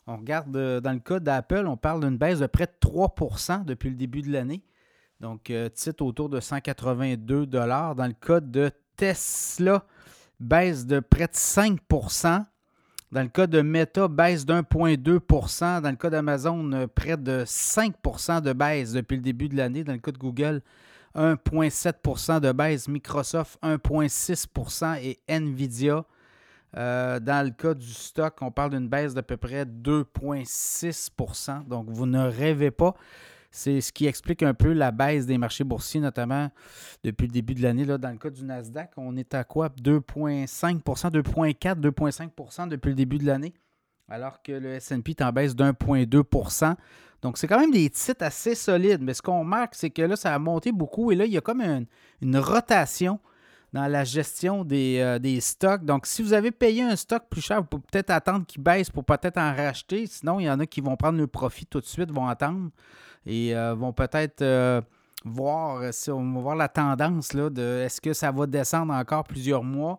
On 0.07 0.17
regarde 0.17 0.57
euh, 0.57 0.81
dans 0.81 0.93
le 0.93 1.01
cas 1.01 1.19
d'Apple, 1.19 1.67
on 1.67 1.77
parle 1.77 2.01
d'une 2.01 2.17
baisse 2.17 2.39
de 2.39 2.47
près 2.47 2.67
de 2.67 2.89
3% 2.89 3.65
depuis 3.65 3.91
le 3.91 3.97
début 3.97 4.23
de 4.23 4.33
l'année. 4.33 4.63
Donc, 5.21 5.51
euh, 5.51 5.69
titre 5.69 6.05
autour 6.05 6.29
de 6.29 6.39
182 6.39 7.45
Dans 7.47 7.97
le 8.07 8.13
cas 8.13 8.41
de 8.41 8.71
Tesla, 8.97 9.85
baisse 10.39 10.87
de 10.87 11.01
près 11.01 11.27
de 11.27 11.35
5 11.35 11.81
dans 13.11 13.23
le 13.23 13.29
cas 13.29 13.47
de 13.47 13.63
Meta, 13.63 14.07
baisse 14.07 14.45
d'1,2 14.45 15.81
Dans 15.83 15.91
le 15.91 15.97
cas 15.97 16.11
d'Amazon, 16.11 16.73
euh, 16.73 16.87
près 16.87 17.17
de 17.17 17.43
5% 17.47 18.43
de 18.43 18.53
baisse 18.53 18.93
depuis 18.93 19.17
le 19.17 19.23
début 19.23 19.49
de 19.49 19.57
l'année. 19.57 19.83
Dans 19.83 19.95
le 19.95 19.99
cas 19.99 20.13
de 20.13 20.19
Google, 20.19 20.61
1,7% 21.15 22.41
de 22.41 22.53
baisse. 22.53 22.87
Microsoft, 22.87 23.59
1,6% 23.63 24.99
et 25.03 25.19
Nvidia. 25.27 26.05
Euh, 26.77 27.19
dans 27.19 27.47
le 27.47 27.53
cas 27.53 27.73
du 27.73 27.87
stock, 27.87 28.37
on 28.43 28.51
parle 28.51 28.73
d'une 28.73 28.89
baisse 28.89 29.15
d'à 29.15 29.23
peu 29.23 29.39
près 29.39 29.65
2,6% 29.65 31.67
Donc, 31.67 31.87
vous 31.89 32.05
ne 32.05 32.29
rêvez 32.29 32.71
pas. 32.71 32.95
C'est 33.51 33.81
ce 33.81 33.93
qui 33.93 34.07
explique 34.07 34.43
un 34.43 34.53
peu 34.53 34.73
la 34.73 34.91
baisse 34.91 35.25
des 35.25 35.39
marchés 35.39 35.65
boursiers, 35.65 36.01
notamment 36.01 36.51
depuis 37.03 37.27
le 37.27 37.33
début 37.33 37.55
de 37.55 37.63
l'année. 37.63 37.87
Dans 37.87 38.11
le 38.11 38.19
cas 38.19 38.31
du 38.31 38.45
Nasdaq, 38.45 38.91
on 38.97 39.17
est 39.17 39.33
à 39.35 39.45
quoi? 39.45 39.69
2,5% 39.69 41.11
2,4 41.11 41.81
2,5% 41.81 42.69
depuis 42.69 42.91
le 42.91 42.95
début 42.95 43.19
de 43.19 43.27
l'année, 43.27 43.55
alors 44.09 44.43
que 44.43 44.53
le 44.53 44.79
SP 44.81 45.17
est 45.17 45.23
en 45.23 45.33
baisse 45.33 45.57
d'1,2 45.57 46.77
Donc, 47.23 47.39
c'est 47.39 47.47
quand 47.47 47.59
même 47.59 47.71
des 47.71 47.89
titres 47.89 48.25
assez 48.25 48.55
solides. 48.55 49.03
Mais 49.03 49.15
ce 49.15 49.23
qu'on 49.23 49.41
remarque, 49.41 49.75
c'est 49.75 49.91
que 49.91 50.03
là, 50.03 50.17
ça 50.17 50.35
a 50.35 50.39
monté 50.39 50.71
beaucoup 50.71 51.11
et 51.11 51.15
là, 51.15 51.25
il 51.25 51.33
y 51.33 51.39
a 51.39 51.41
comme 51.41 51.63
une, 51.63 52.37
rotation 52.37 53.19
dans 53.73 53.87
la 53.87 54.05
gestion 54.05 54.65
des, 54.65 54.99
euh, 55.01 55.19
des, 55.19 55.41
stocks. 55.41 55.85
Donc, 55.85 56.07
si 56.07 56.23
vous 56.23 56.33
avez 56.33 56.51
payé 56.51 56.83
un 56.83 56.97
stock 56.97 57.25
plus 57.31 57.43
cher, 57.43 57.61
vous 57.61 57.67
pouvez 57.67 57.83
peut-être 57.91 58.11
attendre 58.11 58.47
qu'il 58.47 58.63
baisse 58.63 58.91
pour 58.91 59.05
peut-être 59.05 59.39
en 59.39 59.55
racheter. 59.55 60.07
Sinon, 60.07 60.39
il 60.39 60.45
y 60.45 60.51
en 60.51 60.61
a 60.61 60.67
qui 60.67 60.81
vont 60.81 60.97
prendre 60.97 61.19
le 61.19 61.27
profit 61.27 61.67
tout 61.67 61.81
de 61.81 61.87
suite, 61.87 62.11
vont 62.11 62.29
attendre 62.29 62.71
et 63.29 63.55
euh, 63.55 63.75
vont 63.75 63.93
peut-être 63.93 64.43
euh, 64.43 64.81
voir 65.25 65.83
euh, 65.83 65.91
si 65.93 66.11
on 66.11 66.33
va 66.33 66.41
voir 66.41 66.57
la 66.57 66.69
tendance 66.69 67.35
là, 67.35 67.51
de 67.51 67.83
est-ce 67.85 68.01
que 68.01 68.15
ça 68.15 68.33
va 68.33 68.47
descendre 68.47 68.93
encore 68.95 69.25
plusieurs 69.25 69.63
mois? 69.63 69.99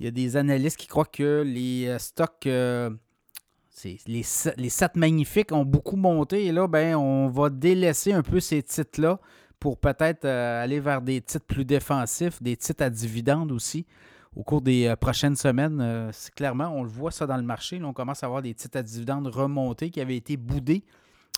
Il 0.00 0.06
y 0.06 0.08
a 0.08 0.10
des 0.10 0.36
analystes 0.36 0.78
qui 0.78 0.86
croient 0.86 1.04
que 1.04 1.42
les 1.46 1.96
stocks, 1.98 2.44
les, 2.44 3.98
les, 4.06 4.70
magnifiques 4.94 5.52
ont 5.52 5.64
beaucoup 5.64 5.96
monté 5.96 6.46
et 6.46 6.52
là, 6.52 6.66
ben, 6.66 6.96
on 6.96 7.28
va 7.28 7.48
délaisser 7.48 8.12
un 8.12 8.22
peu 8.22 8.40
ces 8.40 8.62
titres-là 8.62 9.18
pour 9.58 9.78
peut-être 9.78 10.26
aller 10.26 10.80
vers 10.80 11.00
des 11.00 11.22
titres 11.22 11.46
plus 11.46 11.64
défensifs, 11.64 12.42
des 12.42 12.56
titres 12.58 12.84
à 12.84 12.90
dividendes 12.90 13.52
aussi 13.52 13.86
au 14.34 14.42
cours 14.42 14.60
des 14.60 14.94
prochaines 15.00 15.36
semaines. 15.36 16.10
clairement, 16.34 16.68
on 16.74 16.82
le 16.82 16.90
voit 16.90 17.10
ça 17.10 17.26
dans 17.26 17.38
le 17.38 17.42
marché. 17.42 17.80
on 17.82 17.94
commence 17.94 18.22
à 18.22 18.26
avoir 18.26 18.42
des 18.42 18.52
titres 18.52 18.76
à 18.76 18.82
dividendes 18.82 19.28
remontés 19.28 19.88
qui 19.88 20.02
avaient 20.02 20.16
été 20.16 20.36
boudés 20.36 20.84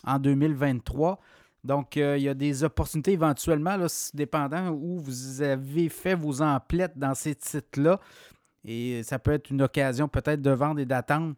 en 0.05 0.19
2023. 0.19 1.21
Donc, 1.65 1.97
euh, 1.97 2.17
il 2.17 2.23
y 2.23 2.29
a 2.29 2.35
des 2.35 2.65
opportunités 2.65 3.13
éventuellement, 3.13 3.77
là, 3.77 3.87
dépendant 4.15 4.71
où 4.71 4.99
vous 4.99 5.43
avez 5.43 5.89
fait 5.89 6.15
vos 6.15 6.41
emplettes 6.41 6.97
dans 6.97 7.15
ces 7.15 7.35
titres-là. 7.35 8.01
Et 8.65 9.03
ça 9.03 9.19
peut 9.19 9.33
être 9.33 9.51
une 9.51 9.63
occasion 9.63 10.09
peut-être 10.09 10.43
de 10.43 10.51
vendre 10.51 10.81
et 10.81 10.87
d'attendre 10.87 11.35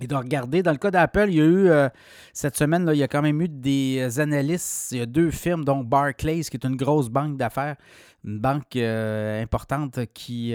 et 0.00 0.06
de 0.06 0.14
regarder. 0.14 0.62
Dans 0.62 0.72
le 0.72 0.78
cas 0.78 0.90
d'Apple, 0.90 1.26
il 1.28 1.34
y 1.34 1.40
a 1.40 1.44
eu 1.44 1.68
euh, 1.68 1.88
cette 2.32 2.56
semaine, 2.56 2.84
là, 2.84 2.94
il 2.94 2.98
y 2.98 3.02
a 3.02 3.08
quand 3.08 3.22
même 3.22 3.40
eu 3.40 3.48
des 3.48 4.20
analystes. 4.20 4.92
Il 4.92 4.98
y 4.98 5.02
a 5.02 5.06
deux 5.06 5.30
firmes, 5.30 5.64
dont 5.64 5.82
Barclays, 5.82 6.42
qui 6.42 6.56
est 6.56 6.64
une 6.64 6.76
grosse 6.76 7.08
banque 7.08 7.36
d'affaires, 7.36 7.76
une 8.24 8.38
banque 8.38 8.76
euh, 8.76 9.42
importante 9.42 10.00
qui 10.14 10.54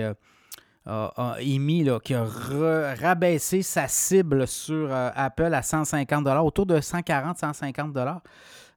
a, 0.85 1.37
émis, 1.39 1.87
qui 2.03 2.13
a 2.13 2.25
rabaissé 2.99 3.61
sa 3.61 3.87
cible 3.87 4.47
sur 4.47 4.91
euh, 4.91 5.09
Apple 5.15 5.53
à 5.53 5.61
150 5.61 6.27
autour 6.43 6.65
de 6.65 6.79
140-150 6.79 8.19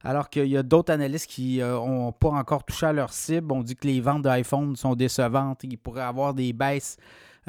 alors 0.03 0.29
qu'il 0.29 0.47
y 0.47 0.57
a 0.57 0.63
d'autres 0.63 0.93
analystes 0.93 1.29
qui 1.29 1.59
n'ont 1.59 2.07
euh, 2.07 2.11
pas 2.11 2.29
encore 2.29 2.63
touché 2.63 2.85
à 2.85 2.93
leur 2.93 3.11
cible. 3.11 3.51
On 3.51 3.61
dit 3.61 3.75
que 3.75 3.85
les 3.85 3.99
ventes 3.99 4.23
d'iPhone 4.23 4.75
sont 4.75 4.95
décevantes. 4.95 5.63
Il 5.63 5.77
pourrait 5.77 6.03
avoir 6.03 6.33
des 6.33 6.53
baisses 6.53 6.97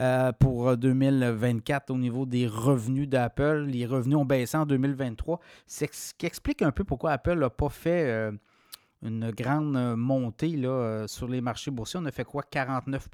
euh, 0.01 0.33
pour 0.33 0.77
2024 0.77 1.91
au 1.91 1.97
niveau 1.97 2.27
des 2.27 2.49
revenus 2.49 3.09
d'Apple. 3.09 3.67
Les 3.69 3.87
revenus 3.87 4.17
ont 4.17 4.25
baissé 4.25 4.57
en 4.57 4.67
2023. 4.67 5.39
C'est 5.65 5.95
ce 5.95 6.13
qui 6.13 6.27
explique 6.27 6.61
un 6.63 6.73
peu 6.73 6.83
pourquoi 6.83 7.13
Apple 7.13 7.39
n'a 7.39 7.51
pas 7.51 7.69
fait 7.69 8.33
une 9.03 9.31
grande 9.31 9.97
montée 9.97 10.57
là, 10.57 11.07
sur 11.07 11.29
les 11.29 11.41
marchés 11.41 11.71
boursiers. 11.71 12.01
On 12.03 12.07
a 12.07 12.11
fait 12.11 12.25
quoi? 12.25 12.43
49 12.43 13.09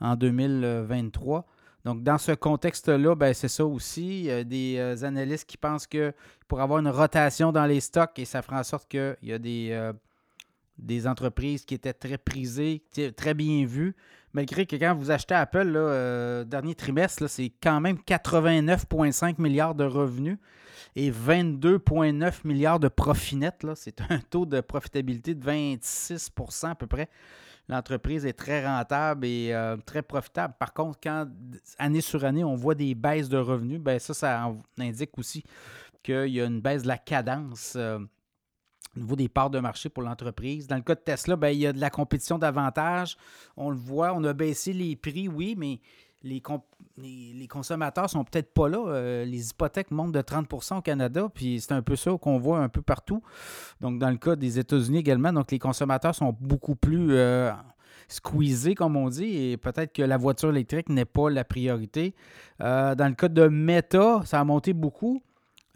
en 0.00 0.16
2023. 0.16 1.46
Donc, 1.84 2.02
dans 2.02 2.18
ce 2.18 2.32
contexte-là, 2.32 3.14
ben, 3.14 3.34
c'est 3.34 3.48
ça 3.48 3.66
aussi. 3.66 4.20
Il 4.20 4.24
y 4.24 4.30
a 4.30 4.42
des 4.42 4.76
euh, 4.78 5.04
analystes 5.04 5.46
qui 5.46 5.58
pensent 5.58 5.86
que 5.86 6.12
pour 6.48 6.60
avoir 6.60 6.78
une 6.78 6.88
rotation 6.88 7.52
dans 7.52 7.66
les 7.66 7.80
stocks, 7.80 8.18
et 8.18 8.24
ça 8.24 8.40
fera 8.40 8.60
en 8.60 8.64
sorte 8.64 8.88
qu'il 8.88 9.16
y 9.22 9.32
a 9.32 9.38
des, 9.38 9.68
euh, 9.72 9.92
des 10.78 11.06
entreprises 11.06 11.64
qui 11.64 11.74
étaient 11.74 11.92
très 11.92 12.16
prisées, 12.16 12.82
très 13.16 13.34
bien 13.34 13.66
vues, 13.66 13.94
malgré 14.32 14.64
que 14.64 14.76
quand 14.76 14.94
vous 14.94 15.10
achetez 15.10 15.34
Apple, 15.34 15.62
là, 15.62 15.78
euh, 15.78 16.44
dernier 16.44 16.74
trimestre, 16.74 17.28
c'est 17.28 17.52
quand 17.62 17.80
même 17.80 17.98
89,5 17.98 19.38
milliards 19.38 19.74
de 19.74 19.84
revenus 19.84 20.38
et 20.96 21.10
22,9 21.10 22.44
milliards 22.44 22.80
de 22.80 22.88
profit 22.88 23.36
net. 23.36 23.66
C'est 23.74 24.00
un 24.08 24.18
taux 24.18 24.46
de 24.46 24.60
profitabilité 24.60 25.34
de 25.34 25.44
26% 25.44 26.70
à 26.70 26.74
peu 26.74 26.86
près 26.86 27.10
l'entreprise 27.68 28.26
est 28.26 28.34
très 28.34 28.66
rentable 28.66 29.26
et 29.26 29.52
euh, 29.52 29.76
très 29.76 30.02
profitable. 30.02 30.54
Par 30.58 30.72
contre, 30.72 30.98
quand 31.02 31.26
année 31.78 32.00
sur 32.00 32.24
année, 32.24 32.44
on 32.44 32.54
voit 32.54 32.74
des 32.74 32.94
baisses 32.94 33.28
de 33.28 33.38
revenus, 33.38 33.80
ben 33.80 33.98
ça, 33.98 34.14
ça 34.14 34.52
indique 34.78 35.16
aussi 35.18 35.44
qu'il 36.02 36.28
y 36.28 36.40
a 36.40 36.44
une 36.44 36.60
baisse 36.60 36.82
de 36.82 36.88
la 36.88 36.98
cadence 36.98 37.74
euh, 37.76 37.98
au 38.96 39.00
niveau 39.00 39.16
des 39.16 39.28
parts 39.28 39.50
de 39.50 39.58
marché 39.58 39.88
pour 39.88 40.02
l'entreprise. 40.02 40.66
Dans 40.66 40.76
le 40.76 40.82
cas 40.82 40.94
de 40.94 41.00
Tesla, 41.00 41.36
ben, 41.36 41.48
il 41.48 41.60
y 41.60 41.66
a 41.66 41.72
de 41.72 41.80
la 41.80 41.90
compétition 41.90 42.38
davantage. 42.38 43.16
On 43.56 43.70
le 43.70 43.76
voit, 43.76 44.12
on 44.14 44.22
a 44.24 44.32
baissé 44.32 44.72
les 44.72 44.96
prix, 44.96 45.28
oui, 45.28 45.54
mais 45.56 45.80
les, 46.24 47.46
consommateurs 47.48 48.08
sont 48.08 48.24
peut-être 48.24 48.52
pas 48.52 48.68
là. 48.68 48.78
Euh, 48.86 49.24
les 49.24 49.50
hypothèques 49.50 49.90
montent 49.90 50.12
de 50.12 50.20
30% 50.20 50.78
au 50.78 50.82
Canada, 50.82 51.28
puis 51.32 51.60
c'est 51.60 51.72
un 51.72 51.82
peu 51.82 51.96
ça 51.96 52.12
qu'on 52.20 52.38
voit 52.38 52.58
un 52.58 52.68
peu 52.68 52.82
partout. 52.82 53.22
Donc, 53.80 53.98
dans 53.98 54.10
le 54.10 54.16
cas 54.16 54.36
des 54.36 54.58
États-Unis 54.58 54.98
également, 54.98 55.32
les 55.50 55.58
consommateurs 55.58 56.14
sont 56.14 56.34
beaucoup 56.40 56.74
plus 56.74 57.08
euh, 57.10 57.52
squeezés, 58.08 58.74
comme 58.74 58.96
on 58.96 59.08
dit, 59.08 59.24
et 59.24 59.56
peut-être 59.56 59.92
que 59.92 60.02
la 60.02 60.16
voiture 60.16 60.50
électrique 60.50 60.88
n'est 60.88 61.04
pas 61.04 61.30
la 61.30 61.44
priorité. 61.44 62.14
Euh, 62.60 62.94
dans 62.94 63.08
le 63.08 63.14
cas 63.14 63.28
de 63.28 63.46
Meta, 63.48 64.22
ça 64.24 64.40
a 64.40 64.44
monté 64.44 64.72
beaucoup. 64.72 65.22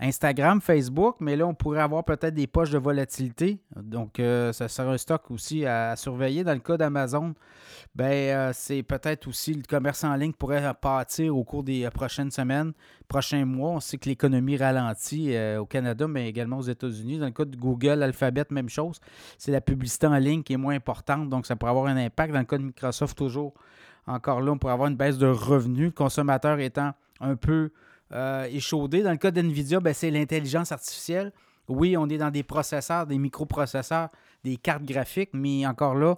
Instagram, 0.01 0.61
Facebook, 0.61 1.17
mais 1.19 1.35
là, 1.35 1.45
on 1.45 1.55
pourrait 1.55 1.81
avoir 1.81 2.05
peut-être 2.05 2.35
des 2.35 2.47
poches 2.47 2.71
de 2.71 2.79
volatilité. 2.79 3.59
Donc, 3.75 4.21
euh, 4.21 4.53
ça 4.53 4.69
sera 4.69 4.93
un 4.93 4.97
stock 4.97 5.29
aussi 5.33 5.67
à, 5.67 5.97
surveiller. 5.97 6.45
Dans 6.45 6.53
le 6.53 6.61
cas 6.61 6.77
d'Amazon, 6.77 7.35
ben, 7.97 8.07
euh, 8.13 8.51
c'est 8.55 8.85
peut-être 8.85 9.27
aussi 9.27 9.55
le 9.55 9.63
commerce 9.69 10.05
en 10.05 10.15
ligne 10.15 10.33
pourrait 10.33 10.73
partir 10.81 11.37
au 11.37 11.43
cours 11.43 11.65
des 11.65 11.85
euh, 11.85 11.91
prochaines 11.91 12.31
semaines, 12.31 12.75
prochains 13.09 13.45
mois. 13.45 13.71
On 13.71 13.81
sait 13.81 13.99
que 13.99 14.09
l'économie 14.09 14.57
ralentit 14.57 15.37
au 15.59 15.67
Canada, 15.67 16.07
mais 16.07 16.29
également 16.29 16.59
aux 16.59 16.63
États-Unis. 16.63 17.19
Dans 17.19 17.27
le 17.27 17.33
cas 17.33 17.45
de 17.45 17.57
Google, 17.57 18.01
Alphabet, 18.05 18.45
même 18.51 18.69
chose. 18.69 19.01
C'est 19.37 19.51
la 19.51 19.61
publicité 19.61 20.07
en 20.07 20.17
ligne 20.19 20.45
qui 20.45 20.53
est 20.53 20.59
moins 20.59 20.77
importante, 20.77 21.29
donc 21.29 21.45
ça 21.45 21.57
pourrait 21.57 21.71
avoir 21.71 21.87
un 21.87 21.97
impact. 21.97 22.33
Dans 22.33 22.39
le 22.39 22.45
cas 22.45 22.59
de 22.59 22.63
Microsoft, 22.63 23.19
toujours, 23.19 23.53
encore 24.07 24.43
là, 24.43 24.53
on 24.53 24.59
pourrait 24.59 24.75
avoir 24.75 24.89
une 24.89 24.97
baisse 24.97 25.19
de 25.19 25.27
revenus. 25.27 25.87
Le 25.87 25.91
consommateur 25.91 26.61
étant 26.61 26.93
un 27.21 27.35
peu 27.35 27.73
euh, 28.13 28.45
échaudé. 28.45 29.03
Dans 29.03 29.11
le 29.11 29.17
cas 29.17 29.31
d'NVIDIA, 29.31 29.81
ben, 29.81 29.95
c'est 29.95 30.11
l'intelligence 30.11 30.73
artificielle. 30.73 31.33
Oui, 31.69 31.97
on 31.97 32.09
est 32.09 32.19
dans 32.19 32.31
des 32.31 32.43
processeurs, 32.43 33.07
des 33.07 33.19
microprocesseurs, 33.19 34.09
des 34.45 34.57
cartes 34.57 34.85
graphiques, 34.85 35.31
mais 35.33 35.67
encore 35.67 35.95
là, 35.95 36.17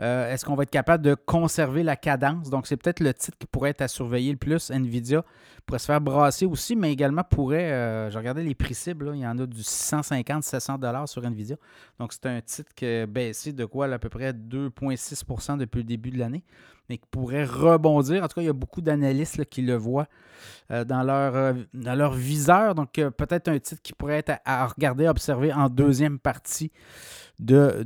euh, 0.00 0.32
est-ce 0.32 0.44
qu'on 0.44 0.54
va 0.54 0.62
être 0.62 0.70
capable 0.70 1.04
de 1.04 1.14
conserver 1.14 1.82
la 1.82 1.96
cadence? 1.96 2.48
Donc, 2.48 2.66
c'est 2.66 2.76
peut-être 2.76 3.00
le 3.00 3.12
titre 3.12 3.36
qui 3.38 3.46
pourrait 3.46 3.70
être 3.70 3.82
à 3.82 3.88
surveiller 3.88 4.32
le 4.32 4.38
plus. 4.38 4.70
NVIDIA 4.70 5.24
pourrait 5.66 5.78
se 5.78 5.86
faire 5.86 6.00
brasser 6.00 6.46
aussi, 6.46 6.74
mais 6.74 6.90
également 6.90 7.22
pourrait, 7.22 7.70
euh, 7.70 8.10
je 8.10 8.16
regardais 8.16 8.42
les 8.42 8.54
prix 8.54 8.74
cibles, 8.74 9.12
il 9.14 9.20
y 9.20 9.26
en 9.26 9.38
a 9.38 9.46
du 9.46 9.60
650-700 9.60 11.06
sur 11.06 11.22
NVIDIA. 11.22 11.56
Donc, 11.98 12.14
c'est 12.14 12.26
un 12.26 12.40
titre 12.40 12.72
qui 12.74 12.86
a 12.86 13.06
baissé 13.06 13.52
de 13.52 13.64
quoi 13.66 13.86
à 13.92 13.98
peu 13.98 14.08
près 14.08 14.32
2,6% 14.32 15.58
depuis 15.58 15.78
le 15.78 15.84
début 15.84 16.10
de 16.10 16.18
l'année, 16.18 16.44
mais 16.88 16.96
qui 16.96 17.06
pourrait 17.10 17.44
rebondir. 17.44 18.24
En 18.24 18.28
tout 18.28 18.36
cas, 18.36 18.42
il 18.42 18.46
y 18.46 18.50
a 18.50 18.54
beaucoup 18.54 18.80
d'analystes 18.80 19.44
qui 19.44 19.60
le 19.60 19.74
voient 19.74 20.06
euh, 20.70 20.84
dans, 20.84 21.02
leur, 21.02 21.54
dans 21.74 21.94
leur 21.94 22.14
viseur. 22.14 22.74
Donc, 22.74 22.92
peut-être 22.94 23.48
un 23.48 23.58
titre 23.58 23.82
qui 23.82 23.92
pourrait 23.92 24.18
être 24.18 24.30
à, 24.46 24.62
à 24.62 24.66
regarder, 24.66 25.04
à 25.04 25.10
observer 25.10 25.52
en 25.52 25.68
deuxième 25.68 26.18
partie 26.18 26.72
de 27.40 27.82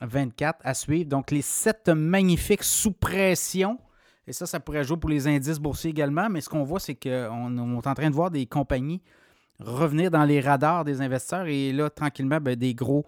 2024 0.00 0.60
à 0.64 0.74
suivre. 0.74 1.08
Donc, 1.08 1.30
les 1.30 1.42
sept 1.42 1.88
magnifiques 1.88 2.62
sous 2.62 2.92
pression. 2.92 3.78
Et 4.26 4.32
ça, 4.32 4.46
ça 4.46 4.60
pourrait 4.60 4.84
jouer 4.84 4.96
pour 4.96 5.10
les 5.10 5.26
indices 5.26 5.58
boursiers 5.58 5.90
également. 5.90 6.28
Mais 6.28 6.40
ce 6.40 6.48
qu'on 6.48 6.64
voit, 6.64 6.80
c'est 6.80 6.94
qu'on 6.94 7.58
est 7.58 7.86
en 7.86 7.94
train 7.94 8.10
de 8.10 8.14
voir 8.14 8.30
des 8.30 8.46
compagnies 8.46 9.00
revenir 9.60 10.10
dans 10.10 10.24
les 10.24 10.40
radars 10.40 10.84
des 10.84 11.00
investisseurs. 11.00 11.46
Et 11.46 11.72
là, 11.72 11.90
tranquillement, 11.90 12.40
ben, 12.40 12.56
des 12.56 12.74
gros 12.74 13.06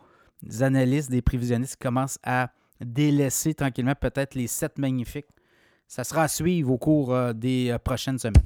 analystes, 0.61 1.11
des 1.11 1.23
prévisionnistes 1.23 1.77
commencent 1.77 2.19
à 2.23 2.51
délaisser 2.81 3.55
tranquillement 3.55 3.95
peut-être 3.95 4.35
les 4.35 4.47
sept 4.47 4.79
magnifiques. 4.79 5.27
Ça 5.89 6.05
sera 6.05 6.25
à 6.25 6.29
suivre 6.29 6.71
au 6.71 6.79
cours 6.79 7.15
euh, 7.15 7.33
des 7.33 7.71
euh, 7.71 7.79
prochaines 7.79 8.19
semaines. 8.19 8.43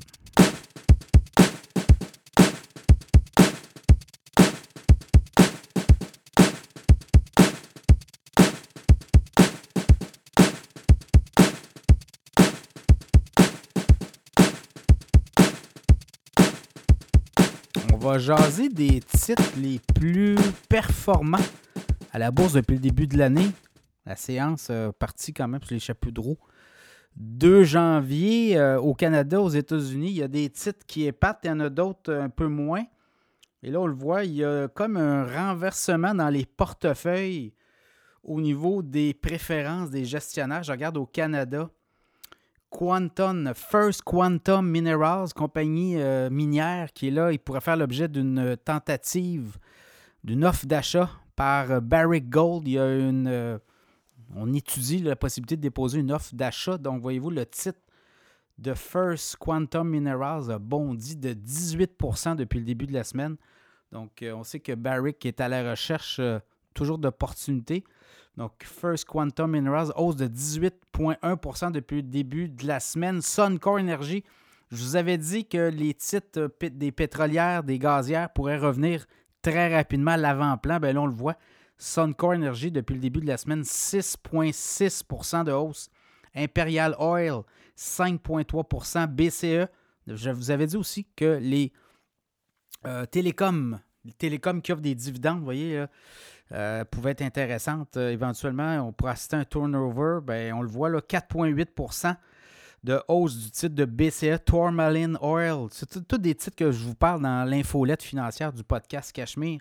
Jaser 18.18 18.68
des 18.68 19.00
titres 19.00 19.52
les 19.56 19.80
plus 19.94 20.36
performants 20.68 21.38
à 22.12 22.18
la 22.18 22.30
bourse 22.30 22.52
depuis 22.54 22.74
le 22.74 22.80
début 22.80 23.06
de 23.06 23.16
l'année. 23.16 23.50
La 24.06 24.16
séance 24.16 24.68
euh, 24.70 24.90
partie 24.92 25.32
quand 25.32 25.48
même 25.48 25.62
sur 25.62 25.74
les 25.74 25.80
chapeaux 25.80 26.10
de 26.10 26.20
roue. 26.20 26.38
2 27.16 27.64
janvier 27.64 28.56
euh, 28.56 28.80
au 28.80 28.94
Canada, 28.94 29.40
aux 29.40 29.48
États-Unis, 29.48 30.08
il 30.08 30.16
y 30.16 30.22
a 30.22 30.28
des 30.28 30.50
titres 30.50 30.84
qui 30.86 31.06
épatent, 31.06 31.40
il 31.44 31.48
y 31.48 31.50
en 31.50 31.60
a 31.60 31.68
d'autres 31.68 32.12
un 32.12 32.28
peu 32.28 32.46
moins. 32.46 32.84
Et 33.62 33.70
là, 33.70 33.80
on 33.80 33.86
le 33.86 33.94
voit, 33.94 34.24
il 34.24 34.34
y 34.34 34.44
a 34.44 34.68
comme 34.68 34.96
un 34.96 35.24
renversement 35.24 36.14
dans 36.14 36.28
les 36.28 36.46
portefeuilles 36.46 37.54
au 38.24 38.40
niveau 38.40 38.82
des 38.82 39.14
préférences 39.14 39.90
des 39.90 40.04
gestionnaires. 40.04 40.62
Je 40.62 40.72
regarde 40.72 40.96
au 40.96 41.06
Canada. 41.06 41.70
Quantum, 42.72 43.52
First 43.54 44.02
Quantum 44.02 44.66
Minerals, 44.66 45.34
compagnie 45.34 45.96
euh, 45.98 46.30
minière 46.30 46.92
qui 46.94 47.08
est 47.08 47.10
là, 47.10 47.30
il 47.30 47.38
pourrait 47.38 47.60
faire 47.60 47.76
l'objet 47.76 48.08
d'une 48.08 48.56
tentative, 48.64 49.58
d'une 50.24 50.42
offre 50.42 50.64
d'achat 50.64 51.10
par 51.36 51.70
euh, 51.70 51.80
Barrick 51.80 52.30
Gold. 52.30 52.66
Il 52.66 52.72
y 52.72 52.78
a 52.78 52.96
une. 52.96 53.28
Euh, 53.28 53.58
on 54.34 54.52
étudie 54.54 55.00
la 55.00 55.16
possibilité 55.16 55.56
de 55.56 55.60
déposer 55.60 56.00
une 56.00 56.10
offre 56.10 56.34
d'achat. 56.34 56.78
Donc, 56.78 57.02
voyez-vous, 57.02 57.30
le 57.30 57.44
titre 57.44 57.78
de 58.56 58.72
First 58.72 59.36
Quantum 59.36 59.90
Minerals 59.90 60.50
a 60.50 60.58
bondi 60.58 61.16
de 61.16 61.34
18% 61.34 62.36
depuis 62.36 62.58
le 62.58 62.64
début 62.64 62.86
de 62.86 62.94
la 62.94 63.04
semaine. 63.04 63.36
Donc, 63.92 64.24
on 64.34 64.42
sait 64.42 64.60
que 64.60 64.72
Barrick 64.72 65.26
est 65.26 65.42
à 65.42 65.48
la 65.48 65.70
recherche 65.70 66.18
toujours 66.72 66.98
d'opportunités. 66.98 67.84
Donc, 68.36 68.52
First 68.64 69.04
Quantum 69.04 69.52
Minerals, 69.52 69.92
hausse 69.96 70.16
de 70.16 70.26
18,1% 70.26 71.70
depuis 71.70 71.96
le 71.96 72.02
début 72.02 72.48
de 72.48 72.66
la 72.66 72.80
semaine. 72.80 73.20
Suncor 73.20 73.74
Energy, 73.74 74.24
je 74.70 74.82
vous 74.82 74.96
avais 74.96 75.18
dit 75.18 75.44
que 75.44 75.68
les 75.68 75.92
titres 75.92 76.50
des 76.60 76.92
pétrolières, 76.92 77.62
des 77.62 77.78
gazières 77.78 78.32
pourraient 78.32 78.58
revenir 78.58 79.04
très 79.42 79.74
rapidement 79.74 80.12
à 80.12 80.16
l'avant-plan. 80.16 80.80
Bien 80.80 80.94
là, 80.94 81.02
on 81.02 81.06
le 81.06 81.14
voit. 81.14 81.36
Suncor 81.76 82.30
Energy, 82.30 82.70
depuis 82.70 82.94
le 82.94 83.00
début 83.00 83.20
de 83.20 83.26
la 83.26 83.36
semaine, 83.36 83.62
6,6% 83.62 85.44
de 85.44 85.52
hausse. 85.52 85.90
Imperial 86.34 86.96
Oil, 86.98 87.42
5,3% 87.76 89.06
BCE. 89.06 89.68
Je 90.06 90.30
vous 90.30 90.50
avais 90.50 90.66
dit 90.66 90.76
aussi 90.76 91.06
que 91.16 91.38
les 91.40 91.72
euh, 92.86 93.04
télécoms, 93.04 93.78
les 94.04 94.12
télécoms 94.12 94.60
qui 94.60 94.72
offrent 94.72 94.82
des 94.82 94.94
dividendes, 94.94 95.38
vous 95.38 95.44
voyez, 95.44 95.86
euh, 96.54 96.84
pouvait 96.84 97.12
être 97.12 97.22
intéressante. 97.22 97.96
Euh, 97.96 98.10
éventuellement, 98.10 98.86
on 98.86 98.92
pourrait 98.92 99.12
assister 99.12 99.36
à 99.36 99.38
un 99.38 99.44
turnover. 99.44 100.18
Ben, 100.22 100.52
on 100.52 100.60
le 100.60 100.68
voit, 100.68 100.90
là, 100.90 101.00
4,8% 101.00 102.14
de 102.84 103.00
hausse 103.08 103.38
du 103.38 103.50
titre 103.50 103.74
de 103.74 103.84
BCE 103.86 104.44
Tourmaline 104.44 105.16
Oil. 105.22 105.68
C'est 105.70 106.06
tous 106.06 106.18
des 106.18 106.34
titres 106.34 106.56
que 106.56 106.70
je 106.70 106.84
vous 106.84 106.94
parle 106.94 107.22
dans 107.22 107.48
l'infolette 107.48 108.02
financière 108.02 108.52
du 108.52 108.64
podcast 108.64 109.12
Cachemire. 109.12 109.60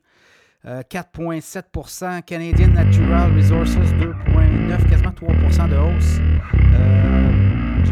4,7% 0.65 2.03
euh, 2.03 2.21
Canadian 2.21 2.67
Natural 2.67 3.35
Resources, 3.35 3.71
2,9 3.71 4.89
quasiment 4.89 5.11
3% 5.11 5.69
de 5.69 5.77
hausse. 5.77 6.19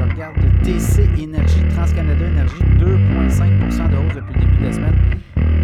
Regarde 0.10 0.38
TC 0.64 1.08
Énergie, 1.22 1.68
TransCanada 1.70 2.26
Énergie, 2.26 2.62
2,5% 2.78 3.90
de 3.90 3.98
hausse 3.98 4.16
depuis 4.16 4.34
le 4.34 4.40
début 4.40 4.58
de 4.58 4.66
la 4.66 4.74
semaine. 4.74 5.20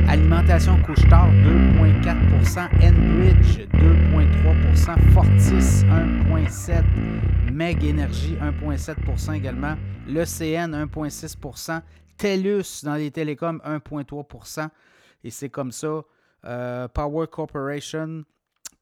Alimentation 0.07 0.81
Couche-Tard, 0.83 1.31
2,4% 1.31 2.69
Enbridge, 2.81 3.67
2,3% 3.73 5.11
Fortis, 5.13 5.83
1,7% 5.85 6.83
Meg 7.51 7.83
Energy, 7.83 8.35
1,7% 8.35 9.33
également. 9.33 9.75
L'ECN, 10.07 10.73
1,6% 10.73 11.81
TELUS 12.17 12.83
dans 12.83 12.95
les 12.95 13.11
télécoms, 13.11 13.59
1,3% 13.65 14.69
Et 15.23 15.29
c'est 15.29 15.49
comme 15.49 15.71
ça. 15.71 16.01
Euh, 16.45 16.87
Power 16.87 17.25
Corporation, 17.27 18.23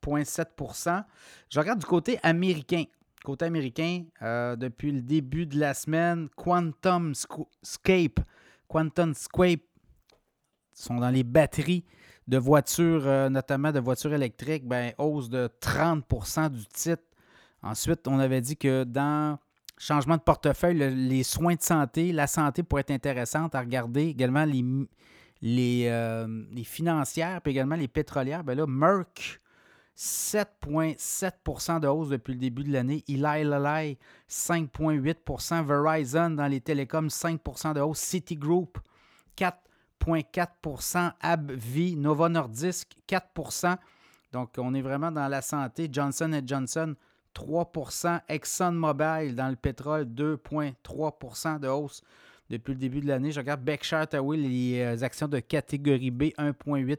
0,7% 0.05 1.03
Je 1.49 1.59
regarde 1.59 1.80
du 1.80 1.86
côté 1.86 2.20
américain. 2.22 2.84
Côté 3.24 3.45
américain, 3.45 4.03
euh, 4.21 4.55
depuis 4.55 4.91
le 4.91 5.01
début 5.01 5.45
de 5.45 5.57
la 5.57 5.74
semaine, 5.74 6.28
Quantum 6.36 7.13
Scape, 7.61 8.19
Quantum 8.67 9.13
Scape 9.13 9.61
sont 10.74 10.95
dans 10.95 11.09
les 11.09 11.24
batteries 11.24 11.86
de 12.28 12.38
voitures, 12.38 13.07
euh, 13.07 13.30
notamment 13.30 13.71
de 13.71 13.80
voitures 13.80 14.13
électriques, 14.13 14.67
ben, 14.67 14.93
hausse 14.97 15.30
de 15.30 15.49
30% 15.61 16.49
du 16.49 16.65
titre. 16.67 17.03
Ensuite, 17.61 18.07
on 18.07 18.19
avait 18.19 18.41
dit 18.41 18.57
que 18.57 18.84
dans 18.84 19.39
changement 19.78 20.17
de 20.17 20.21
portefeuille, 20.21 20.78
les 20.78 21.24
soins 21.24 21.55
de 21.55 21.61
santé, 21.61 22.11
la 22.11 22.28
santé 22.28 22.63
pourrait 22.63 22.82
être 22.82 22.91
intéressante 22.91 23.55
à 23.55 23.59
regarder. 23.59 24.07
Également 24.07 24.45
les, 24.45 24.63
les, 25.41 25.88
euh, 25.88 26.45
financières, 26.63 27.41
puis 27.41 27.51
également 27.51 27.76
les 27.76 27.88
pétrolières. 27.88 28.43
Ben 28.43 28.57
là, 28.57 28.65
Merck, 28.67 29.41
7,7% 29.98 31.80
de 31.80 31.88
hausse 31.88 32.10
depuis 32.10 32.34
le 32.34 32.39
début 32.39 32.64
de 32.64 32.74
l'année. 32.74 33.04
Eli 33.08 33.44
Lilly, 33.44 33.98
5,8% 34.30 35.66
Verizon 35.66 36.32
dans 36.32 36.48
les 36.48 36.62
télécoms, 36.62 37.08
5% 37.08 37.74
de 37.74 37.82
hausse. 37.82 38.00
Citigroup, 38.00 38.80
4 39.36 39.58
0,4 40.06 41.14
AbbVie, 41.22 41.96
Nova 41.96 42.30
Nordisk 42.30 42.91
4% 43.08 43.78
Donc, 44.32 44.50
on 44.58 44.74
est 44.74 44.82
vraiment 44.82 45.12
dans 45.12 45.28
la 45.28 45.41
santé. 45.41 45.89
Johnson 45.91 46.41
Johnson 46.46 46.96
3% 47.36 48.22
ExxonMobil 48.30 49.36
dans 49.36 49.50
le 49.50 49.56
pétrole, 49.56 50.04
2,3% 50.06 51.60
de 51.60 51.68
hausse 51.68 52.02
depuis 52.50 52.74
le 52.74 52.80
début 52.80 53.02
de 53.02 53.08
l'année. 53.08 53.32
Je 53.32 53.39
regarde 53.39 53.62
Berkshire 53.62 54.00
Hathaway, 54.00 54.38
les 54.38 54.82
euh, 54.82 55.04
actions 55.04 55.28
de 55.28 55.39
catégorie 55.39 56.12
B, 56.12 56.24
1,8 56.38 56.98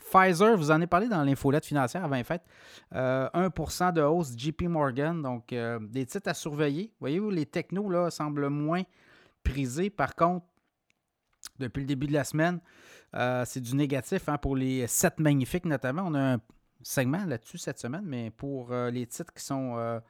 Pfizer, 0.00 0.56
vous 0.56 0.70
en 0.70 0.74
avez 0.74 0.86
parlé 0.86 1.08
dans 1.08 1.22
l'infolette 1.22 1.64
financière 1.64 2.04
avant 2.04 2.22
fait, 2.24 2.42
1 2.92 3.30
euh, 3.34 3.92
de 3.92 4.02
hausse 4.02 4.34
JP 4.36 4.62
Morgan, 4.62 5.22
donc 5.22 5.52
euh, 5.52 5.78
des 5.80 6.06
titres 6.06 6.28
à 6.28 6.34
surveiller. 6.34 6.92
Voyez-vous, 7.00 7.30
les 7.30 7.46
technos 7.46 7.88
là, 7.90 8.10
semblent 8.10 8.48
moins 8.48 8.82
prisés. 9.44 9.90
Par 9.90 10.14
contre, 10.14 10.46
depuis 11.58 11.80
le 11.80 11.86
début 11.86 12.06
de 12.06 12.12
la 12.12 12.24
semaine, 12.24 12.60
c'est 13.44 13.60
du 13.60 13.74
négatif 13.74 14.28
hein, 14.28 14.38
pour 14.38 14.56
les 14.56 14.86
7 14.86 15.20
magnifiques 15.20 15.64
notamment. 15.64 16.04
On 16.06 16.14
a 16.14 16.34
un 16.34 16.40
segment 16.82 17.24
là-dessus 17.24 17.58
cette 17.58 17.78
semaine, 17.78 18.04
mais 18.04 18.30
pour 18.30 18.72
les 18.72 19.06
titres 19.06 19.32
qui 19.32 19.44
sont 19.44 20.00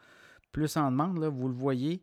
plus 0.52 0.76
en 0.76 0.90
demande, 0.90 1.18
là, 1.18 1.28
vous 1.28 1.48
le 1.48 1.54
voyez, 1.54 2.02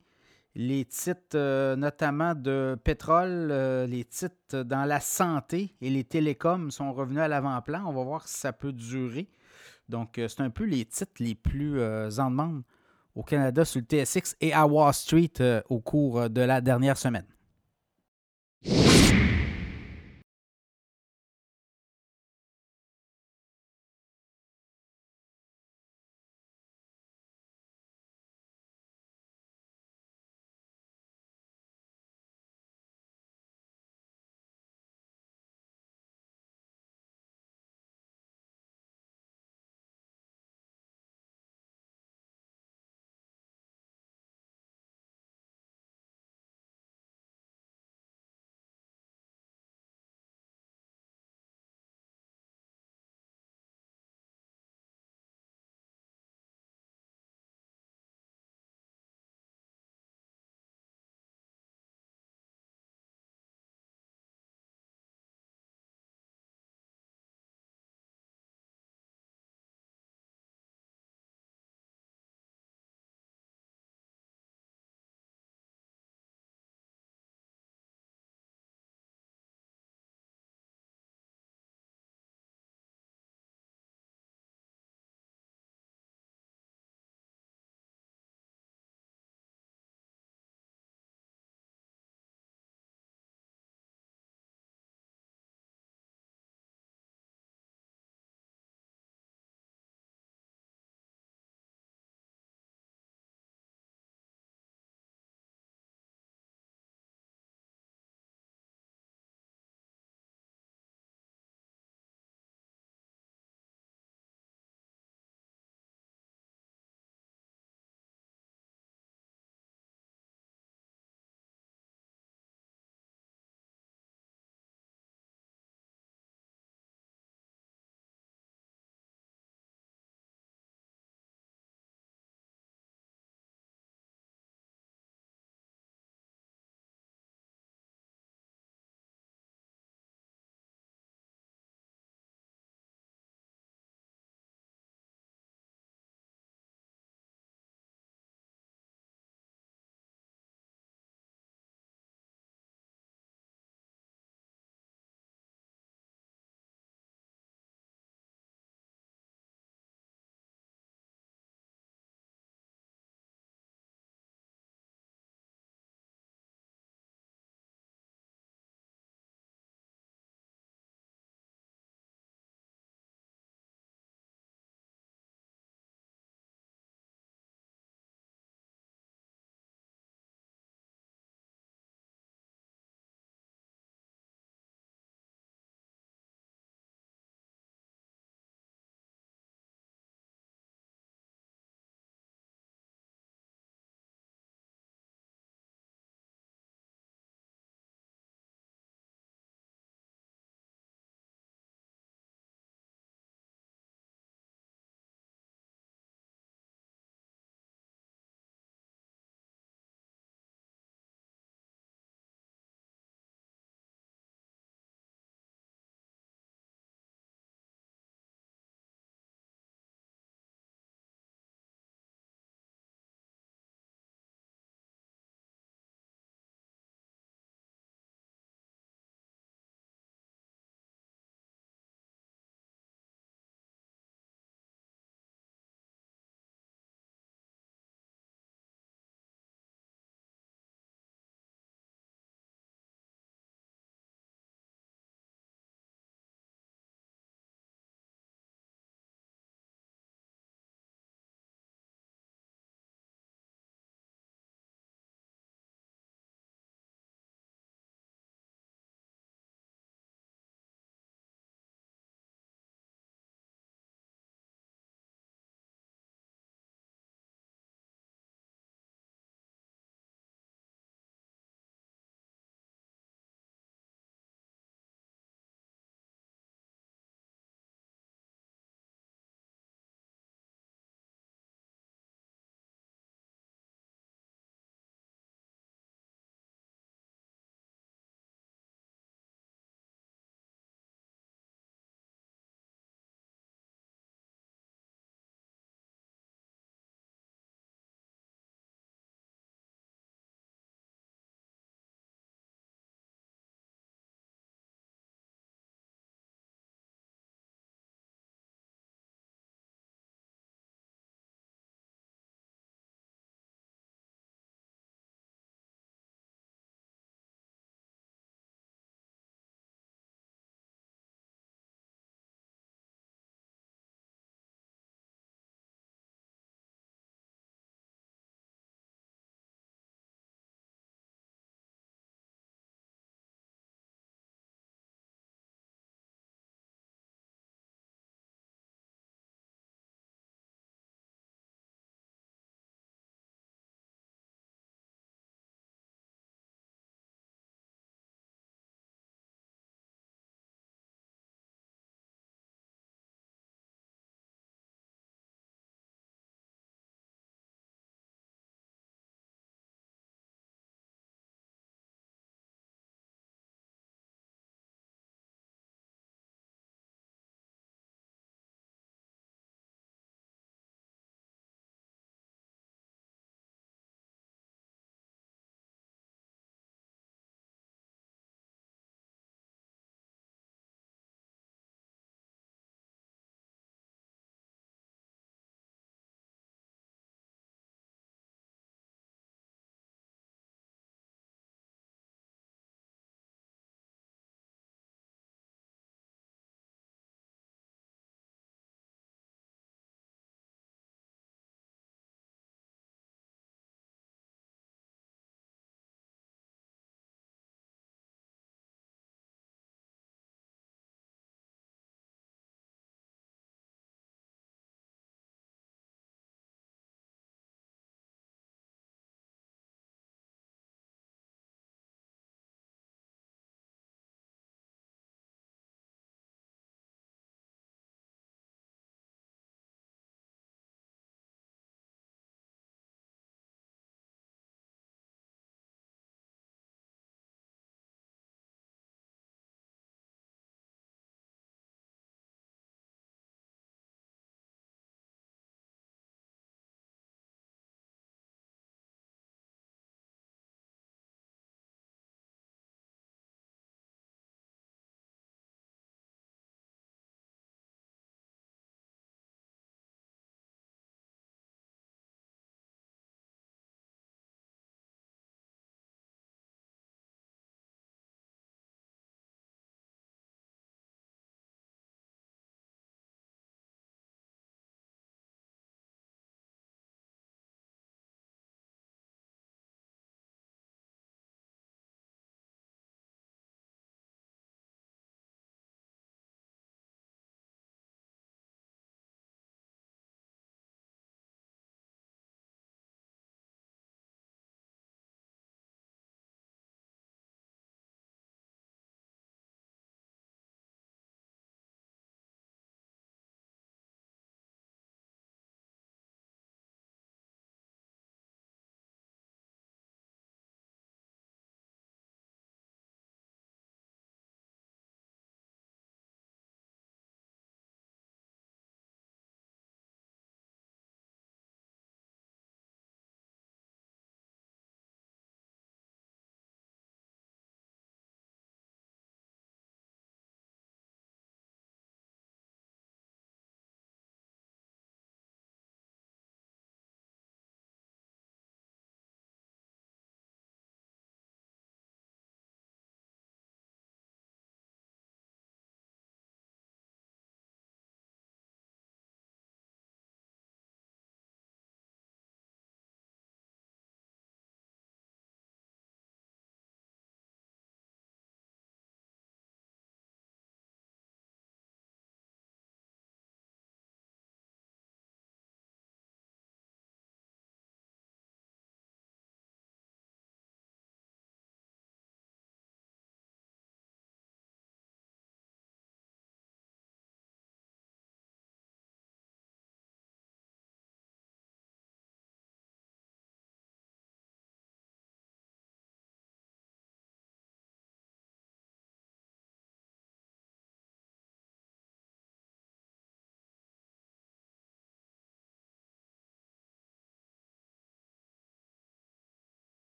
les 0.58 0.86
titres 0.86 1.36
euh, 1.36 1.76
notamment 1.76 2.34
de 2.34 2.76
pétrole, 2.84 3.50
euh, 3.52 3.86
les 3.86 4.04
titres 4.04 4.64
dans 4.64 4.86
la 4.86 5.00
santé 5.00 5.76
et 5.82 5.90
les 5.92 6.04
télécoms 6.04 6.72
sont 6.72 6.92
revenus 6.94 7.22
à 7.22 7.28
l'avant-plan. 7.28 7.84
On 7.86 7.94
va 7.94 8.04
voir 8.04 8.28
si 8.28 8.40
ça 8.40 8.52
peut 8.54 8.74
durer. 8.74 9.30
Donc, 9.88 10.18
euh, 10.18 10.28
c'est 10.28 10.42
un 10.42 10.50
peu 10.50 10.66
les 10.66 10.84
titres 10.86 11.14
les 11.20 11.36
plus 11.36 11.80
en 11.80 12.32
demande 12.32 12.64
au 13.16 13.22
Canada 13.22 13.66
sur 13.66 13.82
le 13.82 13.86
TSX 13.86 14.36
et 14.42 14.52
à 14.52 14.66
Wall 14.66 14.94
Street 14.94 15.64
au 15.70 15.80
cours 15.80 16.28
de 16.30 16.42
la 16.42 16.60
dernière 16.60 16.98
semaine. 16.98 17.26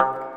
you 0.00 0.27